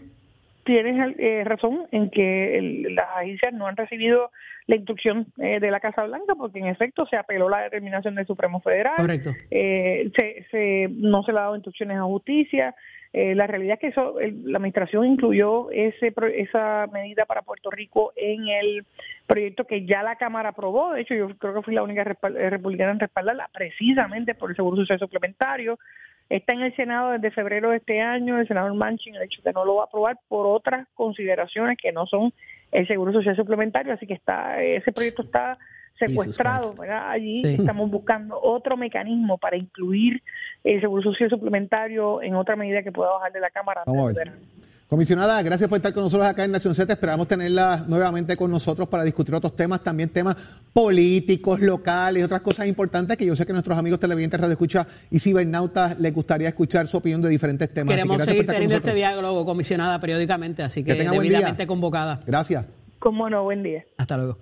tienes 0.66 1.16
eh, 1.20 1.44
razón 1.46 1.88
en 1.92 2.10
que 2.10 2.58
el- 2.58 2.96
las 2.96 3.08
agencias 3.16 3.54
no 3.54 3.68
han 3.68 3.78
recibido 3.78 4.32
la 4.68 4.76
instrucción 4.76 5.28
eh, 5.38 5.60
de 5.60 5.72
la 5.72 5.80
Casa 5.80 6.04
Blanca 6.06 6.36
porque 6.36 6.60
en 6.60 6.66
efecto 6.66 7.06
se 7.06 7.16
apeló 7.16 7.48
la 7.48 7.62
determinación 7.62 8.16
del 8.16 8.26
Supremo 8.28 8.60
Federal. 8.60 8.96
Correcto. 8.98 9.32
Eh, 9.52 10.12
se, 10.16 10.46
se- 10.52 10.90
no 10.92 11.24
se 11.24 11.32
le 11.32 11.38
ha 11.40 11.44
dado 11.44 11.56
instrucciones 11.56 11.98
a 11.98 12.04
justicia. 12.04 12.76
Eh, 13.14 13.34
la 13.34 13.48
realidad 13.48 13.76
es 13.76 13.80
que 13.80 13.88
eso, 13.88 14.20
el- 14.20 14.52
la 14.52 14.58
administración 14.58 15.06
incluyó 15.06 15.70
ese 15.72 16.12
esa 16.36 16.88
medida 16.92 17.26
para 17.26 17.44
Puerto 17.44 17.70
Rico 17.72 18.12
en 18.18 18.48
el 18.50 18.86
proyecto 19.28 19.66
que 19.66 19.86
ya 19.86 20.04
la 20.04 20.18
Cámara 20.18 20.50
aprobó. 20.50 20.92
De 20.94 21.02
hecho, 21.02 21.14
yo 21.16 21.30
creo 21.38 21.54
que 21.54 21.62
fui 21.62 21.74
la 21.76 21.84
única 21.84 22.02
eh, 22.02 22.50
republicana 22.50 22.92
en 22.92 23.00
respaldarla 23.00 23.50
precisamente 23.54 24.36
por 24.36 24.50
el 24.50 24.56
Seguro 24.58 24.76
Social 24.78 25.00
Suplementario. 25.00 25.78
Está 26.30 26.54
en 26.54 26.62
el 26.62 26.76
Senado 26.76 27.12
desde 27.12 27.32
febrero 27.32 27.70
de 27.70 27.78
este 27.78 28.02
año. 28.02 28.40
El 28.40 28.48
senador 28.48 28.74
Manchin 28.74 29.16
ha 29.16 29.22
dicho 29.22 29.42
que 29.44 29.54
no 29.54 29.64
lo 29.64 29.76
va 29.76 29.84
a 29.84 29.86
aprobar 29.86 30.18
por 30.28 30.48
otras 30.48 30.88
consideraciones 30.96 31.78
que 31.78 31.92
no 31.92 32.08
son 32.08 32.34
el 32.72 32.88
Seguro 32.88 33.14
Social 33.14 33.36
Suplementario. 33.36 33.94
Así 33.94 34.08
que 34.08 34.16
está 34.16 34.62
ese 34.62 34.92
proyecto 34.92 35.22
está 35.22 35.58
secuestrado. 36.00 36.74
¿verdad? 36.74 37.10
allí. 37.10 37.42
Sí. 37.42 37.54
Estamos 37.60 37.90
buscando 37.92 38.40
otro 38.42 38.76
mecanismo 38.76 39.38
para 39.38 39.56
incluir 39.58 40.22
el 40.64 40.82
Seguro 40.82 41.04
Social 41.04 41.30
Suplementario 41.30 42.22
en 42.22 42.36
otra 42.36 42.56
medida 42.56 42.82
que 42.84 42.92
pueda 42.92 43.12
bajar 43.12 43.32
de 43.32 43.40
la 43.40 43.52
Cámara. 43.52 43.84
antes 43.86 44.06
de 44.08 44.14
verano. 44.14 44.38
Comisionada, 44.96 45.42
gracias 45.42 45.68
por 45.68 45.76
estar 45.76 45.94
con 45.94 46.04
nosotros 46.04 46.26
acá 46.26 46.46
en 46.46 46.52
Nación 46.52 46.74
Z. 46.74 46.94
Esperamos 46.94 47.28
tenerla 47.28 47.84
nuevamente 47.86 48.38
con 48.38 48.50
nosotros 48.50 48.88
para 48.88 49.04
discutir 49.04 49.36
otros 49.36 49.54
temas, 49.54 49.84
también 49.84 50.08
temas 50.08 50.38
políticos, 50.72 51.60
locales 51.60 52.22
y 52.22 52.24
otras 52.24 52.40
cosas 52.40 52.66
importantes 52.66 53.18
que 53.18 53.26
yo 53.26 53.36
sé 53.36 53.46
que 53.46 53.52
nuestros 53.52 53.78
amigos 53.78 54.00
televidentes 54.00 54.40
Radio 54.40 54.54
Escucha 54.54 54.88
y 55.12 55.20
cibernautas 55.20 56.00
les 56.00 56.14
gustaría 56.14 56.48
escuchar 56.48 56.88
su 56.88 56.96
opinión 56.96 57.22
de 57.22 57.28
diferentes 57.28 57.74
temas. 57.74 57.94
Así 57.94 57.98
que 57.98 58.04
Queremos 58.04 58.18
por 58.20 58.26
seguir 58.26 58.46
teniendo 58.46 58.76
este 58.78 58.94
diálogo, 58.94 59.46
comisionada, 59.46 60.00
periódicamente, 60.00 60.64
así 60.64 60.82
que, 60.82 60.94
Que 60.94 61.00
tenga 61.00 61.12
buen 61.12 61.24
día. 61.24 61.40
debidamente 61.40 61.68
convocada. 61.68 62.22
Gracias. 62.26 62.64
Cómo 63.00 63.30
no, 63.30 63.44
buen 63.44 63.64
día. 63.64 63.84
Hasta 63.98 64.16
luego. 64.16 64.38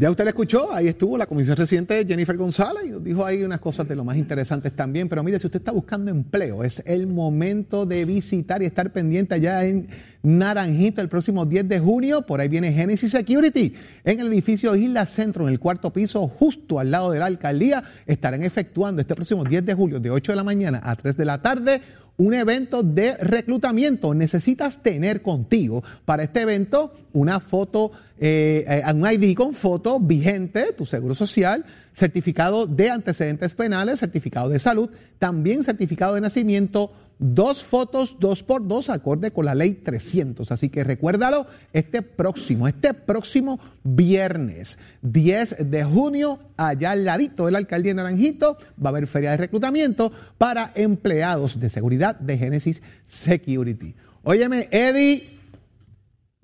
Ya 0.00 0.10
usted 0.10 0.24
le 0.24 0.30
escuchó, 0.30 0.72
ahí 0.72 0.88
estuvo 0.88 1.18
la 1.18 1.26
comisión 1.26 1.58
residente 1.58 2.06
Jennifer 2.08 2.34
González 2.34 2.84
y 2.86 2.88
nos 2.88 3.04
dijo 3.04 3.22
ahí 3.22 3.42
unas 3.42 3.60
cosas 3.60 3.86
de 3.86 3.94
lo 3.94 4.02
más 4.02 4.16
interesantes 4.16 4.74
también. 4.74 5.10
Pero 5.10 5.22
mire, 5.22 5.38
si 5.38 5.46
usted 5.46 5.60
está 5.60 5.72
buscando 5.72 6.10
empleo, 6.10 6.64
es 6.64 6.82
el 6.86 7.06
momento 7.06 7.84
de 7.84 8.06
visitar 8.06 8.62
y 8.62 8.64
estar 8.64 8.92
pendiente 8.92 9.34
allá 9.34 9.62
en 9.66 9.90
Naranjito 10.22 11.02
el 11.02 11.10
próximo 11.10 11.44
10 11.44 11.68
de 11.68 11.80
junio. 11.80 12.22
Por 12.22 12.40
ahí 12.40 12.48
viene 12.48 12.72
Genesis 12.72 13.10
Security 13.10 13.74
en 14.02 14.20
el 14.20 14.28
edificio 14.28 14.74
Isla 14.74 15.04
Centro, 15.04 15.46
en 15.46 15.52
el 15.52 15.60
cuarto 15.60 15.92
piso, 15.92 16.26
justo 16.28 16.78
al 16.78 16.90
lado 16.90 17.10
de 17.10 17.18
la 17.18 17.26
alcaldía. 17.26 17.84
Estarán 18.06 18.42
efectuando 18.42 19.02
este 19.02 19.14
próximo 19.14 19.44
10 19.44 19.66
de 19.66 19.74
julio, 19.74 20.00
de 20.00 20.10
8 20.10 20.32
de 20.32 20.36
la 20.36 20.44
mañana 20.44 20.80
a 20.82 20.96
3 20.96 21.14
de 21.14 21.24
la 21.26 21.42
tarde, 21.42 21.82
un 22.20 22.34
evento 22.34 22.82
de 22.82 23.16
reclutamiento. 23.16 24.12
Necesitas 24.14 24.82
tener 24.82 25.22
contigo 25.22 25.82
para 26.04 26.22
este 26.22 26.42
evento 26.42 26.92
una 27.14 27.40
foto, 27.40 27.92
eh, 28.18 28.62
eh, 28.68 28.92
un 28.92 29.10
ID 29.10 29.34
con 29.34 29.54
foto 29.54 29.98
vigente, 29.98 30.74
tu 30.74 30.84
seguro 30.84 31.14
social, 31.14 31.64
certificado 31.94 32.66
de 32.66 32.90
antecedentes 32.90 33.54
penales, 33.54 34.00
certificado 34.00 34.50
de 34.50 34.60
salud, 34.60 34.90
también 35.18 35.64
certificado 35.64 36.14
de 36.14 36.20
nacimiento, 36.20 36.92
dos 37.20 37.62
fotos, 37.62 38.16
dos 38.18 38.42
por 38.42 38.66
dos, 38.66 38.88
acorde 38.88 39.30
con 39.30 39.44
la 39.44 39.54
ley 39.54 39.74
300. 39.74 40.50
Así 40.50 40.70
que 40.70 40.82
recuérdalo, 40.82 41.46
este 41.72 42.02
próximo, 42.02 42.66
este 42.66 42.94
próximo 42.94 43.60
viernes 43.84 44.78
10 45.02 45.70
de 45.70 45.84
junio, 45.84 46.38
allá 46.56 46.92
al 46.92 47.04
ladito 47.04 47.46
de 47.46 47.52
la 47.52 47.58
alcaldía 47.58 47.90
de 47.90 47.96
Naranjito, 47.96 48.56
va 48.82 48.88
a 48.88 48.92
haber 48.92 49.06
feria 49.06 49.32
de 49.32 49.36
reclutamiento 49.36 50.10
para 50.38 50.72
empleados 50.74 51.60
de 51.60 51.70
seguridad 51.70 52.16
de 52.16 52.38
Genesis 52.38 52.82
Security. 53.04 53.94
Óyeme, 54.22 54.68
Eddie, 54.70 55.38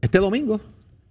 este 0.01 0.19
domingo, 0.19 0.61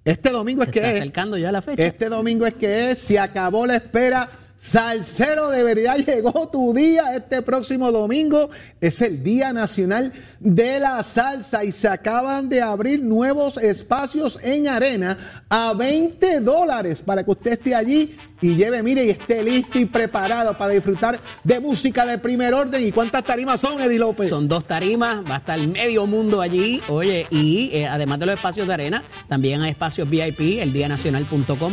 este 0.06 0.30
domingo 0.30 0.62
es 0.62 0.70
que 0.70 0.80
está 0.80 0.92
es. 0.92 1.02
acercando 1.02 1.38
ya 1.38 1.52
la 1.52 1.64
fecha. 1.64 1.84
Este 1.84 2.10
domingo 2.10 2.46
es 2.46 2.54
que 2.54 2.92
es, 2.92 3.00
se 3.00 3.18
acabó 3.18 3.66
la 3.66 3.78
espera. 3.78 4.30
Salsero, 4.58 5.50
de 5.50 5.64
verdad 5.64 5.98
llegó 6.08 6.48
tu 6.50 6.74
día. 6.74 7.16
Este 7.16 7.42
próximo 7.42 7.92
domingo 7.92 8.50
es 8.82 9.02
el 9.02 9.24
Día 9.24 9.54
Nacional 9.54 10.14
de 10.40 10.80
la 10.80 11.04
Salsa 11.04 11.64
y 11.64 11.72
se 11.72 11.88
acaban 11.88 12.50
de 12.50 12.62
abrir 12.62 13.04
nuevos 13.04 13.58
espacios 13.58 14.40
en 14.42 14.68
arena 14.68 15.44
a 15.50 15.74
20 15.74 16.40
dólares 16.40 17.02
para 17.02 17.24
que 17.24 17.32
usted 17.32 17.52
esté 17.54 17.76
allí 17.76 18.18
y 18.42 18.56
lleve, 18.56 18.84
mire, 18.84 19.06
y 19.06 19.10
esté 19.12 19.44
listo 19.44 19.80
y 19.80 19.86
preparado 19.86 20.58
para 20.58 20.74
disfrutar 20.74 21.20
de 21.44 21.60
música 21.60 22.06
de 22.06 22.18
primer 22.18 22.54
orden. 22.54 22.86
¿Y 22.86 22.92
cuántas 22.92 23.24
tarimas 23.24 23.62
son, 23.62 23.82
Eddie 23.82 24.00
López? 24.00 24.30
Son 24.30 24.48
dos 24.48 24.66
tarimas, 24.66 25.24
va 25.30 25.36
a 25.36 25.38
estar 25.38 25.60
medio 25.60 26.06
mundo 26.06 26.42
allí. 26.42 26.82
Oye, 26.90 27.28
y 27.30 27.70
eh, 27.74 27.88
además 27.88 28.20
de 28.20 28.26
los 28.26 28.36
espacios 28.36 28.68
de 28.68 28.74
arena, 28.74 29.04
también 29.28 29.62
hay 29.62 29.72
espacios 29.72 30.10
VIP, 30.10 30.60
el 30.60 30.74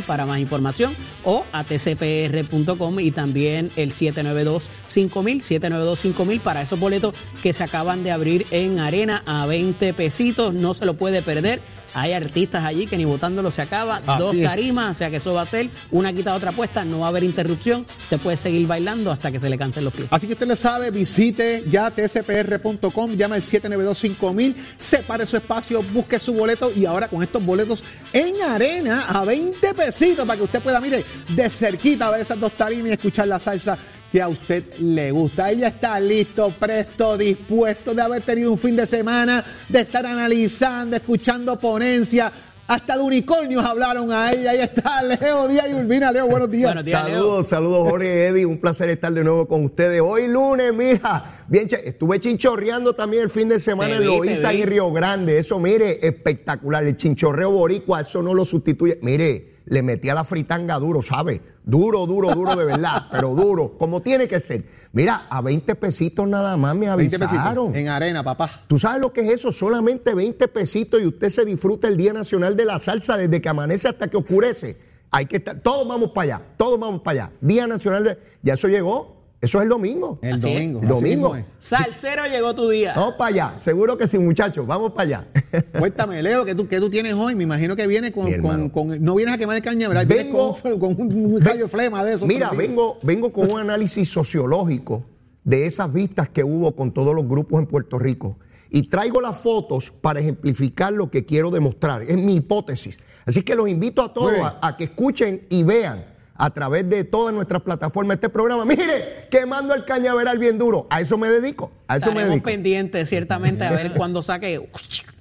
para 0.06 0.26
más 0.26 0.38
información 0.38 0.94
o 1.24 1.44
atcpr.com 1.52 3.00
y 3.00 3.10
también 3.10 3.70
el 3.76 3.92
792-5000, 3.92 4.60
792-5000 4.86 6.40
para 6.40 6.62
esos 6.62 6.78
boletos 6.78 7.14
que 7.42 7.52
se 7.52 7.64
acaban 7.64 8.04
de 8.04 8.12
abrir 8.12 8.46
en 8.50 8.80
arena 8.80 9.22
a 9.26 9.46
20 9.46 9.92
pesitos. 9.94 10.54
No 10.54 10.74
se 10.74 10.86
lo 10.86 10.94
puede 10.94 11.22
perder. 11.22 11.60
Hay 11.94 12.12
artistas 12.12 12.64
allí 12.64 12.86
que 12.86 12.96
ni 12.96 13.04
votándolo 13.04 13.50
se 13.50 13.62
acaba. 13.62 14.02
Así 14.06 14.22
dos 14.22 14.36
tarimas, 14.42 14.92
o 14.92 14.94
sea 14.94 15.10
que 15.10 15.16
eso 15.16 15.34
va 15.34 15.42
a 15.42 15.46
ser 15.46 15.70
una 15.90 16.12
quita 16.12 16.34
otra 16.34 16.52
puesta. 16.52 16.84
No 16.84 17.00
va 17.00 17.06
a 17.06 17.08
haber 17.10 17.24
interrupción. 17.24 17.86
Te 18.08 18.18
puedes 18.18 18.40
seguir 18.40 18.66
bailando 18.66 19.10
hasta 19.10 19.30
que 19.30 19.38
se 19.38 19.48
le 19.48 19.58
cansen 19.58 19.84
los 19.84 19.92
pies. 19.92 20.08
Así 20.10 20.26
que 20.26 20.34
usted 20.34 20.46
le 20.46 20.56
sabe, 20.56 20.90
visite 20.90 21.64
ya 21.68 21.90
tspr.com, 21.90 23.12
llama 23.12 23.34
al 23.34 23.42
792-5000, 23.42 24.54
separe 24.78 25.26
su 25.26 25.36
espacio, 25.36 25.82
busque 25.82 26.18
su 26.18 26.32
boleto 26.34 26.72
y 26.74 26.86
ahora 26.86 27.08
con 27.08 27.22
estos 27.22 27.44
boletos 27.44 27.84
en 28.12 28.42
arena 28.42 29.06
a 29.08 29.24
20 29.24 29.74
pesitos 29.74 30.26
para 30.26 30.36
que 30.36 30.44
usted 30.44 30.60
pueda, 30.60 30.80
mire, 30.80 31.04
de 31.28 31.50
cerquita 31.50 32.10
ver 32.10 32.20
esas 32.20 32.38
dos 32.38 32.52
tarimas 32.52 32.90
y 32.90 32.92
escuchar 32.92 33.28
la 33.28 33.38
salsa 33.38 33.76
que 34.12 34.20
a 34.20 34.28
usted 34.28 34.64
le 34.78 35.10
gusta. 35.10 35.50
Ella 35.50 35.68
está 35.68 35.98
listo, 35.98 36.50
presto, 36.60 37.16
dispuesto 37.16 37.94
de 37.94 38.02
haber 38.02 38.20
tenido 38.22 38.52
un 38.52 38.58
fin 38.58 38.76
de 38.76 38.86
semana, 38.86 39.42
de 39.70 39.80
estar 39.80 40.04
analizando, 40.04 40.96
escuchando 40.96 41.58
ponencia. 41.58 42.30
Hasta 42.66 42.96
de 42.96 43.02
unicornios 43.02 43.64
hablaron 43.64 44.12
a 44.12 44.30
ella. 44.30 44.50
Ahí 44.50 44.60
está 44.60 45.02
Leo 45.02 45.48
Díaz 45.48 45.66
y 45.70 45.74
Urbina. 45.74 46.12
Leo, 46.12 46.26
buenos 46.26 46.50
días. 46.50 46.68
Buenos 46.68 46.84
días, 46.84 47.04
Leo. 47.06 47.14
Saludos, 47.14 47.48
saludos 47.48 47.88
Jorge 47.90 48.26
Eddy, 48.26 48.44
un 48.44 48.58
placer 48.58 48.90
estar 48.90 49.12
de 49.12 49.24
nuevo 49.24 49.48
con 49.48 49.64
ustedes. 49.64 50.02
Hoy 50.02 50.28
lunes, 50.28 50.74
mija, 50.74 51.44
bien, 51.48 51.68
estuve 51.82 52.20
chinchorreando 52.20 52.92
también 52.92 53.22
el 53.22 53.30
fin 53.30 53.48
de 53.48 53.58
semana 53.58 53.96
Te 53.96 54.02
en 54.02 54.06
Loíza 54.06 54.52
y 54.52 54.66
Río 54.66 54.92
Grande. 54.92 55.38
Eso, 55.38 55.58
mire, 55.58 56.06
espectacular. 56.06 56.84
El 56.84 56.98
chinchorreo 56.98 57.50
boricua, 57.50 58.02
eso 58.02 58.22
no 58.22 58.34
lo 58.34 58.44
sustituye. 58.44 58.98
Mire, 59.00 59.51
le 59.66 59.82
metí 59.82 60.08
a 60.08 60.14
la 60.14 60.24
fritanga 60.24 60.78
duro, 60.78 61.02
¿sabe? 61.02 61.40
Duro, 61.64 62.06
duro, 62.06 62.34
duro 62.34 62.56
de 62.56 62.64
verdad, 62.64 63.06
pero 63.12 63.34
duro, 63.34 63.76
como 63.78 64.02
tiene 64.02 64.26
que 64.28 64.40
ser. 64.40 64.64
Mira, 64.92 65.26
a 65.30 65.40
20 65.40 65.74
pesitos 65.76 66.28
nada 66.28 66.56
más 66.56 66.74
me 66.74 66.94
20 66.94 67.18
pesitos 67.18 67.32
avisaron. 67.38 67.74
en 67.74 67.88
arena, 67.88 68.22
papá. 68.22 68.64
¿Tú 68.66 68.78
sabes 68.78 69.00
lo 69.00 69.12
que 69.12 69.22
es 69.22 69.32
eso? 69.32 69.52
Solamente 69.52 70.14
20 70.14 70.48
pesitos 70.48 71.00
y 71.00 71.06
usted 71.06 71.28
se 71.30 71.44
disfruta 71.44 71.88
el 71.88 71.96
Día 71.96 72.12
Nacional 72.12 72.56
de 72.56 72.64
la 72.64 72.78
Salsa 72.78 73.16
desde 73.16 73.40
que 73.40 73.48
amanece 73.48 73.88
hasta 73.88 74.08
que 74.08 74.16
oscurece. 74.16 74.76
Hay 75.10 75.26
que 75.26 75.36
estar, 75.36 75.60
todos 75.60 75.86
vamos 75.86 76.10
para 76.10 76.36
allá, 76.36 76.46
todos 76.56 76.80
vamos 76.80 77.02
para 77.02 77.24
allá. 77.24 77.32
Día 77.40 77.66
Nacional 77.66 78.04
de, 78.04 78.18
ya 78.42 78.54
eso 78.54 78.68
llegó, 78.68 79.21
eso 79.42 79.58
es 79.58 79.64
el 79.64 79.70
domingo. 79.70 80.20
El 80.22 80.34
Así 80.34 80.42
domingo. 80.42 80.80
El 80.80 80.88
domingo. 80.88 81.36
Salsero 81.58 82.26
llegó 82.28 82.54
tu 82.54 82.68
día. 82.68 82.92
Vamos 82.94 83.14
para 83.16 83.28
allá, 83.28 83.58
seguro 83.58 83.98
que 83.98 84.06
sí, 84.06 84.16
muchachos, 84.16 84.64
vamos 84.64 84.92
para 84.92 85.02
allá. 85.02 85.26
Cuéntame, 85.80 86.22
Leo, 86.22 86.44
¿qué 86.44 86.54
tú, 86.54 86.68
qué 86.68 86.78
tú 86.78 86.88
tienes 86.88 87.14
hoy? 87.14 87.34
Me 87.34 87.42
imagino 87.42 87.74
que 87.74 87.88
viene 87.88 88.12
con, 88.12 88.70
con, 88.70 89.04
No 89.04 89.16
vienes 89.16 89.34
a 89.34 89.38
quemar 89.38 89.56
el 89.56 89.62
cañaveral, 89.62 90.06
vienes 90.06 90.26
Vengo- 90.26 90.56
con, 90.62 90.78
con 90.94 91.12
un, 91.12 91.40
rayo 91.40 91.64
de 91.64 91.68
flema 91.68 92.04
de 92.04 92.14
eso. 92.14 92.24
Mira, 92.24 92.50
vengo, 92.50 93.00
vengo 93.02 93.32
con 93.32 93.50
un 93.50 93.58
análisis 93.58 94.08
sociológico 94.08 95.04
de 95.42 95.66
esas 95.66 95.92
vistas 95.92 96.28
que 96.28 96.44
hubo 96.44 96.76
con 96.76 96.92
todos 96.92 97.12
los 97.12 97.26
grupos 97.26 97.58
en 97.58 97.66
Puerto 97.66 97.98
Rico. 97.98 98.36
Y 98.70 98.82
traigo 98.82 99.20
las 99.20 99.38
fotos 99.38 99.90
para 99.90 100.20
ejemplificar 100.20 100.92
lo 100.92 101.10
que 101.10 101.26
quiero 101.26 101.50
demostrar. 101.50 102.02
Es 102.02 102.16
mi 102.16 102.36
hipótesis. 102.36 102.96
Así 103.26 103.42
que 103.42 103.56
los 103.56 103.68
invito 103.68 104.02
a 104.02 104.14
todos 104.14 104.34
a 104.40 104.76
que 104.76 104.84
escuchen 104.84 105.46
y 105.50 105.64
vean 105.64 106.11
a 106.44 106.50
través 106.50 106.90
de 106.90 107.04
todas 107.04 107.32
nuestras 107.32 107.62
plataformas 107.62 108.16
este 108.16 108.28
programa. 108.28 108.64
Mire, 108.64 109.28
quemando 109.30 109.74
el 109.74 109.84
cañaveral 109.84 110.38
bien 110.38 110.58
duro. 110.58 110.88
A 110.90 111.00
eso 111.00 111.16
me 111.16 111.28
dedico. 111.28 111.70
A 111.86 111.98
eso 111.98 112.06
me 112.06 112.10
Estaremos 112.14 112.30
dedico. 112.30 112.44
pendientes, 112.46 113.08
ciertamente, 113.08 113.64
a 113.64 113.70
ver 113.70 113.92
cuándo 113.96 114.22
saque 114.22 114.60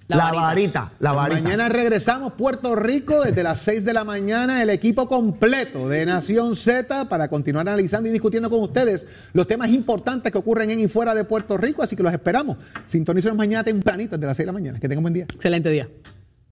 La 0.08 0.18
La 0.18 0.24
varita. 0.24 0.42
varita, 0.42 0.92
la 1.00 1.12
varita. 1.12 1.42
Mañana 1.44 1.70
regresamos 1.70 2.34
Puerto 2.34 2.76
Rico 2.76 3.22
desde 3.24 3.44
las 3.44 3.60
6 3.60 3.86
de 3.86 3.94
la 3.94 4.04
mañana, 4.04 4.64
el 4.64 4.72
equipo 4.72 5.08
completo 5.08 5.88
de 5.88 6.08
Nación 6.08 6.56
Z 6.56 7.08
para 7.08 7.28
continuar 7.28 7.70
analizando 7.70 8.10
y 8.10 8.12
discutiendo 8.12 8.50
con 8.50 8.60
ustedes 8.64 9.06
los 9.34 9.46
temas 9.46 9.70
importantes 9.70 10.32
que 10.32 10.40
ocurren 10.40 10.72
en 10.72 10.80
y 10.80 10.88
fuera 10.88 11.14
de 11.14 11.24
Puerto 11.24 11.56
Rico, 11.56 11.84
así 11.84 11.96
que 11.96 12.02
los 12.02 12.12
esperamos. 12.12 12.58
Sintonícenos 12.88 13.38
mañana 13.38 13.64
tempranito 13.64 14.18
desde 14.18 14.26
las 14.26 14.38
6 14.38 14.44
de 14.44 14.48
la 14.48 14.54
mañana. 14.54 14.80
Que 14.80 14.90
tengan 14.90 15.04
buen 15.04 15.14
día. 15.14 15.26
Excelente 15.26 15.70
día. 15.70 15.88